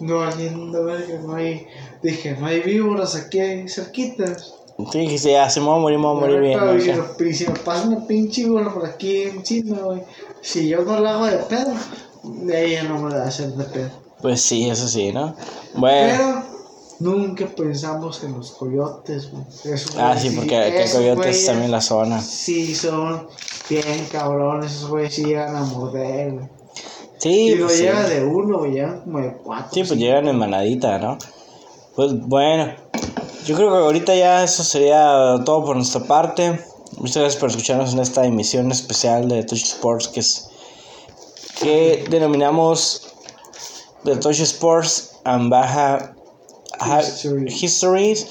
No 0.00 0.24
no, 0.24 0.84
verga, 0.84 1.20
no 1.22 1.34
hay. 1.34 1.66
Dije, 2.02 2.36
no 2.38 2.46
hay 2.46 2.60
víboras 2.60 3.14
aquí 3.14 3.68
cerquitas. 3.68 4.54
Sí, 4.90 5.06
que 5.06 5.18
sí, 5.18 5.30
ya 5.30 5.50
se 5.50 5.60
me 5.60 5.66
va 5.66 5.76
a 5.76 5.78
morir, 5.78 5.98
me 5.98 6.04
va 6.06 6.12
a 6.12 6.14
morir 6.14 6.40
bien. 6.40 6.58
Pero 6.58 6.72
¿no? 6.72 6.78
dije, 6.78 6.92
O 6.92 6.94
sea, 6.94 7.14
"No, 7.18 7.26
y 7.26 7.34
si 7.34 7.46
me 7.46 7.58
pasa 7.58 7.88
una 7.88 8.06
pinche 8.06 8.44
víbora 8.44 8.72
por 8.72 8.86
aquí 8.86 9.22
encima, 9.22 9.78
güey. 9.78 10.02
Si 10.40 10.68
yo 10.68 10.82
no 10.84 11.00
la 11.00 11.14
hago 11.14 11.26
de 11.26 11.36
pedo, 11.36 11.72
ya 12.46 12.82
no 12.84 13.02
me 13.02 13.10
la 13.10 13.16
va 13.18 13.24
a 13.24 13.28
hacer 13.28 13.48
de 13.52 13.64
pedo. 13.64 13.90
Pues 14.22 14.40
sí, 14.40 14.68
eso 14.70 14.88
sí, 14.88 15.12
¿no? 15.12 15.34
Bueno, 15.74 16.16
Pero 16.16 16.44
nunca 17.00 17.46
pensamos 17.46 18.22
en 18.24 18.32
los 18.32 18.52
coyotes, 18.52 19.30
güey. 19.30 19.44
Ah, 19.98 20.16
sí, 20.18 20.30
porque 20.30 20.56
hay 20.56 20.76
esos 20.76 20.98
coyotes 20.98 21.16
güeyes 21.16 21.46
también 21.46 21.64
en 21.66 21.70
la 21.72 21.80
zona. 21.80 22.20
Sí, 22.20 22.74
son 22.74 23.26
bien 23.68 24.06
cabrones, 24.10 24.72
esos 24.72 24.88
güeyes 24.88 25.14
sí 25.14 25.24
llegan 25.24 25.56
a 25.56 25.62
morder, 25.62 26.32
güey. 26.32 26.59
Sí, 27.20 27.52
y 27.52 27.54
no 27.54 27.66
pues 27.66 27.76
sí. 27.78 27.82
llega 27.84 28.08
de 28.08 28.24
uno, 28.24 28.64
llegan 28.64 29.00
como 29.02 29.20
de 29.20 29.36
cuatro. 29.36 29.68
Sí, 29.72 29.80
pues 29.80 29.90
cinco. 29.90 30.00
llegan 30.00 30.26
en 30.26 30.38
manadita, 30.38 30.98
¿no? 30.98 31.18
Pues 31.94 32.18
bueno, 32.18 32.72
yo 33.44 33.56
creo 33.56 33.70
que 33.70 33.76
ahorita 33.76 34.14
ya 34.14 34.42
eso 34.42 34.64
sería 34.64 35.36
todo 35.44 35.64
por 35.64 35.76
nuestra 35.76 36.02
parte. 36.02 36.58
Muchas 36.96 37.16
gracias 37.18 37.36
por 37.36 37.50
escucharnos 37.50 37.92
en 37.92 38.00
esta 38.00 38.24
emisión 38.24 38.72
especial 38.72 39.28
de 39.28 39.44
Touch 39.44 39.62
Sports 39.62 40.08
que 40.08 40.20
es 40.20 40.50
que 41.60 42.04
denominamos 42.08 43.14
The 44.04 44.16
Touch 44.16 44.40
Sports 44.40 45.20
and 45.24 45.50
Baja 45.50 46.14
History. 46.80 47.52
Histories. 47.52 48.28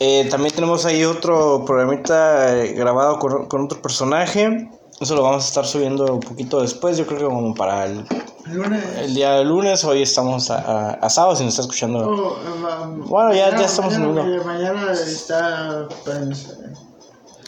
Eh, 0.00 0.26
también 0.30 0.54
tenemos 0.54 0.86
ahí 0.86 1.04
otro 1.04 1.64
programita 1.66 2.56
eh, 2.56 2.72
grabado 2.72 3.18
con, 3.18 3.46
con 3.46 3.64
otro 3.64 3.82
personaje. 3.82 4.70
Eso 5.00 5.14
lo 5.14 5.22
vamos 5.22 5.44
a 5.44 5.48
estar 5.48 5.64
subiendo 5.66 6.04
un 6.12 6.20
poquito 6.20 6.60
después, 6.60 6.96
yo 6.98 7.06
creo 7.06 7.18
que 7.20 7.24
como 7.26 7.54
para 7.54 7.86
el 7.86 8.04
Lunes. 8.46 8.84
el 8.98 9.14
día 9.14 9.32
de 9.34 9.44
lunes, 9.44 9.84
hoy 9.84 10.02
estamos 10.02 10.50
a, 10.50 10.58
a, 10.58 10.90
a 10.94 11.10
sábado, 11.10 11.36
si 11.36 11.44
nos 11.44 11.52
está 11.52 11.62
escuchando. 11.62 12.00
Oh, 12.00 12.82
um, 12.84 13.04
Bueno, 13.08 13.32
ya- 13.32 13.44
mañana- 13.46 13.60
ya 13.60 13.66
estamos 13.66 13.94
en 13.94 14.00
mañana, 14.14 14.22
uno. 14.36 14.44
Mañana 14.44 14.92
está 14.92 15.86
pues, 16.04 16.48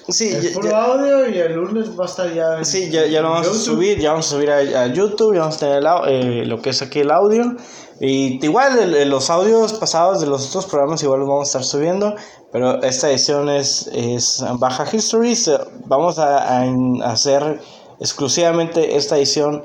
Sí, 0.09 0.29
el 0.35 0.43
ya, 0.43 0.55
puro 0.55 0.71
ya- 0.71 0.85
audio 0.85 1.29
y 1.29 1.39
el 1.39 1.53
lunes 1.55 1.99
va 1.99 2.05
a 2.05 2.07
estar 2.07 2.33
ya. 2.35 2.59
en- 2.59 2.65
sí, 2.65 2.91
ya, 2.91 3.07
ya 3.07 3.21
lo 3.23 3.31
vamos 3.31 3.47
a 3.47 3.51
YouTube. 3.51 3.65
subir, 3.65 3.99
ya 3.99 4.11
vamos 4.11 4.27
a 4.27 4.31
subir 4.31 4.51
a, 4.51 4.57
a 4.59 4.87
YouTube, 4.89 5.35
ya 5.35 5.41
vamos 5.41 5.57
a 5.57 5.59
tener 5.61 5.79
el 5.79 5.87
eh, 6.09 6.45
lo 6.47 6.61
que 6.61 6.71
es 6.71 6.83
aquí 6.83 7.01
el 7.01 7.11
audio. 7.11 7.57
Y 8.01 8.43
igual 8.45 8.79
el- 8.79 8.95
el- 8.95 9.11
los 9.11 9.29
audios 9.29 9.75
pasados 9.75 10.21
de 10.23 10.27
los 10.27 10.49
otros 10.49 10.67
programas 10.67 11.03
igual 11.03 11.21
los 11.21 11.29
vamos 11.29 11.43
a 11.49 11.51
estar 11.59 11.65
subiendo, 11.65 12.15
pero 12.51 12.83
esta 12.83 13.11
edición 13.11 13.49
es, 13.51 13.89
es 13.93 14.43
Baja 14.59 14.85
Histories. 14.91 15.51
Vamos 15.85 16.19
a, 16.19 16.61
a 16.63 16.65
hacer 17.13 17.61
exclusivamente 18.01 18.97
esta 18.97 19.19
edición 19.19 19.65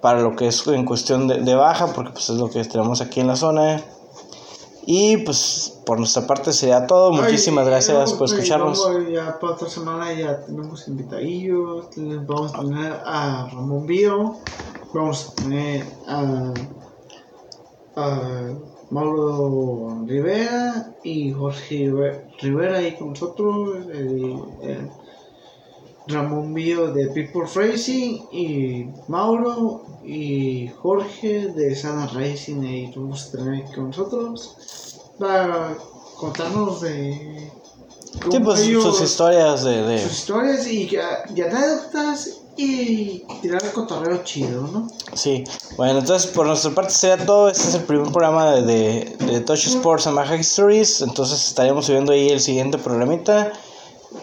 para 0.00 0.20
lo 0.20 0.34
que 0.36 0.46
es 0.48 0.66
en 0.68 0.84
cuestión 0.84 1.26
de, 1.28 1.40
de 1.40 1.54
baja, 1.56 1.88
porque 1.92 2.12
pues 2.12 2.30
es 2.30 2.36
lo 2.36 2.48
que 2.48 2.64
tenemos 2.64 3.00
aquí 3.00 3.20
en 3.20 3.26
la 3.26 3.36
zona. 3.36 3.82
Y 4.84 5.18
pues 5.18 5.80
por 5.86 5.98
nuestra 5.98 6.26
parte 6.26 6.52
sería 6.52 6.86
todo. 6.88 7.12
Ay, 7.14 7.20
Muchísimas 7.22 7.64
y 7.66 7.70
gracias 7.70 8.12
por 8.14 8.26
escucharnos. 8.28 8.84
Ya 9.12 9.38
para 9.38 9.52
otra 9.54 9.68
semana 9.68 10.12
ya 10.12 10.40
tenemos 10.44 10.88
invitadillos. 10.88 11.86
Vamos 11.96 12.52
a 12.54 12.60
tener 12.60 12.92
a 13.04 13.48
Ramón 13.52 13.86
Bío. 13.86 14.36
Vamos 14.92 15.28
a 15.30 15.34
tener 15.42 15.86
a, 16.08 16.52
a 17.96 18.50
Mauro 18.90 20.04
Rivera 20.06 20.94
y 21.02 21.32
Jorge 21.32 21.90
Rive- 21.90 22.26
Rivera 22.40 22.78
ahí 22.78 22.96
con 22.96 23.10
nosotros. 23.10 23.86
el- 23.92 24.42
el 24.62 24.90
Ramón 26.08 26.52
Bío 26.52 26.92
de 26.92 27.06
People 27.08 27.42
Racing 27.54 28.22
y 28.32 28.86
Mauro 29.08 29.84
y 30.04 30.66
Jorge 30.68 31.48
de 31.48 31.76
Sana 31.76 32.08
Racing 32.08 32.60
ahí 32.64 32.92
vamos 32.96 33.28
a 33.28 33.36
tener 33.38 33.64
con 33.74 33.86
nosotros 33.88 34.56
para 35.18 35.76
contarnos 36.18 36.80
de 36.80 37.50
Sí, 38.30 38.38
pues 38.44 38.60
ellos- 38.60 38.82
sus 38.82 39.00
historias 39.00 39.62
de... 39.64 39.82
de- 39.84 39.98
sus 40.00 40.12
historias 40.12 40.66
y, 40.66 40.90
y 41.36 41.40
anécdotas 41.40 42.41
y 42.56 43.24
tirar 43.40 43.62
el 43.64 43.72
cotorreo 43.72 44.22
chido, 44.24 44.62
¿no? 44.62 44.88
Sí, 45.14 45.44
bueno, 45.76 45.98
entonces 46.00 46.30
por 46.30 46.46
nuestra 46.46 46.70
parte 46.72 46.92
sería 46.92 47.24
todo. 47.24 47.48
Este 47.48 47.68
es 47.68 47.74
el 47.74 47.82
primer 47.84 48.12
programa 48.12 48.50
de, 48.52 48.62
de, 48.62 49.16
de 49.26 49.40
Touch 49.40 49.66
Sports 49.66 50.06
and 50.06 50.16
Baja 50.16 50.36
Histories. 50.36 51.00
Entonces 51.00 51.46
estaremos 51.48 51.86
subiendo 51.86 52.12
ahí 52.12 52.28
el 52.28 52.40
siguiente 52.40 52.78
programita. 52.78 53.52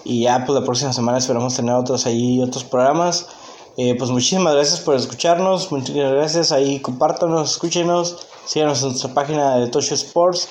Y 0.03 0.23
ya, 0.23 0.45
pues 0.45 0.59
la 0.59 0.63
próxima 0.65 0.93
semana 0.93 1.17
esperamos 1.17 1.55
tener 1.55 1.73
otros 1.73 2.05
ahí, 2.05 2.41
otros 2.41 2.63
programas. 2.63 3.27
Eh, 3.77 3.95
pues 3.97 4.11
muchísimas 4.11 4.53
gracias 4.53 4.79
por 4.81 4.95
escucharnos. 4.95 5.71
Muchísimas 5.71 6.11
gracias. 6.13 6.51
Ahí 6.51 6.79
compártanos, 6.79 7.51
escúchenos. 7.51 8.17
Síganos 8.45 8.81
en 8.83 8.89
nuestra 8.89 9.13
página 9.13 9.55
de 9.57 9.67
Touch 9.67 9.91
Sports. 9.91 10.47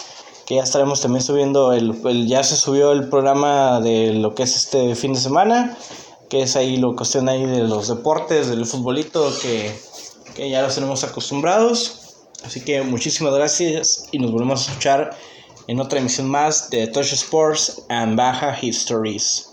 Que 0.46 0.56
ya 0.56 0.62
estaremos 0.62 1.00
también 1.00 1.22
subiendo. 1.22 1.72
El, 1.72 2.00
el- 2.06 2.26
ya 2.26 2.42
se 2.42 2.56
subió 2.56 2.90
el 2.92 3.08
programa 3.08 3.80
de 3.80 4.14
lo 4.14 4.34
que 4.34 4.42
es 4.42 4.56
este 4.56 4.94
fin 4.96 5.12
de 5.12 5.20
semana. 5.20 5.76
Que 6.28 6.42
es 6.42 6.56
ahí 6.56 6.76
la 6.76 6.94
cuestión 6.94 7.28
ahí 7.28 7.44
de 7.44 7.64
los 7.64 7.88
deportes, 7.88 8.48
del 8.48 8.66
futbolito. 8.66 9.32
Que, 9.40 9.72
que 10.34 10.50
ya 10.50 10.62
los 10.62 10.74
tenemos 10.74 11.04
acostumbrados. 11.04 12.16
Así 12.44 12.60
que 12.60 12.82
muchísimas 12.82 13.34
gracias. 13.34 14.06
Y 14.12 14.18
nos 14.18 14.30
volvemos 14.30 14.60
a 14.60 14.70
escuchar 14.70 15.16
en 15.66 15.80
otra 15.80 15.98
emisión 15.98 16.28
más 16.28 16.70
de 16.70 16.86
Touch 16.86 17.12
Sports 17.12 17.82
and 17.88 18.16
Baja 18.16 18.58
Histories. 18.60 19.47